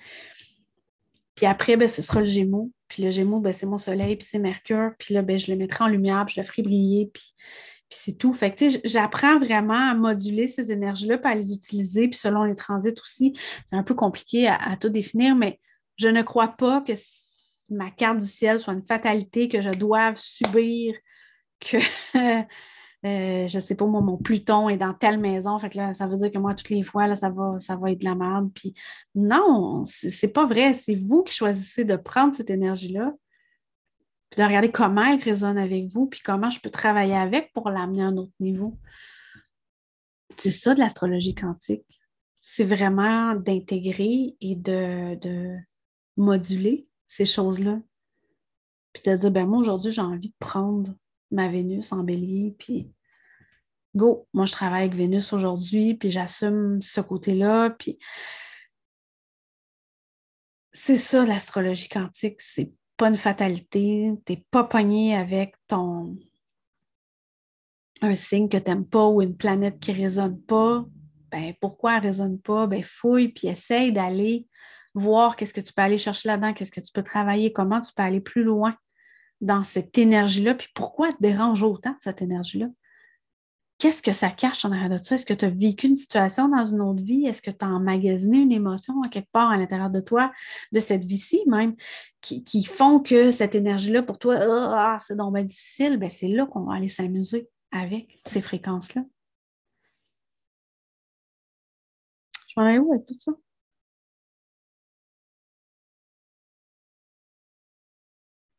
Puis 1.34 1.46
après, 1.46 1.76
ben, 1.76 1.88
ce 1.88 2.02
sera 2.02 2.20
le 2.20 2.26
Gémeaux. 2.26 2.72
Puis 2.88 3.02
le 3.02 3.10
Gémeaux, 3.10 3.40
ben, 3.40 3.52
c'est 3.52 3.66
mon 3.66 3.78
soleil, 3.78 4.16
puis 4.16 4.26
c'est 4.28 4.38
Mercure. 4.38 4.92
Puis 4.98 5.14
là, 5.14 5.22
ben, 5.22 5.38
je 5.38 5.50
le 5.50 5.56
mettrai 5.56 5.84
en 5.84 5.88
lumière, 5.88 6.24
puis 6.26 6.34
je 6.36 6.40
le 6.40 6.46
ferai 6.46 6.62
briller, 6.62 7.10
puis, 7.12 7.34
puis 7.88 7.98
c'est 8.02 8.18
tout. 8.18 8.32
Fait 8.32 8.54
que, 8.54 8.64
j'apprends 8.84 9.38
vraiment 9.38 9.90
à 9.90 9.94
moduler 9.94 10.46
ces 10.46 10.72
énergies-là, 10.72 11.18
puis 11.18 11.30
à 11.30 11.34
les 11.34 11.52
utiliser, 11.52 12.08
puis 12.08 12.18
selon 12.18 12.44
les 12.44 12.54
transits 12.54 12.94
aussi. 13.00 13.34
C'est 13.66 13.76
un 13.76 13.82
peu 13.82 13.94
compliqué 13.94 14.48
à, 14.48 14.76
tout 14.80 14.88
définir, 14.88 15.36
mais 15.36 15.60
je 15.98 16.08
ne 16.08 16.22
crois 16.22 16.48
pas 16.48 16.80
que 16.80 16.92
ma 17.68 17.90
carte 17.90 18.20
du 18.20 18.26
ciel 18.26 18.58
soit 18.58 18.74
une 18.74 18.86
fatalité, 18.86 19.48
que 19.48 19.60
je 19.60 19.70
doive 19.70 20.16
subir, 20.16 20.94
que 21.60 21.78
Euh, 23.04 23.46
je 23.46 23.60
sais 23.60 23.76
pas, 23.76 23.86
moi, 23.86 24.00
mon 24.00 24.16
Pluton 24.16 24.68
est 24.68 24.76
dans 24.76 24.92
telle 24.92 25.18
maison, 25.18 25.58
fait 25.58 25.70
que 25.70 25.76
là, 25.76 25.94
ça 25.94 26.06
veut 26.06 26.16
dire 26.16 26.32
que 26.32 26.38
moi, 26.38 26.54
toutes 26.54 26.70
les 26.70 26.82
fois, 26.82 27.14
ça 27.14 27.30
va, 27.30 27.90
être 27.92 28.00
de 28.00 28.04
la 28.04 28.14
merde. 28.14 28.50
Puis 28.54 28.74
non, 29.14 29.84
c'est 29.86 30.28
pas 30.28 30.46
vrai. 30.46 30.74
C'est 30.74 30.96
vous 30.96 31.22
qui 31.22 31.34
choisissez 31.34 31.84
de 31.84 31.96
prendre 31.96 32.34
cette 32.34 32.50
énergie-là, 32.50 33.14
puis 34.30 34.40
de 34.40 34.46
regarder 34.46 34.70
comment 34.70 35.04
elle 35.04 35.22
résonne 35.22 35.58
avec 35.58 35.86
vous, 35.86 36.06
puis 36.06 36.20
comment 36.24 36.50
je 36.50 36.60
peux 36.60 36.70
travailler 36.70 37.14
avec 37.14 37.52
pour 37.52 37.70
l'amener 37.70 38.02
à 38.02 38.06
un 38.06 38.16
autre 38.16 38.32
niveau. 38.40 38.76
C'est 40.36 40.50
ça 40.50 40.74
de 40.74 40.80
l'astrologie 40.80 41.34
quantique. 41.34 41.84
C'est 42.40 42.64
vraiment 42.64 43.34
d'intégrer 43.34 44.34
et 44.40 44.54
de 44.56 45.58
moduler 46.18 46.86
ces 47.06 47.24
choses-là. 47.24 47.80
Puis 48.92 49.02
de 49.04 49.16
dire, 49.16 49.30
ben 49.30 49.46
moi, 49.46 49.60
aujourd'hui, 49.60 49.92
j'ai 49.92 50.02
envie 50.02 50.28
de 50.28 50.34
prendre 50.38 50.94
ma 51.30 51.48
Vénus 51.48 51.92
en 51.92 52.02
bélier, 52.02 52.54
puis 52.58 52.90
go, 53.94 54.26
moi 54.32 54.46
je 54.46 54.52
travaille 54.52 54.84
avec 54.84 54.94
Vénus 54.94 55.32
aujourd'hui, 55.32 55.94
puis 55.94 56.10
j'assume 56.10 56.80
ce 56.82 57.00
côté-là, 57.00 57.70
puis 57.70 57.98
c'est 60.72 60.96
ça 60.96 61.24
l'astrologie 61.24 61.88
quantique, 61.88 62.40
c'est 62.40 62.72
pas 62.96 63.08
une 63.08 63.16
fatalité, 63.16 64.12
t'es 64.24 64.44
pas 64.50 64.64
pogné 64.64 65.14
avec 65.16 65.54
ton 65.66 66.16
un 68.00 68.14
signe 68.14 68.48
que 68.48 68.56
t'aimes 68.56 68.86
pas 68.86 69.08
ou 69.08 69.22
une 69.22 69.36
planète 69.36 69.80
qui 69.80 69.92
résonne 69.92 70.40
pas, 70.40 70.86
ben 71.30 71.52
pourquoi 71.60 71.96
elle 71.96 72.04
résonne 72.04 72.40
pas? 72.40 72.66
Ben 72.66 72.82
fouille, 72.82 73.28
puis 73.28 73.48
essaye 73.48 73.92
d'aller 73.92 74.46
voir 74.98 75.36
qu'est-ce 75.36 75.54
que 75.54 75.60
tu 75.60 75.72
peux 75.72 75.82
aller 75.82 75.98
chercher 75.98 76.28
là-dedans, 76.28 76.52
qu'est-ce 76.52 76.72
que 76.72 76.80
tu 76.80 76.92
peux 76.92 77.02
travailler, 77.02 77.52
comment 77.52 77.80
tu 77.80 77.92
peux 77.94 78.02
aller 78.02 78.20
plus 78.20 78.44
loin 78.44 78.76
dans 79.40 79.64
cette 79.64 79.96
énergie-là, 79.96 80.54
puis 80.54 80.68
pourquoi 80.74 81.12
te 81.12 81.18
dérange 81.20 81.62
autant, 81.62 81.94
cette 82.00 82.22
énergie-là? 82.22 82.66
Qu'est-ce 83.78 84.02
que 84.02 84.12
ça 84.12 84.30
cache 84.30 84.64
en 84.64 84.72
arrière 84.72 84.90
de 84.90 85.04
ça? 85.04 85.14
Est-ce 85.14 85.24
que 85.24 85.34
tu 85.34 85.44
as 85.44 85.50
vécu 85.50 85.86
une 85.86 85.94
situation 85.94 86.48
dans 86.48 86.64
une 86.64 86.80
autre 86.80 87.00
vie? 87.00 87.26
Est-ce 87.26 87.40
que 87.40 87.52
tu 87.52 87.64
as 87.64 87.68
emmagasiné 87.68 88.38
une 88.38 88.50
émotion 88.50 89.02
à 89.04 89.08
quelque 89.08 89.30
part 89.30 89.50
à 89.50 89.56
l'intérieur 89.56 89.90
de 89.90 90.00
toi, 90.00 90.32
de 90.72 90.80
cette 90.80 91.04
vie-ci 91.04 91.42
même, 91.46 91.76
qui, 92.20 92.64
font 92.64 92.98
que 92.98 93.30
cette 93.30 93.54
énergie-là, 93.54 94.02
pour 94.02 94.18
toi, 94.18 94.36
ah, 94.40 94.98
c'est 95.00 95.16
donc 95.16 95.38
difficile? 95.38 95.96
Ben, 95.96 96.10
c'est 96.10 96.26
là 96.26 96.46
qu'on 96.46 96.64
va 96.64 96.74
aller 96.74 96.88
s'amuser 96.88 97.48
avec 97.70 98.20
ces 98.26 98.40
fréquences-là. 98.40 99.02
Je 102.48 102.60
m'en 102.60 102.66
vais 102.66 102.78
où 102.78 102.92
avec 102.92 103.06
tout 103.06 103.14
ça? 103.20 103.32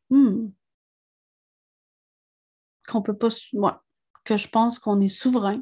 Hmm 0.09 0.49
qu'on 2.89 3.01
peut 3.01 3.15
pas, 3.15 3.29
que 4.25 4.37
je 4.37 4.47
pense 4.47 4.79
qu'on 4.79 4.99
est 4.99 5.07
souverain, 5.07 5.61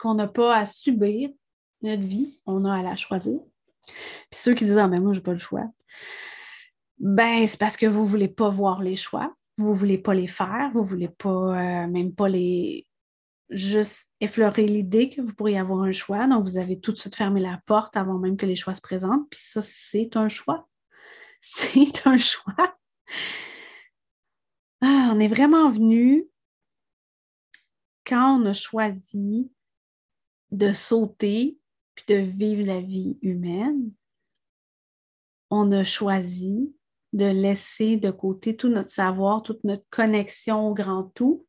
qu'on 0.00 0.14
n'a 0.14 0.26
pas 0.26 0.56
à 0.56 0.66
subir 0.66 1.30
notre 1.82 2.02
vie, 2.02 2.40
on 2.46 2.64
a 2.64 2.74
à 2.74 2.82
la 2.82 2.96
choisir. 2.96 3.38
Puis 3.84 4.40
ceux 4.40 4.54
qui 4.54 4.64
disent 4.64 4.78
Ah, 4.78 4.88
ben 4.88 5.00
moi, 5.00 5.12
je 5.12 5.18
n'ai 5.18 5.22
pas 5.22 5.32
le 5.32 5.38
choix, 5.38 5.70
ben 6.98 7.46
c'est 7.46 7.58
parce 7.58 7.76
que 7.76 7.86
vous 7.86 8.02
ne 8.02 8.06
voulez 8.06 8.28
pas 8.28 8.48
voir 8.48 8.82
les 8.82 8.96
choix, 8.96 9.34
vous 9.58 9.70
ne 9.70 9.74
voulez 9.74 9.98
pas 9.98 10.14
les 10.14 10.28
faire, 10.28 10.70
vous 10.72 10.80
ne 10.80 10.86
voulez 10.86 11.08
pas, 11.08 11.84
euh, 11.84 11.86
même 11.86 12.14
pas 12.14 12.28
les. 12.28 12.86
juste 13.50 14.08
effleurer 14.20 14.66
l'idée 14.66 15.10
que 15.10 15.20
vous 15.20 15.34
pourriez 15.34 15.58
avoir 15.58 15.82
un 15.82 15.92
choix. 15.92 16.26
Donc, 16.26 16.44
vous 16.44 16.56
avez 16.56 16.80
tout 16.80 16.92
de 16.92 16.98
suite 16.98 17.16
fermé 17.16 17.40
la 17.40 17.60
porte 17.66 17.96
avant 17.96 18.18
même 18.18 18.36
que 18.36 18.46
les 18.46 18.56
choix 18.56 18.74
se 18.74 18.80
présentent. 18.80 19.28
Puis 19.30 19.40
ça, 19.42 19.60
c'est 19.62 20.16
un 20.16 20.28
choix. 20.28 20.68
C'est 21.44 22.06
un 22.06 22.18
choix. 22.18 22.76
Ah, 24.80 25.12
on 25.14 25.20
est 25.20 25.28
vraiment 25.28 25.70
venu 25.70 26.26
quand 28.04 28.40
on 28.40 28.46
a 28.46 28.52
choisi 28.52 29.50
de 30.50 30.72
sauter 30.72 31.56
puis 31.94 32.04
de 32.08 32.14
vivre 32.14 32.66
la 32.66 32.80
vie 32.80 33.18
humaine, 33.22 33.92
on 35.50 35.70
a 35.72 35.84
choisi 35.84 36.74
de 37.12 37.26
laisser 37.26 37.96
de 37.96 38.10
côté 38.10 38.56
tout 38.56 38.68
notre 38.68 38.90
savoir, 38.90 39.42
toute 39.42 39.62
notre 39.64 39.84
connexion 39.90 40.68
au 40.68 40.74
grand 40.74 41.04
tout 41.14 41.46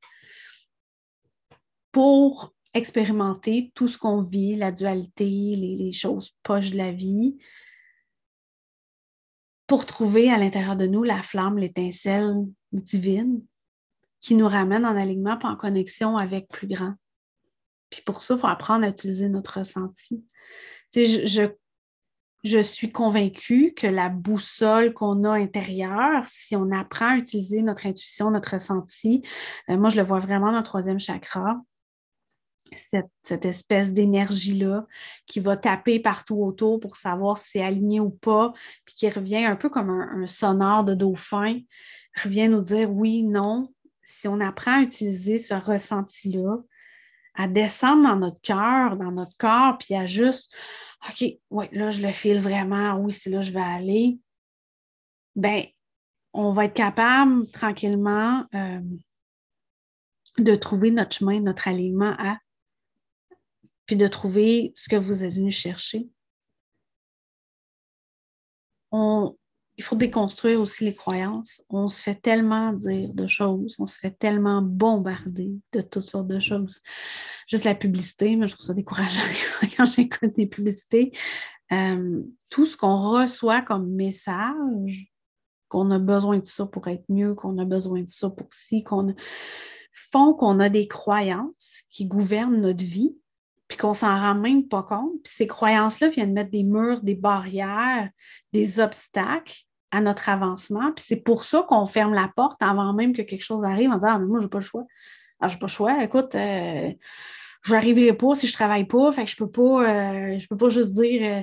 pour 1.91 2.54
expérimenter 2.74 3.72
tout 3.76 3.88
ce 3.88 3.97
qu'on 3.97 4.22
vit, 4.22 4.56
la 4.56 4.72
dualité, 4.72 5.26
les, 5.26 5.76
les 5.78 5.93
choses 5.93 6.36
poches 6.43 6.72
de 6.72 6.78
la 6.78 6.91
vie, 6.91 7.38
pour 9.68 9.86
trouver 9.86 10.30
à 10.32 10.38
l'intérieur 10.38 10.76
de 10.76 10.88
nous 10.88 11.03
la 11.03 11.24
flamme, 11.24 11.57
l'étincelle 11.57 12.45
divine 12.72 13.41
qui 14.20 14.36
nous 14.36 14.47
ramène 14.47 14.86
en 14.86 14.95
alignement 14.95 15.38
et 15.39 15.45
en 15.45 15.55
connexion 15.55 16.18
avec 16.18 16.47
plus 16.47 16.68
grand. 16.68 16.93
Puis 17.89 18.01
pour 18.01 18.22
ça, 18.22 18.36
il 18.36 18.39
faut 18.39 18.47
apprendre 18.47 18.86
à 18.86 18.89
utiliser 18.89 19.28
notre 19.28 19.59
ressenti. 19.59 20.24
Je, 20.95 21.26
je, 21.26 21.43
je, 22.43 22.59
suis 22.59 22.91
convaincue 22.91 23.74
que 23.76 23.88
la 23.88 24.09
boussole 24.09 24.93
qu'on 24.93 25.26
a 25.26 25.32
intérieure, 25.32 26.24
si 26.28 26.55
on 26.55 26.72
apprend 26.72 27.09
à 27.09 27.18
utiliser 27.18 27.61
notre 27.61 27.86
intuition, 27.86 28.32
notre 28.32 28.53
ressenti, 28.53 29.24
euh, 29.70 29.78
moi 29.78 29.89
je 29.89 29.97
le 29.97 30.03
vois 30.03 30.20
vraiment 30.20 30.51
dans 30.51 30.59
le 30.59 30.64
troisième 30.64 30.99
chakra, 30.99 31.61
cette, 33.24 33.45
espèce 33.45 33.91
d'énergie-là 33.91 34.86
qui 35.28 35.39
va 35.39 35.57
taper 35.57 35.99
partout 35.99 36.38
autour 36.43 36.80
pour 36.80 36.97
savoir 36.97 37.38
si 37.38 37.51
c'est 37.51 37.64
aligné 37.64 37.99
ou 37.99 38.09
pas, 38.09 38.53
puis 38.86 38.95
qui 38.95 39.09
revient 39.09 39.45
un 39.45 39.55
peu 39.55 39.70
comme 39.70 39.89
un, 39.89 40.28
sonore 40.28 40.84
de 40.84 40.93
dauphin, 40.95 41.59
revient 42.24 42.47
nous 42.47 42.61
dire 42.61 42.91
oui, 42.91 43.24
non. 43.24 43.74
Si 44.03 44.28
on 44.28 44.39
apprend 44.39 44.80
à 44.80 44.82
utiliser 44.82 45.38
ce 45.38 45.53
ressenti-là, 45.53 46.57
à 47.36 47.47
descendre 47.47 48.03
dans 48.03 48.16
notre 48.16 48.41
cœur, 48.41 48.97
dans 48.97 49.11
notre 49.11 49.36
corps, 49.38 49.78
puis 49.78 49.95
à 49.95 50.05
juste, 50.05 50.51
OK, 51.09 51.26
oui, 51.49 51.66
là, 51.72 51.89
je 51.89 52.01
le 52.01 52.11
file 52.11 52.39
vraiment, 52.39 52.95
oui, 52.97 53.11
c'est 53.11 53.30
là 53.30 53.41
je 53.41 53.51
vais 53.51 53.61
aller, 53.61 54.20
ben 55.36 55.66
on 56.34 56.51
va 56.51 56.66
être 56.66 56.74
capable 56.74 57.47
tranquillement 57.51 58.45
euh, 58.55 58.82
de 60.38 60.55
trouver 60.55 60.91
notre 60.91 61.16
chemin, 61.16 61.39
notre 61.39 61.68
alignement 61.68 62.16
à 62.18 62.38
de 63.95 64.07
trouver 64.07 64.73
ce 64.75 64.89
que 64.89 64.95
vous 64.95 65.23
êtes 65.23 65.33
venu 65.33 65.51
chercher. 65.51 66.07
il 69.75 69.83
faut 69.83 69.95
déconstruire 69.95 70.61
aussi 70.61 70.85
les 70.85 70.93
croyances. 70.93 71.63
On 71.69 71.89
se 71.89 72.01
fait 72.01 72.15
tellement 72.15 72.73
dire 72.73 73.11
de 73.13 73.25
choses, 73.27 73.75
on 73.79 73.87
se 73.87 73.97
fait 73.97 74.11
tellement 74.11 74.61
bombarder 74.61 75.51
de 75.71 75.81
toutes 75.81 76.03
sortes 76.03 76.27
de 76.27 76.39
choses. 76.39 76.79
Juste 77.47 77.63
la 77.63 77.73
publicité, 77.73 78.35
mais 78.35 78.47
je 78.47 78.53
trouve 78.53 78.67
ça 78.67 78.73
décourageant 78.73 79.21
quand 79.77 79.85
j'écoute 79.85 80.35
des 80.35 80.45
publicités. 80.45 81.11
Euh, 81.71 82.21
tout 82.49 82.67
ce 82.67 82.77
qu'on 82.77 82.95
reçoit 82.95 83.61
comme 83.61 83.89
message, 83.89 85.11
qu'on 85.69 85.89
a 85.89 85.97
besoin 85.97 86.37
de 86.37 86.45
ça 86.45 86.67
pour 86.67 86.87
être 86.87 87.05
mieux, 87.09 87.33
qu'on 87.33 87.57
a 87.57 87.65
besoin 87.65 88.03
de 88.03 88.09
ça 88.11 88.29
pour 88.29 88.47
ci, 88.53 88.83
qu'on 88.83 89.15
font 89.91 90.33
qu'on 90.33 90.59
a 90.59 90.69
des 90.69 90.87
croyances 90.87 91.81
qui 91.89 92.05
gouvernent 92.05 92.61
notre 92.61 92.83
vie, 92.83 93.15
puis 93.74 93.80
qu'on 93.80 93.95
s'en 93.95 94.19
rend 94.19 94.36
même 94.36 94.67
pas 94.67 94.84
compte. 94.84 95.24
Puis 95.24 95.34
ces 95.36 95.47
croyances-là 95.47 96.09
viennent 96.09 96.32
mettre 96.32 96.51
des 96.51 96.61
murs, 96.61 97.01
des 97.01 97.15
barrières, 97.15 98.07
des 98.51 98.80
obstacles 98.80 99.63
à 99.89 99.99
notre 99.99 100.30
avancement. 100.30 100.91
Puis 100.91 101.03
c'est 101.07 101.15
pour 101.24 101.43
ça 101.43 101.65
qu'on 101.67 101.88
ferme 101.88 102.13
la 102.13 102.30
porte 102.36 102.61
avant 102.61 102.93
même 102.93 103.13
que 103.13 103.24
quelque 103.24 103.41
chose 103.41 103.65
arrive 103.65 103.89
en 103.89 103.95
disant 103.95 104.09
ah, 104.11 104.19
mais 104.19 104.28
moi, 104.28 104.39
j'ai 104.41 104.47
pas 104.47 104.59
le 104.59 104.63
choix. 104.63 104.86
Ah, 105.39 105.47
j'ai 105.47 105.57
pas 105.57 105.65
le 105.65 105.71
choix. 105.71 106.03
Écoute, 106.03 106.36
euh, 106.36 106.91
je 107.63 107.74
n'arriverai 107.74 108.13
pas 108.13 108.36
si 108.36 108.45
je 108.45 108.53
travaille 108.53 108.86
pas. 108.86 109.11
Fait 109.11 109.26
que 109.26 109.32
je 109.32 109.38
peux 109.38 109.49
pas, 109.49 109.89
euh, 109.89 110.38
peux 110.47 110.57
pas 110.57 110.69
juste 110.69 110.93
dire 110.93 111.21
euh, 111.24 111.41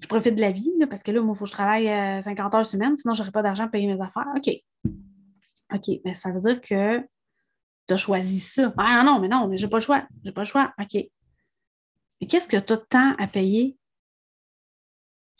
je 0.00 0.08
profite 0.08 0.34
de 0.34 0.40
la 0.40 0.52
vie, 0.52 0.72
parce 0.88 1.02
que 1.02 1.10
là, 1.10 1.20
moi, 1.20 1.34
il 1.34 1.38
faut 1.38 1.44
que 1.44 1.50
je 1.50 1.54
travaille 1.54 2.22
50 2.22 2.54
heures 2.54 2.64
semaine, 2.64 2.96
sinon 2.96 3.12
je 3.12 3.20
n'aurai 3.20 3.32
pas 3.32 3.42
d'argent 3.42 3.64
pour 3.64 3.72
payer 3.72 3.86
mes 3.86 4.00
affaires. 4.00 4.28
OK. 4.34 4.50
OK, 5.74 6.00
mais 6.06 6.14
ça 6.14 6.30
veut 6.30 6.40
dire 6.40 6.58
que 6.62 7.00
tu 7.86 7.92
as 7.92 7.98
choisi 7.98 8.40
ça. 8.40 8.72
Ah 8.78 9.02
non, 9.04 9.20
mais 9.20 9.28
non, 9.28 9.46
mais 9.46 9.58
j'ai 9.58 9.68
pas 9.68 9.76
le 9.76 9.82
choix. 9.82 10.06
J'ai 10.24 10.32
pas 10.32 10.40
le 10.40 10.46
choix. 10.46 10.72
OK. 10.80 11.06
Mais 12.20 12.26
qu'est-ce 12.26 12.48
que 12.48 12.56
tu 12.56 12.72
as 12.72 12.76
de 12.76 12.82
temps 12.82 13.14
à 13.18 13.26
payer? 13.26 13.76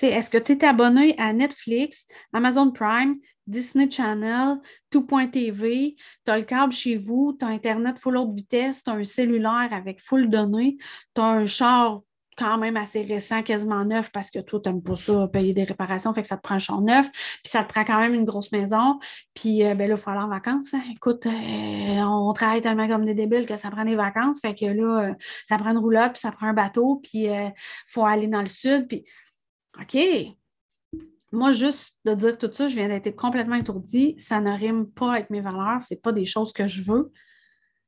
Est-ce 0.02 0.28
que 0.28 0.38
tu 0.38 0.52
es 0.52 0.64
abonné 0.64 1.18
à 1.18 1.32
Netflix, 1.32 2.06
Amazon 2.32 2.70
Prime, 2.70 3.16
Disney 3.46 3.90
Channel, 3.90 4.58
Tout.tv, 4.90 5.96
tu 6.24 6.30
as 6.30 6.38
le 6.38 6.44
câble 6.44 6.72
chez 6.72 6.96
vous, 6.96 7.36
tu 7.38 7.46
as 7.46 7.48
Internet 7.48 7.98
full 7.98 8.16
haute 8.18 8.34
vitesse, 8.34 8.82
tu 8.82 8.90
as 8.90 8.94
un 8.94 9.04
cellulaire 9.04 9.68
avec 9.72 10.00
full 10.00 10.28
données, 10.28 10.76
tu 11.14 11.20
as 11.20 11.24
un 11.24 11.46
char 11.46 12.02
quand 12.36 12.58
même 12.58 12.76
assez 12.76 13.02
récent, 13.02 13.42
quasiment 13.42 13.84
neuf, 13.84 14.10
parce 14.12 14.30
que 14.30 14.38
toi, 14.38 14.60
tu 14.62 14.68
n'aimes 14.68 14.82
pas 14.82 14.96
ça, 14.96 15.28
payer 15.28 15.54
des 15.54 15.64
réparations, 15.64 16.12
fait 16.12 16.22
que 16.22 16.28
ça 16.28 16.36
te 16.36 16.42
prend 16.42 16.56
un 16.56 16.58
char 16.58 16.80
neuf, 16.80 17.10
puis 17.10 17.50
ça 17.50 17.64
te 17.64 17.68
prend 17.68 17.84
quand 17.84 17.98
même 17.98 18.14
une 18.14 18.24
grosse 18.24 18.52
maison, 18.52 18.98
puis 19.34 19.64
euh, 19.64 19.74
ben 19.74 19.88
là, 19.88 19.94
il 19.94 20.00
faut 20.00 20.10
aller 20.10 20.20
en 20.20 20.28
vacances. 20.28 20.74
Hein. 20.74 20.82
Écoute, 20.92 21.26
euh, 21.26 21.30
on 21.30 22.32
travaille 22.32 22.60
tellement 22.60 22.88
comme 22.88 23.04
des 23.04 23.14
débiles 23.14 23.46
que 23.46 23.56
ça 23.56 23.70
prend 23.70 23.84
des 23.84 23.96
vacances, 23.96 24.40
fait 24.40 24.54
que 24.54 24.66
là, 24.66 25.08
euh, 25.08 25.14
ça 25.48 25.58
prend 25.58 25.70
une 25.70 25.78
roulotte, 25.78 26.12
puis 26.12 26.20
ça 26.20 26.32
prend 26.32 26.48
un 26.48 26.54
bateau, 26.54 27.00
puis 27.02 27.24
il 27.24 27.54
faut 27.88 28.04
aller 28.04 28.26
dans 28.26 28.42
le 28.42 28.48
sud, 28.48 28.86
puis 28.88 29.04
OK. 29.80 29.96
Moi, 31.32 31.52
juste 31.52 31.96
de 32.04 32.14
dire 32.14 32.38
tout 32.38 32.50
ça, 32.52 32.68
je 32.68 32.74
viens 32.76 32.88
d'être 32.88 33.14
complètement 33.16 33.56
étourdie. 33.56 34.14
Ça 34.18 34.40
ne 34.40 34.52
rime 34.52 34.86
pas 34.86 35.12
avec 35.12 35.28
mes 35.28 35.40
valeurs. 35.40 35.82
Ce 35.82 35.94
pas 35.94 36.12
des 36.12 36.24
choses 36.24 36.52
que 36.52 36.68
je 36.68 36.82
veux. 36.82 37.12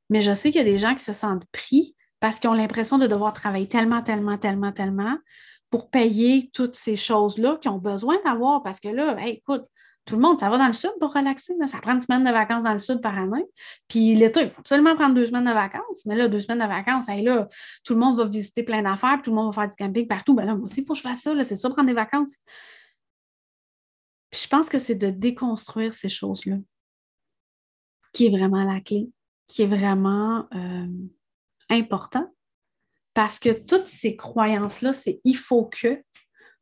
Mais 0.09 0.21
je 0.21 0.33
sais 0.33 0.51
qu'il 0.51 0.59
y 0.59 0.61
a 0.61 0.71
des 0.71 0.77
gens 0.77 0.93
qui 0.93 1.03
se 1.03 1.13
sentent 1.13 1.45
pris 1.51 1.95
parce 2.19 2.39
qu'ils 2.39 2.49
ont 2.49 2.53
l'impression 2.53 2.97
de 2.97 3.07
devoir 3.07 3.33
travailler 3.33 3.67
tellement, 3.67 4.01
tellement, 4.01 4.37
tellement, 4.37 4.71
tellement 4.71 5.17
pour 5.69 5.89
payer 5.89 6.49
toutes 6.53 6.75
ces 6.75 6.95
choses-là 6.95 7.57
qu'ils 7.61 7.71
ont 7.71 7.77
besoin 7.77 8.17
d'avoir. 8.25 8.63
Parce 8.63 8.79
que 8.79 8.89
là, 8.89 9.15
écoute, 9.27 9.65
tout 10.05 10.15
le 10.15 10.21
monde, 10.21 10.39
ça 10.39 10.49
va 10.49 10.57
dans 10.57 10.67
le 10.67 10.73
sud 10.73 10.91
pour 10.99 11.13
relaxer. 11.13 11.53
Ça 11.67 11.77
prend 11.79 11.93
une 11.93 12.01
semaine 12.01 12.23
de 12.23 12.31
vacances 12.31 12.63
dans 12.63 12.73
le 12.73 12.79
sud 12.79 12.99
par 12.99 13.17
année. 13.17 13.45
Puis 13.87 14.15
l'été, 14.15 14.41
il 14.41 14.49
faut 14.49 14.61
absolument 14.61 14.95
prendre 14.95 15.13
deux 15.13 15.27
semaines 15.27 15.45
de 15.45 15.51
vacances. 15.51 16.03
Mais 16.05 16.15
là, 16.15 16.27
deux 16.27 16.39
semaines 16.39 16.59
de 16.59 16.67
vacances, 16.67 17.07
là, 17.07 17.47
tout 17.83 17.93
le 17.93 17.99
monde 17.99 18.17
va 18.17 18.25
visiter 18.25 18.63
plein 18.63 18.81
d'affaires, 18.81 19.21
tout 19.23 19.29
le 19.29 19.35
monde 19.35 19.53
va 19.53 19.61
faire 19.61 19.69
du 19.69 19.75
camping 19.75 20.07
partout. 20.07 20.33
Ben 20.33 20.45
là, 20.45 20.55
moi 20.55 20.65
aussi, 20.65 20.81
il 20.81 20.85
faut 20.85 20.93
que 20.93 20.99
je 20.99 21.03
fasse 21.03 21.21
ça. 21.21 21.43
C'est 21.43 21.55
ça, 21.55 21.69
prendre 21.69 21.87
des 21.87 21.93
vacances. 21.93 22.35
Puis 24.31 24.41
je 24.43 24.47
pense 24.47 24.69
que 24.69 24.79
c'est 24.79 24.95
de 24.95 25.09
déconstruire 25.09 25.93
ces 25.93 26.09
choses-là 26.09 26.57
qui 28.13 28.25
est 28.25 28.29
vraiment 28.29 28.63
la 28.63 28.81
clé, 28.81 29.09
qui 29.47 29.61
est 29.61 29.67
vraiment 29.67 30.47
euh, 30.55 30.87
important. 31.69 32.33
Parce 33.13 33.39
que 33.39 33.51
toutes 33.51 33.87
ces 33.87 34.15
croyances-là, 34.15 34.93
c'est 34.93 35.19
il 35.23 35.37
faut 35.37 35.65
que 35.65 36.03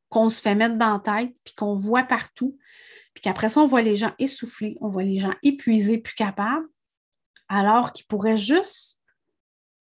qu'on 0.09 0.29
se 0.29 0.39
fait 0.39 0.55
mettre 0.55 0.77
dans 0.77 0.93
la 0.93 0.99
tête, 0.99 1.35
puis 1.43 1.53
qu'on 1.55 1.75
voit 1.75 2.03
partout, 2.03 2.57
puis 3.13 3.21
qu'après 3.21 3.49
ça, 3.49 3.61
on 3.61 3.65
voit 3.65 3.81
les 3.81 3.97
gens 3.97 4.13
essoufflés, 4.19 4.77
on 4.79 4.87
voit 4.87 5.03
les 5.03 5.19
gens 5.19 5.33
épuisés, 5.43 5.97
plus 5.97 6.15
capables, 6.15 6.67
alors 7.49 7.91
qu'ils 7.91 8.05
pourraient 8.05 8.37
juste 8.37 9.01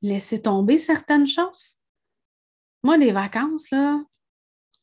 laisser 0.02 0.42
tomber 0.42 0.78
certaines 0.78 1.26
choses. 1.26 1.76
Moi, 2.82 2.98
des 2.98 3.12
vacances, 3.12 3.70
là, 3.70 4.02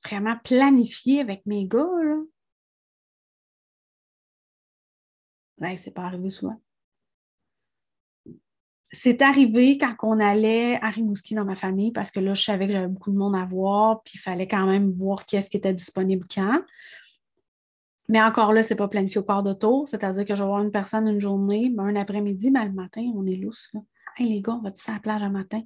vraiment 0.06 0.38
planifiées 0.44 1.20
avec 1.20 1.46
mes 1.46 1.66
gars, 1.66 1.90
là, 2.04 2.18
ben, 5.58 5.78
c'est 5.78 5.92
pas 5.92 6.04
arrivé 6.04 6.30
souvent. 6.30 6.62
C'est 8.96 9.24
arrivé 9.24 9.80
quand 9.80 9.96
on 10.04 10.20
allait 10.20 10.80
à 10.82 10.90
Rimouski 10.90 11.34
dans 11.34 11.46
ma 11.46 11.56
famille 11.56 11.92
parce 11.92 12.12
que 12.12 12.20
là, 12.20 12.36
je 12.36 12.44
savais 12.44 12.68
que 12.68 12.74
j'avais 12.74 12.88
beaucoup 12.88 13.12
de 13.12 13.18
monde 13.18 13.36
à 13.36 13.44
voir, 13.44 14.04
puis 14.04 14.14
il 14.16 14.20
fallait 14.20 14.48
quand 14.48 14.68
même 14.68 14.92
voir 14.92 15.26
qui 15.26 15.36
est-ce 15.36 15.50
qui 15.50 15.58
était 15.58 15.74
disponible 15.74 16.28
quand. 16.34 16.62
Mais 18.08 18.22
encore 18.22 18.54
là, 18.54 18.62
ce 18.62 18.70
n'est 18.70 18.78
pas 18.78 18.88
planifié 18.88 19.20
au 19.20 19.24
quart 19.24 19.42
de 19.42 19.54
tour, 19.54 19.88
c'est-à-dire 19.88 20.26
que 20.26 20.36
je 20.36 20.44
vais 20.44 20.48
voir 20.48 20.62
une 20.62 20.72
personne 20.72 21.08
une 21.08 21.20
journée, 21.20 21.70
ben, 21.70 21.86
un 21.86 21.96
après-midi, 21.96 22.52
ben, 22.52 22.66
le 22.66 22.72
matin, 22.72 23.02
on 23.16 23.26
est 23.26 23.36
lousse. 23.36 23.68
Là. 23.74 23.80
Hey 24.18 24.30
les 24.30 24.42
gars, 24.42 24.54
on 24.54 24.62
va-tu 24.62 24.88
à 24.92 24.94
la 24.94 25.00
plage 25.00 25.22
le 25.24 25.30
matin? 25.30 25.62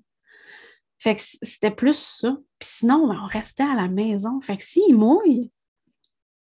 Fait 0.99 1.15
que 1.15 1.21
c'était 1.21 1.71
plus 1.71 1.97
ça. 1.97 2.37
Puis 2.59 2.69
sinon, 2.71 3.07
ben, 3.07 3.19
on 3.21 3.25
restait 3.25 3.63
à 3.63 3.75
la 3.75 3.89
maison. 3.89 4.39
Fait 4.39 4.55
que 4.55 4.63
s'il 4.63 4.95
mouille, 4.95 5.51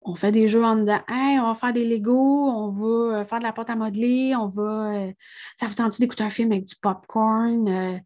on 0.04 0.14
fait 0.14 0.32
des 0.32 0.48
jeux 0.48 0.64
en 0.64 0.76
dedans. 0.76 1.00
Hey, 1.08 1.38
on 1.40 1.46
va 1.46 1.54
faire 1.54 1.72
des 1.72 1.86
Legos, 1.86 2.14
on 2.14 2.68
va 2.68 3.20
euh, 3.20 3.24
faire 3.24 3.38
de 3.38 3.44
la 3.44 3.52
pâte 3.52 3.70
à 3.70 3.76
modeler, 3.76 4.34
on 4.36 4.46
va. 4.46 4.94
Euh, 4.94 5.12
ça 5.58 5.66
vous 5.66 5.74
tente 5.74 5.98
d'écouter 5.98 6.22
un 6.22 6.30
film 6.30 6.52
avec 6.52 6.66
du 6.66 6.76
popcorn? 6.76 7.68
Euh, 7.68 7.98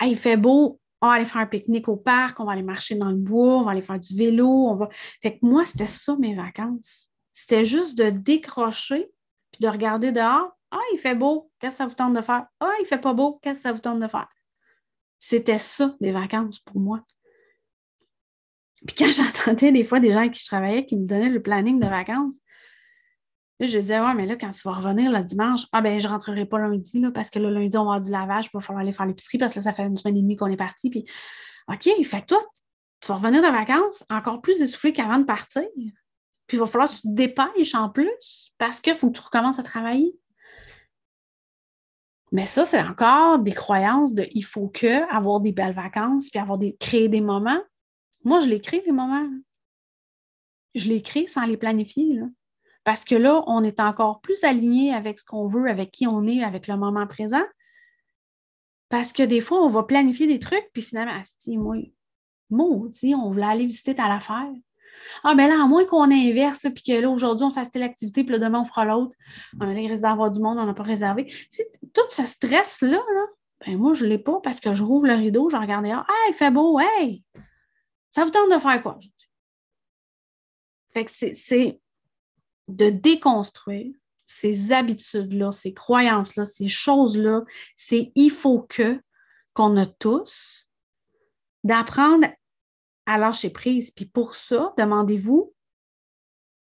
hey, 0.00 0.12
il 0.12 0.16
fait 0.18 0.36
beau, 0.36 0.78
on 1.00 1.08
va 1.08 1.14
aller 1.14 1.24
faire 1.24 1.40
un 1.40 1.46
pique-nique 1.46 1.88
au 1.88 1.96
parc, 1.96 2.38
on 2.38 2.44
va 2.44 2.52
aller 2.52 2.62
marcher 2.62 2.96
dans 2.96 3.08
le 3.08 3.16
bois, 3.16 3.58
on 3.58 3.64
va 3.64 3.72
aller 3.72 3.82
faire 3.82 3.98
du 3.98 4.14
vélo, 4.14 4.46
on 4.46 4.76
va. 4.76 4.88
Fait 5.22 5.38
que 5.38 5.46
moi, 5.46 5.64
c'était 5.64 5.86
ça 5.86 6.14
mes 6.16 6.34
vacances. 6.34 7.08
C'était 7.32 7.64
juste 7.64 7.96
de 7.96 8.10
décrocher 8.10 9.10
puis 9.52 9.62
de 9.62 9.68
regarder 9.68 10.12
dehors. 10.12 10.50
Ah, 10.70 10.78
il 10.92 10.98
fait 10.98 11.16
beau, 11.16 11.50
qu'est-ce 11.58 11.72
que 11.72 11.78
ça 11.78 11.86
vous 11.86 11.94
tente 11.94 12.14
de 12.14 12.20
faire? 12.20 12.46
Ah, 12.60 12.72
il 12.80 12.86
fait 12.86 13.00
pas 13.00 13.14
beau, 13.14 13.40
qu'est-ce 13.42 13.56
que 13.56 13.62
ça 13.62 13.72
vous 13.72 13.80
tente 13.80 14.00
de 14.00 14.06
faire? 14.06 14.28
C'était 15.18 15.58
ça, 15.58 15.96
des 16.00 16.12
vacances 16.12 16.58
pour 16.60 16.78
moi. 16.78 17.02
Puis 18.86 18.96
quand 18.96 19.12
j'entendais 19.12 19.72
des 19.72 19.84
fois 19.84 20.00
des 20.00 20.12
gens 20.12 20.28
qui 20.28 20.40
je 20.40 20.46
travaillais 20.46 20.86
qui 20.86 20.96
me 20.96 21.06
donnaient 21.06 21.28
le 21.28 21.42
planning 21.42 21.78
de 21.80 21.86
vacances, 21.86 22.36
je 23.60 23.78
disais, 23.78 24.00
ouais, 24.00 24.14
mais 24.14 24.24
là, 24.24 24.36
quand 24.36 24.50
tu 24.50 24.62
vas 24.64 24.72
revenir 24.72 25.12
le 25.12 25.22
dimanche, 25.22 25.66
ah 25.72 25.82
ben 25.82 26.00
je 26.00 26.08
rentrerai 26.08 26.46
pas 26.46 26.58
lundi, 26.58 26.98
là, 26.98 27.10
parce 27.10 27.28
que 27.28 27.38
le 27.38 27.50
lundi, 27.50 27.76
on 27.76 27.84
va 27.84 27.94
avoir 27.94 28.00
du 28.00 28.10
lavage, 28.10 28.46
il 28.46 28.50
va 28.54 28.60
falloir 28.60 28.82
aller 28.82 28.94
faire 28.94 29.04
l'épicerie 29.04 29.36
parce 29.36 29.52
que 29.52 29.60
ça 29.60 29.72
fait 29.72 29.82
une 29.82 29.98
semaine 29.98 30.16
et 30.16 30.22
demie 30.22 30.36
qu'on 30.36 30.46
est 30.46 30.56
parti. 30.56 30.88
Puis, 30.88 31.04
OK, 31.68 31.88
fait 32.04 32.20
que 32.22 32.26
toi, 32.26 32.40
tu 33.00 33.08
vas 33.08 33.16
revenir 33.16 33.42
de 33.42 33.48
vacances 33.48 34.04
encore 34.10 34.40
plus 34.40 34.60
essoufflé 34.60 34.92
qu'avant 34.92 35.18
de 35.18 35.24
partir. 35.24 35.62
Puis 36.46 36.56
il 36.56 36.58
va 36.58 36.66
falloir 36.66 36.90
que 36.90 36.96
tu 36.96 37.02
te 37.02 37.08
dépêches 37.08 37.74
en 37.74 37.90
plus 37.90 38.52
parce 38.58 38.80
qu'il 38.80 38.94
faut 38.94 39.10
que 39.10 39.18
tu 39.18 39.24
recommences 39.24 39.58
à 39.58 39.62
travailler. 39.62 40.14
Mais 42.32 42.46
ça, 42.46 42.64
c'est 42.64 42.80
encore 42.80 43.40
des 43.40 43.52
croyances 43.52 44.14
de 44.14 44.26
il 44.32 44.44
faut 44.44 44.68
que, 44.68 45.10
avoir 45.14 45.40
des 45.40 45.52
belles 45.52 45.74
vacances, 45.74 46.30
puis 46.30 46.40
avoir 46.40 46.58
des, 46.58 46.76
créer 46.78 47.08
des 47.08 47.20
moments. 47.20 47.60
Moi, 48.24 48.40
je 48.40 48.48
les 48.48 48.60
crée, 48.60 48.82
les 48.84 48.92
moments. 48.92 49.28
Je 50.74 50.88
les 50.88 51.02
crée 51.02 51.26
sans 51.26 51.46
les 51.46 51.56
planifier. 51.56 52.14
Là. 52.14 52.26
Parce 52.84 53.04
que 53.04 53.14
là, 53.14 53.42
on 53.46 53.62
est 53.62 53.80
encore 53.80 54.20
plus 54.20 54.42
aligné 54.44 54.94
avec 54.94 55.18
ce 55.18 55.24
qu'on 55.24 55.46
veut, 55.46 55.68
avec 55.68 55.90
qui 55.90 56.06
on 56.06 56.26
est, 56.26 56.42
avec 56.42 56.66
le 56.66 56.76
moment 56.76 57.06
présent. 57.06 57.44
Parce 58.88 59.12
que 59.12 59.22
des 59.22 59.40
fois, 59.40 59.62
on 59.62 59.68
va 59.68 59.84
planifier 59.84 60.26
des 60.26 60.38
trucs, 60.38 60.68
puis 60.72 60.82
finalement, 60.82 61.12
ah, 61.14 61.50
moi, 61.56 61.76
maudit, 62.50 63.14
on 63.14 63.30
voulait 63.30 63.46
aller 63.46 63.66
visiter 63.66 63.94
telle 63.94 64.10
affaire. 64.10 64.50
Ah, 65.22 65.34
mais 65.34 65.48
là, 65.48 65.62
à 65.62 65.66
moins 65.66 65.84
qu'on 65.84 66.10
inverse, 66.10 66.66
puis 66.74 66.82
que 66.82 67.00
là, 67.00 67.08
aujourd'hui, 67.08 67.46
on 67.46 67.50
fasse 67.50 67.70
telle 67.70 67.82
activité, 67.82 68.24
puis 68.24 68.32
là, 68.32 68.38
demain, 68.38 68.62
on 68.62 68.64
fera 68.64 68.84
l'autre. 68.84 69.14
On 69.60 69.68
a 69.68 69.72
réservé 69.72 70.30
du 70.30 70.40
monde, 70.40 70.58
on 70.58 70.66
n'a 70.66 70.74
pas 70.74 70.82
réservé. 70.82 71.32
tout 71.94 72.02
ce 72.10 72.26
stress-là, 72.26 72.98
là, 72.98 73.26
ben 73.66 73.76
moi, 73.76 73.94
je 73.94 74.04
ne 74.04 74.10
l'ai 74.10 74.18
pas 74.18 74.40
parce 74.42 74.58
que 74.58 74.74
je 74.74 74.82
rouvre 74.82 75.06
le 75.06 75.14
rideau, 75.14 75.50
je 75.50 75.56
regarde 75.56 75.84
dehors. 75.84 76.06
Hey, 76.08 76.32
il 76.32 76.34
fait 76.34 76.50
beau, 76.50 76.80
hey! 76.80 77.22
Ça 78.10 78.24
vous 78.24 78.30
tente 78.30 78.50
de 78.50 78.58
faire 78.58 78.82
quoi 78.82 78.98
Fait 80.92 81.04
que 81.04 81.12
c'est 81.12 81.80
de 82.68 82.90
déconstruire 82.90 83.94
ces 84.26 84.72
habitudes-là, 84.72 85.52
ces 85.52 85.74
croyances-là, 85.74 86.44
ces 86.44 86.68
choses-là, 86.68 87.42
c'est 87.76 88.12
il 88.14 88.30
faut 88.30 88.62
que 88.62 89.00
qu'on 89.54 89.76
a 89.76 89.86
tous, 89.86 90.68
d'apprendre 91.64 92.28
à 93.06 93.18
lâcher 93.18 93.50
prise. 93.50 93.90
Puis 93.90 94.06
pour 94.06 94.36
ça, 94.36 94.72
demandez-vous, 94.78 95.52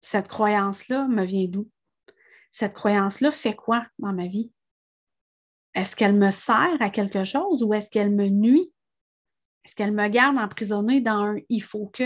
cette 0.01 0.29
croyance-là 0.29 1.07
me 1.07 1.25
vient 1.25 1.47
d'où? 1.47 1.69
Cette 2.53 2.73
croyance-là 2.73 3.31
fait 3.31 3.55
quoi 3.55 3.87
dans 3.99 4.13
ma 4.13 4.27
vie? 4.27 4.51
Est-ce 5.75 5.95
qu'elle 5.95 6.17
me 6.17 6.31
sert 6.31 6.77
à 6.81 6.91
quelque 6.91 7.25
chose 7.25 7.63
ou 7.63 7.75
est-ce 7.75 7.91
qu'elle 7.91 8.11
me 8.11 8.29
nuit? 8.29 8.73
Est-ce 9.65 9.75
qu'elle 9.75 9.93
me 9.93 10.09
garde 10.09 10.39
emprisonnée 10.39 11.01
dans 11.01 11.25
un 11.25 11.37
il 11.49 11.63
faut 11.63 11.89
que? 11.89 12.05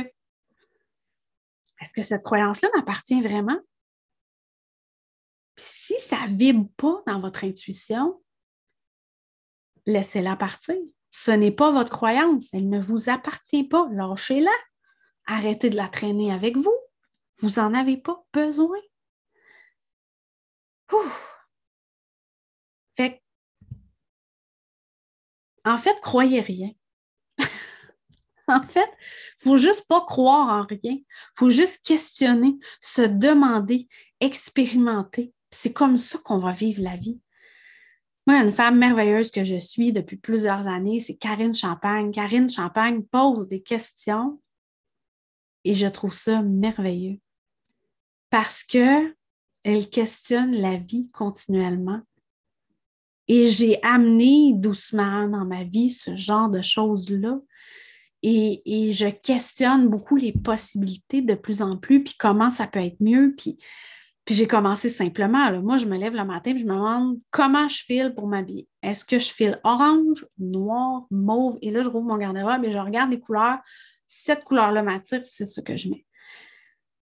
Est-ce 1.80 1.92
que 1.92 2.02
cette 2.02 2.22
croyance-là 2.22 2.68
m'appartient 2.74 3.20
vraiment? 3.20 3.60
si 5.56 5.98
ça 6.00 6.26
ne 6.26 6.36
vibre 6.36 6.68
pas 6.76 7.02
dans 7.06 7.20
votre 7.20 7.44
intuition, 7.44 8.22
laissez-la 9.86 10.36
partir. 10.36 10.76
Ce 11.10 11.30
n'est 11.30 11.52
pas 11.52 11.70
votre 11.70 11.90
croyance, 11.90 12.46
elle 12.52 12.68
ne 12.68 12.80
vous 12.80 13.08
appartient 13.08 13.64
pas. 13.64 13.86
Lâchez-la. 13.92 14.50
Arrêtez 15.26 15.70
de 15.70 15.76
la 15.76 15.88
traîner 15.88 16.32
avec 16.32 16.56
vous. 16.56 16.74
Vous 17.38 17.60
n'en 17.60 17.72
avez 17.74 17.96
pas 17.96 18.24
besoin. 18.32 18.78
Fait 22.96 23.22
en 25.64 25.78
fait, 25.78 25.98
croyez 26.00 26.40
rien. 26.40 26.70
en 28.48 28.62
fait, 28.62 28.90
faut 29.38 29.56
juste 29.56 29.86
pas 29.88 30.02
croire 30.02 30.48
en 30.48 30.66
rien. 30.66 30.98
Faut 31.34 31.50
juste 31.50 31.84
questionner, 31.84 32.56
se 32.80 33.02
demander, 33.02 33.88
expérimenter, 34.20 35.32
c'est 35.50 35.72
comme 35.72 35.98
ça 35.98 36.18
qu'on 36.18 36.38
va 36.38 36.52
vivre 36.52 36.82
la 36.82 36.96
vie. 36.96 37.20
Moi, 38.26 38.42
une 38.42 38.54
femme 38.54 38.78
merveilleuse 38.78 39.30
que 39.30 39.44
je 39.44 39.56
suis 39.56 39.92
depuis 39.92 40.16
plusieurs 40.16 40.66
années, 40.66 41.00
c'est 41.00 41.16
Karine 41.16 41.54
Champagne. 41.54 42.10
Karine 42.10 42.48
Champagne 42.48 43.02
pose 43.02 43.48
des 43.48 43.62
questions 43.62 44.40
et 45.64 45.74
je 45.74 45.86
trouve 45.86 46.14
ça 46.14 46.42
merveilleux 46.42 47.18
parce 48.30 48.64
que 48.64 49.14
elle 49.62 49.88
questionne 49.88 50.52
la 50.52 50.76
vie 50.76 51.08
continuellement. 51.12 52.00
Et 53.28 53.46
j'ai 53.46 53.82
amené 53.82 54.52
doucement 54.54 55.28
dans 55.28 55.46
ma 55.46 55.64
vie 55.64 55.90
ce 55.90 56.16
genre 56.16 56.50
de 56.50 56.60
choses-là. 56.60 57.40
Et, 58.26 58.92
je 58.92 59.08
questionne 59.08 59.88
beaucoup 59.88 60.16
les 60.16 60.32
possibilités 60.32 61.20
de 61.20 61.34
plus 61.34 61.60
en 61.60 61.76
plus, 61.76 62.02
puis 62.02 62.14
comment 62.18 62.50
ça 62.50 62.66
peut 62.66 62.82
être 62.82 63.00
mieux. 63.00 63.34
Puis, 63.36 63.58
j'ai 64.26 64.46
commencé 64.46 64.88
simplement. 64.88 65.52
Moi, 65.60 65.76
je 65.76 65.84
me 65.84 65.98
lève 65.98 66.14
le 66.14 66.24
matin 66.24 66.52
et 66.54 66.58
je 66.58 66.64
me 66.64 66.72
demande 66.72 67.18
comment 67.30 67.68
je 67.68 67.84
file 67.84 68.14
pour 68.14 68.26
m'habiller. 68.26 68.66
Est-ce 68.82 69.04
que 69.04 69.18
je 69.18 69.30
file 69.30 69.60
orange, 69.62 70.26
noir, 70.38 71.04
mauve? 71.10 71.58
Et 71.60 71.70
là, 71.70 71.82
je 71.82 71.90
rouvre 71.90 72.06
mon 72.06 72.16
garde-robe 72.16 72.64
et 72.64 72.72
je 72.72 72.78
regarde 72.78 73.10
les 73.10 73.20
couleurs. 73.20 73.58
Cette 74.06 74.42
couleur-là 74.44 74.82
m'attire, 74.82 75.20
c'est 75.26 75.44
ce 75.44 75.60
que 75.60 75.76
je 75.76 75.90
mets. 75.90 76.06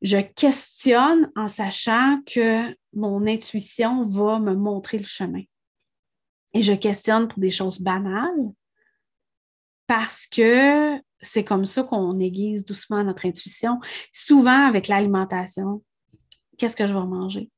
Je 0.01 0.17
questionne 0.17 1.29
en 1.35 1.49
sachant 1.49 2.21
que 2.25 2.73
mon 2.93 3.27
intuition 3.27 4.05
va 4.05 4.39
me 4.39 4.55
montrer 4.55 4.97
le 4.97 5.03
chemin. 5.03 5.43
Et 6.53 6.61
je 6.63 6.73
questionne 6.73 7.27
pour 7.27 7.39
des 7.39 7.51
choses 7.51 7.81
banales 7.81 8.53
parce 9.91 10.25
que 10.25 10.97
c'est 11.19 11.43
comme 11.43 11.65
ça 11.65 11.83
qu'on 11.83 12.17
aiguise 12.21 12.63
doucement 12.63 13.03
notre 13.03 13.25
intuition. 13.25 13.81
Souvent 14.13 14.65
avec 14.65 14.87
l'alimentation, 14.87 15.83
qu'est-ce 16.57 16.77
que 16.77 16.87
je 16.87 16.93
vais 16.93 17.05
manger? 17.05 17.51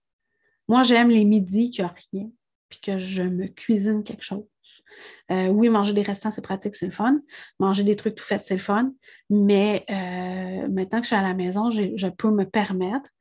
Moi, 0.67 0.81
j'aime 0.81 1.11
les 1.11 1.25
midis 1.25 1.69
qui 1.69 1.83
n'ont 1.83 1.91
rien, 2.11 2.31
puis 2.69 2.79
que 2.81 2.97
je 2.97 3.21
me 3.21 3.45
cuisine 3.45 4.03
quelque 4.03 4.23
chose. 4.23 4.47
Euh, 5.29 5.49
oui, 5.49 5.69
manger 5.69 5.93
des 5.93 6.01
restants, 6.01 6.31
c'est 6.31 6.41
pratique, 6.41 6.75
c'est 6.75 6.87
le 6.87 6.91
fun. 6.91 7.21
Manger 7.59 7.83
des 7.83 7.95
trucs 7.95 8.15
tout 8.15 8.23
faits, 8.23 8.41
c'est 8.47 8.55
le 8.55 8.59
fun. 8.59 8.91
Mais 9.29 9.85
euh, 9.91 10.67
maintenant 10.69 11.01
que 11.01 11.03
je 11.03 11.09
suis 11.09 11.15
à 11.15 11.21
la 11.21 11.35
maison, 11.35 11.69
je 11.69 12.07
peux 12.07 12.31
me 12.31 12.45
permettre 12.45 13.11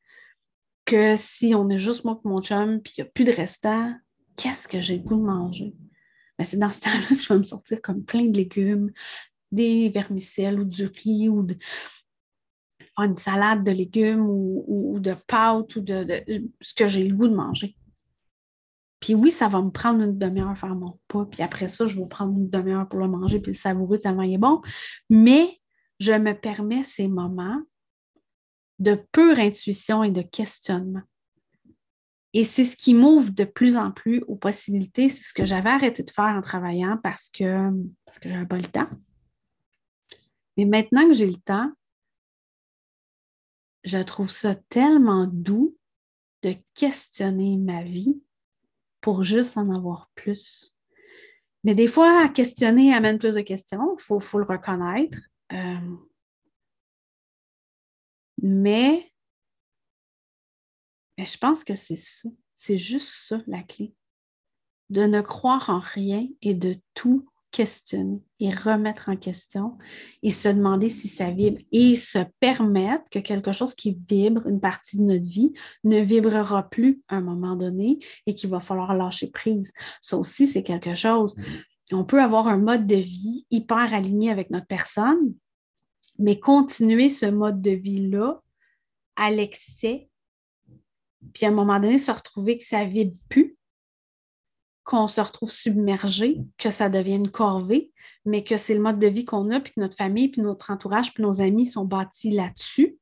que 0.86 1.16
si 1.16 1.54
on 1.54 1.68
est 1.68 1.78
juste 1.78 2.04
moi 2.04 2.18
et 2.24 2.26
mon 2.26 2.40
chum, 2.40 2.80
puis 2.80 2.94
il 2.96 3.02
n'y 3.02 3.08
a 3.08 3.10
plus 3.12 3.24
de 3.24 3.32
restants, 3.32 3.92
qu'est-ce 4.38 4.66
que 4.66 4.80
j'ai 4.80 4.96
le 4.96 5.02
goût 5.02 5.16
de 5.16 5.20
manger? 5.20 5.74
C'est 6.40 6.58
dans 6.58 6.70
ce 6.70 6.80
temps-là 6.80 7.16
que 7.16 7.22
je 7.22 7.32
vais 7.32 7.38
me 7.38 7.44
sortir 7.44 7.80
comme 7.80 8.04
plein 8.04 8.24
de 8.24 8.36
légumes, 8.36 8.92
des 9.52 9.88
vermicelles 9.90 10.60
ou 10.60 10.64
du 10.64 10.86
riz 10.86 11.28
ou 11.28 11.42
de, 11.42 11.56
une 12.98 13.16
salade 13.16 13.64
de 13.64 13.70
légumes 13.70 14.26
ou, 14.26 14.98
de 14.98 15.14
pâtes 15.26 15.76
ou 15.76 15.80
de, 15.80 16.04
ce 16.60 16.74
que 16.74 16.88
j'ai 16.88 17.06
le 17.06 17.14
goût 17.14 17.28
de 17.28 17.34
manger. 17.34 17.76
Puis 19.00 19.14
oui, 19.14 19.30
ça 19.30 19.48
va 19.48 19.60
me 19.60 19.70
prendre 19.70 20.02
une 20.02 20.16
demi-heure 20.16 20.56
faire 20.56 20.76
mon 20.76 20.92
repas. 20.92 21.26
Puis 21.26 21.42
après 21.42 21.68
ça, 21.68 21.86
je 21.86 21.98
vais 21.98 22.08
prendre 22.08 22.38
une 22.38 22.48
demi-heure 22.48 22.88
pour 22.88 23.00
le 23.00 23.08
manger 23.08 23.40
puis 23.40 23.52
le 23.52 23.56
savourer 23.56 23.98
tellement 23.98 24.22
il 24.22 24.34
est 24.34 24.38
bon. 24.38 24.62
Mais 25.10 25.58
je 25.98 26.12
me 26.12 26.34
permets 26.34 26.84
ces 26.84 27.08
moments 27.08 27.60
de 28.78 29.00
pure 29.12 29.38
intuition 29.38 30.04
et 30.04 30.10
de 30.10 30.22
questionnement. 30.22 31.02
Et 32.34 32.44
c'est 32.44 32.64
ce 32.64 32.76
qui 32.76 32.94
m'ouvre 32.94 33.30
de 33.30 33.44
plus 33.44 33.76
en 33.76 33.90
plus 33.90 34.22
aux 34.22 34.36
possibilités. 34.36 35.08
C'est 35.08 35.22
ce 35.22 35.34
que 35.34 35.44
j'avais 35.44 35.70
arrêté 35.70 36.02
de 36.02 36.10
faire 36.10 36.24
en 36.24 36.40
travaillant 36.40 36.98
parce 37.02 37.28
que, 37.28 37.70
j'avais 38.22 38.46
pas 38.46 38.56
le 38.56 38.68
temps. 38.68 38.88
Mais 40.56 40.64
maintenant 40.64 41.06
que 41.06 41.14
j'ai 41.14 41.26
le 41.26 41.36
temps, 41.36 41.70
je 43.84 43.98
trouve 43.98 44.30
ça 44.30 44.54
tellement 44.54 45.26
doux 45.26 45.76
de 46.42 46.54
questionner 46.74 47.56
ma 47.56 47.82
vie 47.82 48.22
pour 49.00 49.24
juste 49.24 49.56
en 49.56 49.74
avoir 49.74 50.10
plus. 50.14 50.74
Mais 51.64 51.74
des 51.74 51.88
fois, 51.88 52.28
questionner 52.28 52.94
amène 52.94 53.18
plus 53.18 53.34
de 53.34 53.40
questions, 53.40 53.96
il 53.98 54.02
faut, 54.02 54.38
le 54.38 54.44
reconnaître. 54.44 55.18
Euh, 55.52 55.96
mais 58.42 59.11
mais 61.18 61.26
je 61.26 61.38
pense 61.38 61.64
que 61.64 61.76
c'est 61.76 61.96
ça. 61.96 62.28
C'est 62.54 62.76
juste 62.76 63.12
ça 63.26 63.40
la 63.46 63.62
clé. 63.62 63.94
De 64.90 65.02
ne 65.02 65.20
croire 65.20 65.70
en 65.70 65.80
rien 65.80 66.26
et 66.42 66.54
de 66.54 66.78
tout 66.94 67.26
questionner 67.52 68.22
et 68.40 68.50
remettre 68.50 69.10
en 69.10 69.16
question 69.16 69.76
et 70.22 70.30
se 70.30 70.48
demander 70.48 70.88
si 70.90 71.06
ça 71.06 71.30
vibre 71.30 71.60
et 71.70 71.96
se 71.96 72.18
permettre 72.40 73.04
que 73.10 73.18
quelque 73.18 73.52
chose 73.52 73.74
qui 73.74 73.98
vibre 74.08 74.46
une 74.46 74.60
partie 74.60 74.96
de 74.96 75.02
notre 75.02 75.28
vie 75.28 75.52
ne 75.84 76.00
vibrera 76.00 76.68
plus 76.68 77.02
à 77.08 77.16
un 77.16 77.20
moment 77.20 77.54
donné 77.54 77.98
et 78.26 78.34
qu'il 78.34 78.50
va 78.50 78.60
falloir 78.60 78.94
lâcher 78.94 79.30
prise. 79.30 79.72
Ça 80.00 80.16
aussi, 80.16 80.46
c'est 80.46 80.62
quelque 80.62 80.94
chose. 80.94 81.36
On 81.92 82.04
peut 82.04 82.22
avoir 82.22 82.48
un 82.48 82.56
mode 82.56 82.86
de 82.86 82.96
vie 82.96 83.46
hyper 83.50 83.92
aligné 83.94 84.30
avec 84.30 84.50
notre 84.50 84.66
personne, 84.66 85.34
mais 86.18 86.40
continuer 86.40 87.10
ce 87.10 87.26
mode 87.26 87.60
de 87.60 87.72
vie-là 87.72 88.40
à 89.16 89.30
l'excès 89.30 90.08
puis 91.32 91.46
à 91.46 91.48
un 91.48 91.52
moment 91.52 91.80
donné, 91.80 91.98
se 91.98 92.10
retrouver 92.10 92.58
que 92.58 92.64
ça 92.64 92.84
vibre 92.84 93.16
plus, 93.28 93.56
qu'on 94.84 95.08
se 95.08 95.20
retrouve 95.20 95.50
submergé, 95.50 96.40
que 96.58 96.70
ça 96.70 96.88
devienne 96.88 97.30
corvée, 97.30 97.92
mais 98.24 98.42
que 98.42 98.56
c'est 98.56 98.74
le 98.74 98.80
mode 98.80 98.98
de 98.98 99.06
vie 99.06 99.24
qu'on 99.24 99.50
a, 99.50 99.60
puis 99.60 99.72
que 99.72 99.80
notre 99.80 99.96
famille, 99.96 100.28
puis 100.28 100.42
notre 100.42 100.70
entourage, 100.70 101.14
puis 101.14 101.22
nos 101.22 101.40
amis 101.40 101.66
sont 101.66 101.84
bâtis 101.84 102.30
là-dessus. 102.30 102.98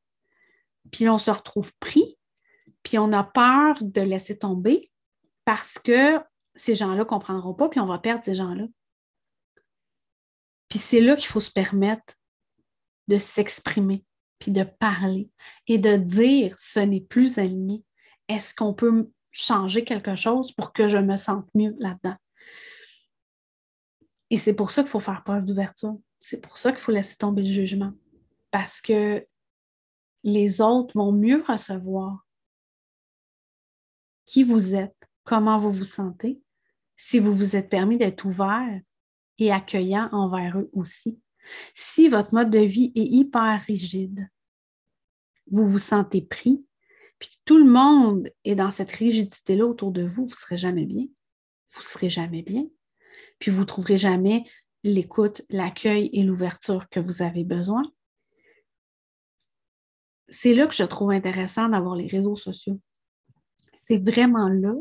Puis 0.93 1.09
on 1.09 1.19
se 1.19 1.31
retrouve 1.31 1.73
pris, 1.81 2.19
puis 2.83 2.99
on 2.99 3.13
a 3.13 3.25
peur 3.25 3.77
de 3.81 4.01
laisser 4.01 4.39
tomber 4.39 4.91
parce 5.45 5.79
que 5.79 6.21
ces 6.55 6.75
gens-là 6.75 6.99
ne 6.99 7.05
comprendront 7.05 7.55
pas, 7.55 7.69
puis 7.69 7.81
on 7.81 7.87
va 7.87 7.99
perdre 7.99 8.25
ces 8.25 8.35
gens-là. 8.35 8.67
Puis 10.69 10.79
c'est 10.79 11.01
là 11.01 11.17
qu'il 11.17 11.27
faut 11.27 11.41
se 11.41 11.51
permettre 11.51 12.15
de 13.09 13.19
s'exprimer, 13.19 14.05
puis 14.39 14.53
de 14.53 14.63
parler 14.63 15.31
et 15.67 15.79
de 15.79 15.97
dire 15.97 16.57
ce 16.59 16.81
n'est 16.81 17.01
plus 17.01 17.39
aligné 17.39 17.83
est-ce 18.31 18.55
qu'on 18.55 18.73
peut 18.73 19.11
changer 19.33 19.85
quelque 19.85 20.15
chose 20.17 20.53
pour 20.53 20.73
que 20.73 20.89
je 20.89 20.99
me 20.99 21.17
sente 21.17 21.49
mieux 21.55 21.75
là-dedans? 21.79 22.17
Et 24.31 24.37
c'est 24.37 24.55
pour 24.55 24.71
ça 24.71 24.83
qu'il 24.83 24.91
faut 24.91 25.01
faire 25.01 25.25
preuve 25.25 25.45
d'ouverture. 25.45 25.99
C'est 26.21 26.41
pour 26.41 26.57
ça 26.57 26.71
qu'il 26.71 26.81
faut 26.81 26.93
laisser 26.93 27.17
tomber 27.17 27.43
le 27.43 27.49
jugement. 27.49 27.93
Parce 28.53 28.81
que 28.81 29.27
les 30.23 30.61
autres 30.61 30.97
vont 30.97 31.13
mieux 31.13 31.43
recevoir 31.43 32.25
qui 34.27 34.45
vous 34.45 34.77
êtes, 34.77 34.97
comment 35.25 35.59
vous 35.59 35.73
vous 35.73 35.85
sentez, 35.85 36.41
si 36.97 37.19
vous 37.19 37.35
vous 37.35 37.57
êtes 37.57 37.69
permis 37.69 37.99
d'être 37.99 38.25
ouvert 38.25 38.81
et 39.39 39.51
accueillant 39.51 40.09
envers 40.13 40.59
eux 40.59 40.71
aussi. 40.73 41.19
Si 41.75 42.09
votre 42.09 42.35
mode 42.35 42.51
de 42.51 42.61
vie 42.61 42.93
est 42.95 43.07
hyper 43.07 43.61
rigide, 43.67 44.29
vous 45.51 45.67
vous 45.67 45.79
sentez 45.79 46.23
pris, 46.23 46.65
puis 47.21 47.39
tout 47.45 47.59
le 47.59 47.71
monde 47.71 48.29
est 48.45 48.55
dans 48.57 48.71
cette 48.71 48.91
rigidité-là 48.91 49.67
autour 49.67 49.93
de 49.93 50.03
vous, 50.03 50.25
vous 50.25 50.31
ne 50.31 50.35
serez 50.35 50.57
jamais 50.57 50.87
bien. 50.87 51.05
Vous 51.73 51.81
ne 51.81 51.85
serez 51.85 52.11
jamais 52.11 52.43
bien. 52.43 52.67
Puis 53.39 53.51
vous 53.51 53.61
ne 53.61 53.67
trouverez 53.67 53.99
jamais 53.99 54.45
l'écoute, 54.83 55.43
l'accueil 55.51 56.09
et 56.15 56.23
l'ouverture 56.23 56.89
que 56.89 56.99
vous 56.99 57.23
avez 57.23 57.45
besoin. 57.45 57.83
C'est 60.31 60.55
là 60.55 60.67
que 60.67 60.75
je 60.75 60.85
trouve 60.85 61.11
intéressant 61.11 61.69
d'avoir 61.69 61.95
les 61.95 62.07
réseaux 62.07 62.37
sociaux. 62.37 62.81
C'est 63.75 63.99
vraiment 63.99 64.49
là 64.49 64.75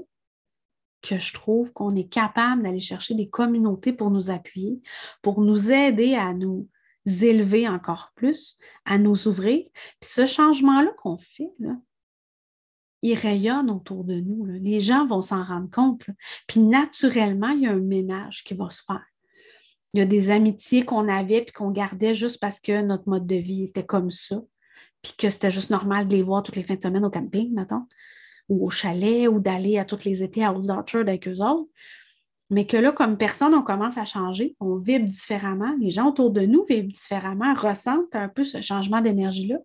que 1.02 1.18
je 1.18 1.34
trouve 1.34 1.74
qu'on 1.74 1.96
est 1.96 2.08
capable 2.08 2.64
d'aller 2.64 2.80
chercher 2.80 3.16
des 3.16 3.30
communautés 3.30 3.92
pour 3.92 4.12
nous 4.12 4.30
appuyer, 4.30 4.82
pour 5.22 5.42
nous 5.42 5.72
aider 5.72 6.16
à 6.16 6.34
nous 6.34 6.70
élever 7.06 7.68
encore 7.68 8.12
plus, 8.16 8.58
à 8.86 8.98
nous 8.98 9.28
ouvrir. 9.28 9.66
Puis 10.00 10.12
ce 10.12 10.26
changement-là 10.26 10.92
qu'on 10.98 11.18
fait, 11.18 11.52
là, 11.60 11.76
il 13.02 13.16
rayonne 13.16 13.70
autour 13.70 14.04
de 14.04 14.16
nous. 14.16 14.45
Les 14.45 14.82
gens 14.82 15.08
vont 15.08 15.22
s'en 15.22 15.43
rendre 15.43 15.70
compte. 15.72 16.04
Puis 16.47 16.60
naturellement, 16.60 17.50
il 17.50 17.62
y 17.62 17.68
a 17.68 17.72
un 17.72 17.80
ménage 17.80 18.43
qui 18.43 18.54
va 18.54 18.70
se 18.70 18.84
faire. 18.84 19.06
Il 19.93 20.00
y 20.00 20.04
a 20.04 20.06
des 20.06 20.30
amitiés 20.30 20.86
qu'on 20.86 21.08
avait 21.08 21.41
puis 21.41 21.54
qu'on 21.54 21.72
gardait 21.72 22.14
juste 22.14 22.39
parce 22.39 22.60
que 22.60 22.82
notre 22.82 23.10
mode 23.10 23.26
de 23.26 23.36
vie 23.36 23.64
était 23.64 23.86
comme 23.86 24.12
ça. 24.12 24.41
Puis 25.02 25.14
que 25.18 25.30
c'était 25.30 25.52
juste 25.52 25.70
normal 25.70 26.08
de 26.08 26.16
les 26.16 26.24
voir 26.24 26.43
toutes 26.43 26.58
les 26.58 26.64
fins 26.64 26.76
de 26.76 26.82
semaine 26.82 27.06
au 27.06 27.10
camping, 27.10 27.54
mettons, 27.54 27.86
ou 28.50 28.68
au 28.68 28.70
chalet, 28.70 29.28
ou 29.28 29.39
d'aller 29.39 29.80
à 29.80 29.86
tous 29.86 30.04
les 30.04 30.22
étés 30.22 30.43
à 30.43 30.54
Old 30.54 30.70
Orchard 30.70 31.02
avec 31.02 31.28
eux 31.28 31.41
autres. 31.41 31.70
Mais 32.52 32.66
que 32.66 32.78
là, 32.78 32.91
comme 32.91 33.18
personne, 33.18 33.54
on 33.54 33.62
commence 33.62 33.97
à 33.97 34.06
changer, 34.06 34.56
on 34.60 34.76
vibre 34.76 35.08
différemment. 35.08 35.74
Les 35.80 35.91
gens 35.91 36.10
autour 36.10 36.32
de 36.32 36.41
nous 36.41 36.66
vivent 36.66 36.91
différemment, 36.91 37.54
ressentent 37.54 38.16
un 38.16 38.28
peu 38.28 38.43
ce 38.43 38.60
changement 38.60 39.02
d'énergie-là. 39.02 39.58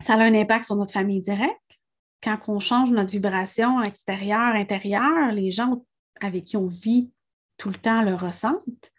Ça 0.00 0.14
a 0.14 0.18
un 0.18 0.34
impact 0.34 0.66
sur 0.66 0.76
notre 0.76 0.92
famille 0.92 1.22
directe 1.22 1.69
quand 2.22 2.38
on 2.48 2.60
change 2.60 2.90
notre 2.90 3.10
vibration 3.10 3.82
extérieure, 3.82 4.54
intérieure, 4.54 5.32
les 5.32 5.50
gens 5.50 5.84
avec 6.20 6.44
qui 6.44 6.56
on 6.56 6.66
vit 6.66 7.10
tout 7.56 7.70
le 7.70 7.78
temps 7.78 8.02
le 8.02 8.14
ressentent. 8.14 8.92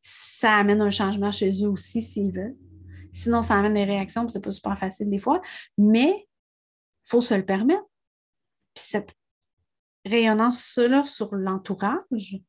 Ça 0.00 0.56
amène 0.56 0.80
un 0.80 0.90
changement 0.90 1.32
chez 1.32 1.64
eux 1.64 1.68
aussi 1.68 2.02
s'ils 2.02 2.32
veulent. 2.32 2.56
Sinon, 3.12 3.42
ça 3.42 3.54
amène 3.54 3.74
des 3.74 3.84
réactions, 3.84 4.28
c'est 4.28 4.40
pas 4.40 4.52
super 4.52 4.78
facile 4.78 5.08
des 5.08 5.20
fois, 5.20 5.40
mais 5.78 6.10
il 6.10 7.08
faut 7.08 7.22
se 7.22 7.34
le 7.34 7.44
permettre. 7.44 7.84
Puis 8.74 8.84
cette 8.88 9.14
rayonnance-là 10.04 11.04
sur 11.04 11.34
l'entourage, 11.34 12.40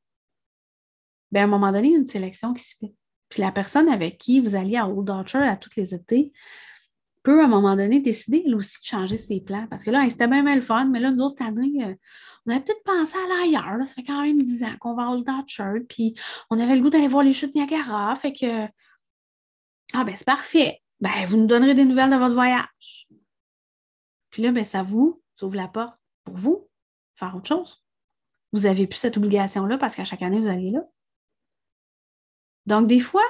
bien, 1.32 1.44
à 1.44 1.46
un 1.46 1.48
moment 1.48 1.72
donné, 1.72 1.90
il 1.90 1.92
y 1.92 1.96
a 1.96 2.00
une 2.00 2.08
sélection 2.08 2.54
qui 2.54 2.64
se 2.64 2.76
fait. 2.80 2.94
Puis 3.30 3.42
la 3.42 3.52
personne 3.52 3.90
avec 3.90 4.18
qui 4.18 4.40
vous 4.40 4.56
alliez 4.56 4.78
à 4.78 4.88
Old 4.88 5.10
Orchard 5.10 5.44
à 5.44 5.56
tous 5.56 5.76
les 5.78 5.94
étés, 5.94 6.32
peut, 7.26 7.42
à 7.42 7.46
un 7.46 7.50
moment 7.50 7.76
donné, 7.76 8.00
décider, 8.00 8.44
elle 8.46 8.56
aussi, 8.56 8.80
de 8.80 8.86
changer 8.86 9.18
ses 9.18 9.42
plans. 9.42 9.68
Parce 9.68 9.84
que 9.84 9.92
là, 9.92 10.08
c'était 10.10 10.28
bien, 10.28 10.44
bien 10.44 10.56
le 10.56 10.62
fun, 10.62 10.86
mais 10.86 11.00
là, 11.00 11.12
nous 11.12 11.24
autres, 11.24 11.36
cette 11.38 11.48
année, 11.48 11.84
euh, 11.84 11.94
on 12.46 12.52
avait 12.52 12.62
peut-être 12.62 12.84
pensé 12.84 13.14
à 13.18 13.24
aller 13.24 13.56
ailleurs. 13.56 13.88
Ça 13.88 13.94
fait 13.94 14.04
quand 14.04 14.22
même 14.22 14.42
10 14.42 14.64
ans 14.64 14.78
qu'on 14.80 14.96
va 14.96 15.10
au 15.10 15.22
Dutcher, 15.22 15.82
puis 15.90 16.16
on 16.50 16.60
avait 16.60 16.76
le 16.76 16.82
goût 16.82 16.90
d'aller 16.90 17.08
voir 17.08 17.24
les 17.24 17.34
chutes 17.34 17.56
Niagara. 17.56 18.16
Fait 18.16 18.32
que 18.32 18.66
Ah, 19.94 20.04
ben 20.04 20.16
c'est 20.16 20.26
parfait. 20.26 20.82
Ben, 21.02 21.26
vous 21.28 21.38
nous 21.38 21.48
donnerez 21.48 21.74
des 21.74 21.86
nouvelles 21.86 22.12
de 22.12 22.16
votre 22.16 22.36
voyage. 22.36 23.08
Puis 24.30 24.44
là, 24.44 24.52
ben, 24.52 24.64
ça 24.64 24.84
vous 24.84 25.22
ouvre 25.42 25.56
la 25.56 25.68
porte 25.68 25.98
pour 26.24 26.36
vous 26.36 26.70
faire 27.16 27.36
autre 27.36 27.48
chose. 27.48 27.84
Vous 28.54 28.62
n'avez 28.62 28.88
plus 28.88 29.00
cette 29.00 29.18
obligation-là 29.18 29.78
parce 29.78 29.96
qu'à 29.96 30.06
chaque 30.06 30.22
année, 30.22 30.40
vous 30.40 30.48
allez 30.48 30.72
là. 30.72 30.82
Donc, 32.66 32.88
des 32.88 33.00
fois, 33.00 33.26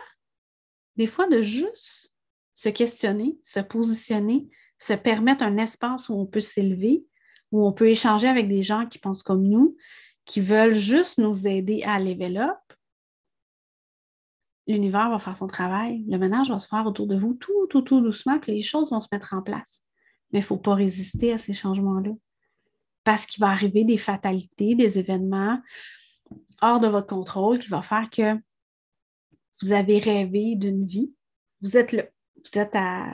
des 0.96 1.08
fois, 1.08 1.28
de 1.28 1.42
juste 1.42 2.15
se 2.56 2.70
questionner, 2.70 3.38
se 3.44 3.60
positionner, 3.60 4.50
se 4.80 4.94
permettre 4.94 5.44
un 5.44 5.58
espace 5.58 6.10
où 6.10 6.16
on 6.16 6.26
peut 6.26 6.42
s'élever, 6.42 7.06
où 7.52 7.66
on 7.68 7.74
peut 7.74 7.90
échanger 7.90 8.28
avec 8.28 8.48
des 8.48 8.64
gens 8.64 8.88
qui 8.88 8.98
pensent 8.98 9.24
comme 9.24 9.44
nous, 9.44 9.78
qui 10.26 10.42
veulent 10.42 10.74
juste 10.74 11.20
nous 11.20 11.46
aider 11.46 11.84
à 11.84 12.00
level 12.00 12.52
l'univers 14.68 15.10
va 15.10 15.20
faire 15.20 15.38
son 15.38 15.48
travail. 15.48 16.04
Le 16.08 16.18
ménage 16.18 16.50
va 16.50 16.60
se 16.60 16.68
faire 16.68 16.86
autour 16.86 17.08
de 17.08 17.16
vous 17.16 17.34
tout, 17.36 17.68
tout, 17.70 17.82
tout 17.82 18.02
doucement, 18.02 18.40
puis 18.40 18.54
les 18.54 18.62
choses 18.62 18.92
vont 18.92 19.02
se 19.02 19.08
mettre 19.12 19.34
en 19.34 19.42
place. 19.42 19.84
Mais 20.32 20.40
il 20.40 20.42
ne 20.42 20.48
faut 20.48 20.58
pas 20.58 20.74
résister 20.74 21.34
à 21.34 21.38
ces 21.38 21.54
changements-là. 21.54 22.12
Parce 23.04 23.26
qu'il 23.26 23.42
va 23.42 23.50
arriver 23.50 23.84
des 23.84 23.98
fatalités, 23.98 24.76
des 24.76 24.98
événements 24.98 25.62
hors 26.62 26.80
de 26.80 26.88
votre 26.88 27.08
contrôle 27.08 27.60
qui 27.60 27.70
vont 27.70 27.84
faire 27.84 28.10
que 28.10 28.36
vous 29.62 29.72
avez 29.72 30.00
rêvé 30.00 30.56
d'une 30.56 30.86
vie. 30.86 31.14
Vous 31.62 31.78
êtes 31.78 31.92
là, 31.92 32.04
vous 32.54 32.60
êtes 32.60 32.76
à 32.76 33.14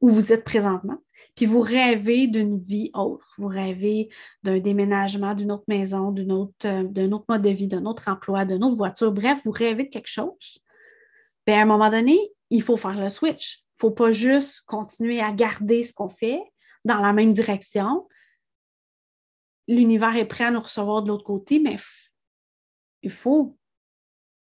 où 0.00 0.08
vous 0.08 0.32
êtes 0.32 0.44
présentement. 0.44 0.98
Puis 1.34 1.46
vous 1.46 1.60
rêvez 1.60 2.26
d'une 2.26 2.56
vie 2.56 2.90
autre. 2.94 3.34
Vous 3.38 3.48
rêvez 3.48 4.08
d'un 4.42 4.58
déménagement, 4.58 5.34
d'une 5.34 5.52
autre 5.52 5.64
maison, 5.68 6.08
autre, 6.08 6.52
euh, 6.64 6.84
d'un 6.84 7.12
autre 7.12 7.26
mode 7.28 7.42
de 7.42 7.50
vie, 7.50 7.68
d'un 7.68 7.84
autre 7.84 8.08
emploi, 8.08 8.44
d'une 8.44 8.64
autre 8.64 8.76
voiture. 8.76 9.12
Bref, 9.12 9.38
vous 9.44 9.50
rêvez 9.50 9.84
de 9.84 9.88
quelque 9.90 10.08
chose. 10.08 10.60
Puis 11.44 11.54
à 11.54 11.60
un 11.60 11.66
moment 11.66 11.90
donné, 11.90 12.18
il 12.50 12.62
faut 12.62 12.76
faire 12.76 12.98
le 12.98 13.10
switch. 13.10 13.58
Il 13.58 13.84
ne 13.86 13.90
faut 13.90 13.94
pas 13.94 14.12
juste 14.12 14.62
continuer 14.66 15.20
à 15.20 15.32
garder 15.32 15.82
ce 15.82 15.92
qu'on 15.92 16.08
fait 16.08 16.40
dans 16.84 16.98
la 16.98 17.12
même 17.12 17.34
direction. 17.34 18.08
L'univers 19.68 20.16
est 20.16 20.26
prêt 20.26 20.44
à 20.44 20.50
nous 20.50 20.60
recevoir 20.60 21.02
de 21.02 21.08
l'autre 21.08 21.24
côté, 21.24 21.58
mais 21.58 21.76
il 23.02 23.10
faut 23.10 23.56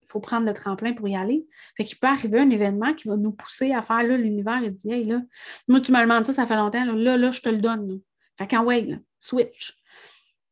il 0.08 0.12
faut 0.12 0.20
prendre 0.22 0.46
le 0.46 0.54
tremplin 0.54 0.94
pour 0.94 1.08
y 1.10 1.16
aller. 1.16 1.46
Fait 1.76 1.84
qu'il 1.84 1.98
peut 2.00 2.08
arriver 2.08 2.40
un 2.40 2.50
événement 2.50 2.94
qui 2.94 3.10
va 3.10 3.18
nous 3.18 3.34
pousser 3.34 3.74
à 3.74 3.82
faire, 3.82 4.04
là, 4.04 4.18
l'univers, 4.18 4.62
il 4.64 4.74
dit, 4.74 4.92
hey, 4.92 5.04
là, 5.04 5.22
moi, 5.68 5.82
tu 5.82 5.92
me 5.92 6.02
demandes 6.02 6.26
ça, 6.26 6.32
ça 6.32 6.48
fait 6.48 6.56
longtemps, 6.56 6.86
là, 6.86 7.18
là, 7.18 7.32
je 7.32 7.42
te 7.42 7.50
le 7.50 7.58
donne. 7.58 8.00
Fait 8.38 8.48
qu'en 8.48 8.64
way, 8.64 8.82
là, 8.82 8.98
switch. 9.20 9.78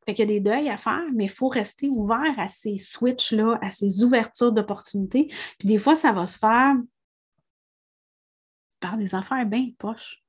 Fait 0.06 0.14
qu'il 0.14 0.30
y 0.30 0.32
a 0.32 0.34
des 0.34 0.40
deuils 0.40 0.70
à 0.70 0.78
faire, 0.78 1.06
mais 1.14 1.26
il 1.26 1.30
faut 1.30 1.48
rester 1.48 1.88
ouvert 1.88 2.38
à 2.38 2.48
ces 2.48 2.78
switches-là, 2.78 3.58
à 3.62 3.72
ces 3.72 4.04
ouvertures 4.04 4.52
d'opportunités. 4.52 5.28
Puis 5.58 5.68
des 5.68 5.78
fois, 5.80 5.96
ça 5.96 6.12
va 6.12 6.28
se 6.28 6.38
faire 6.38 6.76
par 8.80 8.98
des 8.98 9.16
affaires 9.16 9.46
bien 9.46 9.70
poches. 9.80 10.22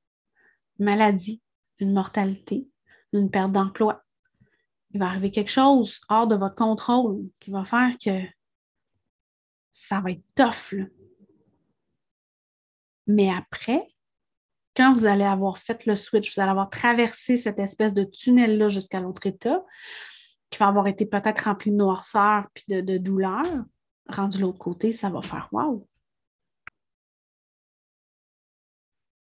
Une 0.79 0.87
maladie, 0.87 1.43
une 1.79 1.93
mortalité, 1.93 2.67
une 3.13 3.31
perte 3.31 3.53
d'emploi. 3.53 4.03
Il 4.93 5.01
va 5.01 5.09
arriver 5.09 5.31
quelque 5.31 5.51
chose 5.51 6.01
hors 6.09 6.27
de 6.27 6.37
votre 6.37 6.55
contrôle 6.55 7.29
qui 7.39 7.51
va 7.51 7.65
faire 7.65 7.91
que 8.03 8.23
ça 9.77 10.01
va 10.01 10.11
être 10.11 10.25
tough. 10.35 10.75
Mais 13.07 13.31
après, 13.31 13.87
quand 14.75 14.95
vous 14.95 15.05
allez 15.05 15.25
avoir 15.25 15.59
fait 15.59 15.85
le 15.85 15.95
switch, 15.95 16.35
vous 16.35 16.41
allez 16.41 16.51
avoir 16.51 16.71
traversé 16.71 17.37
cette 17.37 17.59
espèce 17.59 17.93
de 17.93 18.05
tunnel-là 18.05 18.71
jusqu'à 18.71 19.01
l'autre 19.01 19.27
état, 19.27 19.65
qui 20.51 20.59
va 20.59 20.69
avoir 20.69 20.87
été 20.87 21.05
peut-être 21.05 21.45
rempli 21.45 21.71
de 21.71 21.77
noirceur 21.77 22.47
puis 22.55 22.65
de, 22.69 22.81
de 22.81 22.97
douleur, 22.97 23.45
rendu 24.09 24.39
de 24.39 24.43
l'autre 24.43 24.59
côté, 24.59 24.93
ça 24.93 25.11
va 25.11 25.21
faire 25.21 25.49
wow! 25.53 25.87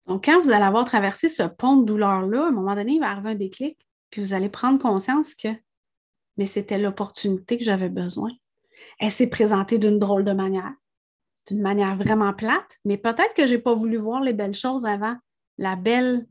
Donc, 0.06 0.24
quand 0.24 0.42
vous 0.42 0.52
allez 0.52 0.64
avoir 0.64 0.86
traversé 0.86 1.30
ce 1.30 1.44
pont 1.44 1.78
de 1.78 1.86
douleur-là, 1.86 2.46
à 2.46 2.48
un 2.48 2.52
moment 2.52 2.76
donné, 2.76 2.94
il 2.94 3.00
va 3.00 3.10
arriver 3.10 3.32
un 3.32 3.36
déclic, 3.36 3.78
puis 4.12 4.22
vous 4.22 4.34
allez 4.34 4.50
prendre 4.50 4.80
conscience 4.80 5.34
que 5.34 5.50
mais 6.38 6.46
c'était 6.46 6.78
l'opportunité 6.78 7.58
que 7.58 7.64
j'avais 7.64 7.90
besoin 7.90 8.32
elle 9.00 9.12
s'est 9.12 9.28
présentée 9.28 9.78
d'une 9.78 10.00
drôle 10.00 10.24
de 10.24 10.32
manière, 10.32 10.74
d'une 11.48 11.62
manière 11.62 11.96
vraiment 11.96 12.34
plate, 12.34 12.78
mais 12.86 12.98
peut-être 12.98 13.34
que 13.36 13.48
je 13.48 13.54
n'ai 13.54 13.60
pas 13.60 13.74
voulu 13.74 13.98
voir 13.98 14.22
les 14.22 14.34
belles 14.34 14.56
choses 14.56 14.86
avant. 14.86 15.16
La 15.58 15.76
belle. 15.76 16.28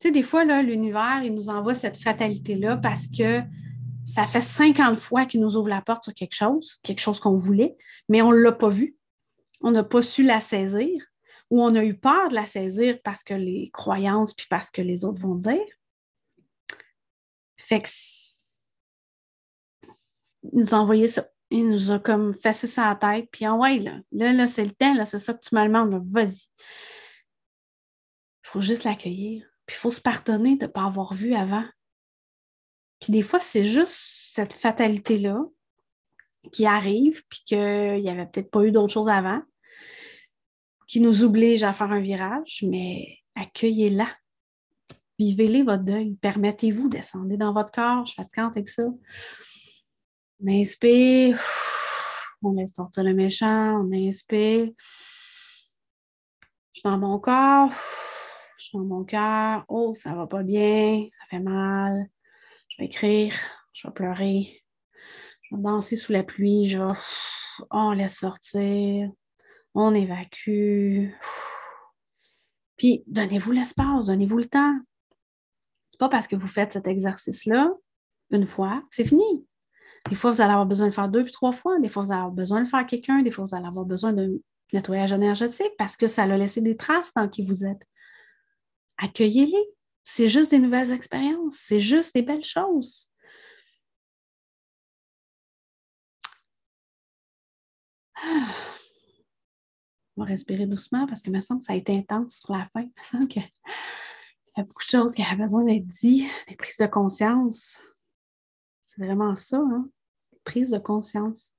Tu 0.00 0.08
sais, 0.08 0.12
des 0.12 0.22
fois, 0.22 0.44
l'univers, 0.44 1.22
il 1.24 1.34
nous 1.34 1.48
envoie 1.48 1.74
cette 1.74 1.96
fatalité-là 1.96 2.76
parce 2.76 3.06
que 3.06 3.40
ça 4.04 4.26
fait 4.26 4.42
50 4.42 4.98
fois 4.98 5.24
qu'il 5.24 5.40
nous 5.40 5.56
ouvre 5.56 5.68
la 5.68 5.80
porte 5.80 6.04
sur 6.04 6.14
quelque 6.14 6.34
chose, 6.34 6.78
quelque 6.82 7.00
chose 7.00 7.18
qu'on 7.18 7.36
voulait, 7.36 7.76
mais 8.08 8.22
on 8.22 8.30
ne 8.30 8.36
l'a 8.36 8.52
pas 8.52 8.68
vu. 8.68 8.96
On 9.62 9.70
n'a 9.70 9.82
pas 9.82 10.02
su 10.02 10.22
la 10.22 10.40
saisir 10.40 11.02
ou 11.50 11.62
on 11.62 11.74
a 11.74 11.84
eu 11.84 11.96
peur 11.96 12.28
de 12.28 12.34
la 12.34 12.46
saisir 12.46 12.98
parce 13.02 13.22
que 13.22 13.34
les 13.34 13.70
croyances 13.72 14.34
puis 14.34 14.46
parce 14.48 14.70
que 14.70 14.82
les 14.82 15.04
autres 15.04 15.20
vont 15.20 15.34
dire. 15.34 15.64
Fait 17.56 17.80
que 17.80 17.88
nous 20.52 20.74
envoyer 20.74 21.08
ça. 21.08 21.28
Il 21.50 21.68
nous 21.68 21.92
a 21.92 21.98
comme 21.98 22.34
fessé 22.34 22.66
sa 22.66 22.94
tête, 22.96 23.28
puis 23.30 23.46
en 23.46 23.58
ouais, 23.60 23.78
là, 23.78 24.00
là, 24.12 24.32
là 24.32 24.46
c'est 24.46 24.64
le 24.64 24.72
temps, 24.72 24.94
là, 24.94 25.04
c'est 25.04 25.18
ça 25.18 25.32
que 25.32 25.40
tu 25.40 25.54
me 25.54 25.64
demandes, 25.64 26.02
vas-y. 26.10 26.48
Il 28.44 28.48
faut 28.48 28.60
juste 28.60 28.84
l'accueillir. 28.84 29.44
Puis 29.66 29.76
il 29.76 29.80
faut 29.80 29.90
se 29.90 30.00
pardonner 30.00 30.56
de 30.56 30.66
ne 30.66 30.70
pas 30.70 30.84
avoir 30.84 31.12
vu 31.14 31.34
avant. 31.34 31.64
Puis 33.00 33.12
des 33.12 33.22
fois, 33.22 33.40
c'est 33.40 33.64
juste 33.64 33.94
cette 34.32 34.52
fatalité-là 34.52 35.44
qui 36.52 36.66
arrive, 36.66 37.24
puis 37.28 37.42
qu'il 37.44 38.02
n'y 38.02 38.08
avait 38.08 38.26
peut-être 38.26 38.50
pas 38.50 38.62
eu 38.64 38.70
d'autre 38.70 38.92
chose 38.92 39.08
avant, 39.08 39.42
qui 40.86 41.00
nous 41.00 41.24
oblige 41.24 41.64
à 41.64 41.72
faire 41.72 41.90
un 41.90 42.00
virage, 42.00 42.64
mais 42.66 43.18
accueillez-la. 43.34 44.08
Vivez-les 45.18 45.62
votre 45.62 45.82
deuil. 45.82 46.14
Permettez-vous, 46.20 46.88
descendre 46.88 47.36
dans 47.36 47.52
votre 47.52 47.72
corps. 47.72 48.06
Je 48.06 48.12
suis 48.12 48.22
fatiguante 48.22 48.52
avec 48.52 48.68
ça. 48.68 48.84
On 50.38 50.48
inspire, 50.48 51.40
on 52.42 52.52
laisse 52.52 52.74
sortir 52.74 53.04
le 53.04 53.14
méchant, 53.14 53.80
on 53.80 53.92
inspire. 53.92 54.70
Je 56.72 56.80
suis 56.80 56.82
dans 56.84 56.98
mon 56.98 57.18
corps, 57.18 57.72
je 58.58 58.64
suis 58.64 58.78
dans 58.78 58.84
mon 58.84 59.04
cœur. 59.04 59.64
Oh, 59.68 59.94
ça 59.94 60.14
va 60.14 60.26
pas 60.26 60.42
bien, 60.42 61.08
ça 61.18 61.26
fait 61.30 61.42
mal. 61.42 62.08
Je 62.68 62.82
vais 62.82 62.86
écrire, 62.86 63.34
je 63.72 63.88
vais 63.88 63.94
pleurer, 63.94 64.62
je 65.42 65.56
vais 65.56 65.62
danser 65.62 65.96
sous 65.96 66.12
la 66.12 66.22
pluie, 66.22 66.68
je 66.68 66.78
vais. 66.78 66.94
On 67.70 67.92
laisse 67.92 68.18
sortir, 68.18 69.10
on 69.74 69.94
évacue. 69.94 71.08
Puis, 72.76 73.04
donnez-vous 73.06 73.52
l'espace, 73.52 74.06
donnez-vous 74.06 74.38
le 74.38 74.48
temps. 74.48 74.78
C'est 75.90 75.98
pas 75.98 76.10
parce 76.10 76.26
que 76.26 76.36
vous 76.36 76.48
faites 76.48 76.74
cet 76.74 76.86
exercice-là 76.86 77.70
une 78.30 78.46
fois 78.46 78.82
c'est 78.90 79.04
fini. 79.04 79.46
Des 80.08 80.14
fois, 80.14 80.30
vous 80.30 80.40
allez 80.40 80.52
avoir 80.52 80.66
besoin 80.66 80.86
de 80.86 80.92
faire 80.92 81.08
deux 81.08 81.24
puis 81.24 81.32
trois 81.32 81.52
fois. 81.52 81.78
Des 81.80 81.88
fois, 81.88 82.02
vous 82.02 82.12
allez 82.12 82.20
avoir 82.20 82.32
besoin 82.32 82.62
de 82.62 82.68
faire 82.68 82.86
quelqu'un. 82.86 83.22
Des 83.22 83.30
fois, 83.30 83.44
vous 83.44 83.54
allez 83.54 83.66
avoir 83.66 83.84
besoin 83.84 84.12
d'un 84.12 84.30
nettoyage 84.72 85.12
énergétique 85.12 85.72
parce 85.78 85.96
que 85.96 86.06
ça 86.06 86.22
a 86.22 86.26
laissé 86.26 86.60
des 86.60 86.76
traces 86.76 87.12
dans 87.14 87.28
qui 87.28 87.44
vous 87.44 87.64
êtes. 87.64 87.86
Accueillez-les. 88.98 89.72
C'est 90.04 90.28
juste 90.28 90.50
des 90.50 90.58
nouvelles 90.58 90.92
expériences. 90.92 91.56
C'est 91.58 91.80
juste 91.80 92.14
des 92.14 92.22
belles 92.22 92.44
choses. 92.44 93.10
On 100.16 100.22
va 100.22 100.24
respirer 100.24 100.66
doucement 100.66 101.06
parce 101.06 101.20
que 101.20 101.30
me 101.30 101.42
semble 101.42 101.62
ça 101.62 101.74
a 101.74 101.76
été 101.76 101.96
intense 101.96 102.36
sur 102.36 102.52
la 102.52 102.66
fin. 102.72 102.82
Il 102.82 102.86
me 102.86 103.04
semble 103.10 103.28
qu'il 103.28 103.42
y 103.42 104.60
a 104.60 104.62
beaucoup 104.62 104.84
de 104.84 104.88
choses 104.88 105.14
qui 105.14 105.22
avaient 105.22 105.42
besoin 105.42 105.64
d'être 105.64 105.86
dites, 105.86 106.30
des 106.48 106.56
prises 106.56 106.78
de 106.78 106.86
conscience. 106.86 107.76
C'est 108.86 109.04
vraiment 109.04 109.34
ça. 109.36 109.58
Hein? 109.58 109.90
Prise 110.46 110.70
de 110.70 110.78
conscience. 110.78 111.52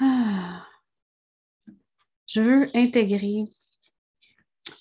Ah. 0.00 0.66
Je 2.26 2.40
veux 2.40 2.76
intégrer 2.76 3.44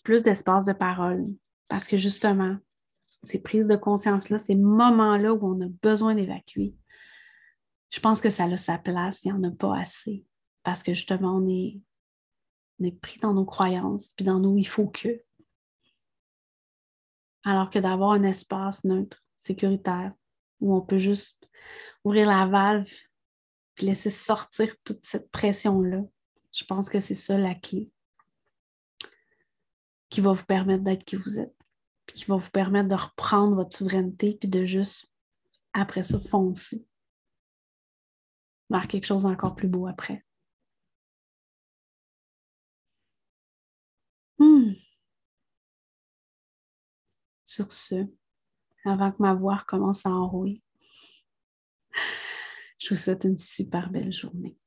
plus 0.04 0.24
d'espace 0.24 0.66
de 0.66 0.74
parole 0.74 1.28
parce 1.68 1.86
que 1.86 1.98
justement, 1.98 2.58
ces 3.24 3.40
prises 3.40 3.68
de 3.68 3.76
conscience-là, 3.76 4.40
ces 4.40 4.56
moments-là 4.56 5.34
où 5.34 5.46
on 5.46 5.62
a 5.62 5.70
besoin 5.84 6.16
d'évacuer, 6.16 6.76
je 7.92 8.00
pense 8.00 8.22
que 8.22 8.30
ça 8.30 8.46
a 8.46 8.58
sa 8.58 8.78
place, 8.78 9.24
il 9.24 9.32
n'y 9.32 9.38
en 9.38 9.44
a 9.44 9.52
pas 9.52 9.78
assez 9.78 10.26
parce 10.64 10.82
que 10.82 10.94
justement, 10.94 11.36
on 11.36 11.48
est, 11.48 11.80
on 12.80 12.90
pris 12.92 13.20
dans 13.20 13.34
nos 13.34 13.46
croyances, 13.46 14.12
puis 14.16 14.26
dans 14.26 14.40
nos 14.40 14.58
il 14.58 14.68
faut 14.68 14.88
que. 14.88 15.22
Alors 17.44 17.70
que 17.70 17.78
d'avoir 17.78 18.12
un 18.12 18.24
espace 18.24 18.84
neutre, 18.84 19.24
sécuritaire, 19.38 20.14
où 20.60 20.76
on 20.76 20.82
peut 20.82 21.00
juste 21.00 21.50
ouvrir 22.04 22.28
la 22.28 22.46
valve 22.46 22.92
puis 23.76 23.88
laisser 23.88 24.10
sortir 24.10 24.74
toute 24.84 25.06
cette 25.06 25.30
pression-là. 25.32 26.02
Je 26.54 26.64
pense 26.64 26.90
que 26.90 27.00
c'est 27.00 27.14
ça 27.14 27.38
la 27.38 27.56
clé 27.56 27.92
qui 30.10 30.22
va 30.22 30.32
vous 30.32 30.46
permettre 30.46 30.84
d'être 30.84 31.04
qui 31.04 31.18
vous 31.18 31.40
êtes, 31.40 31.56
puis 32.06 32.16
qui 32.16 32.26
va 32.26 32.38
vous 32.38 32.50
permettre 32.52 32.88
de 32.88 32.96
reprendre 32.96 33.56
votre 33.56 33.76
souveraineté, 33.76 34.38
puis 34.40 34.48
de 34.48 34.66
juste, 34.66 35.12
après 35.74 36.04
ça, 36.04 36.20
foncer 36.20 36.86
vers 38.70 38.88
quelque 38.88 39.06
chose 39.06 39.24
d'encore 39.24 39.56
plus 39.56 39.68
beau 39.68 39.88
après. 39.88 40.24
Hmm. 44.40 44.74
Sur 47.44 47.72
ce, 47.74 48.08
avant 48.86 49.12
que 49.12 49.22
ma 49.22 49.34
voix 49.34 49.64
commence 49.68 50.06
à 50.06 50.10
enrouer, 50.10 50.62
je 52.80 52.90
vous 52.90 52.96
souhaite 52.96 53.24
une 53.24 53.38
super 53.38 53.90
belle 53.90 54.12
journée. 54.12 54.58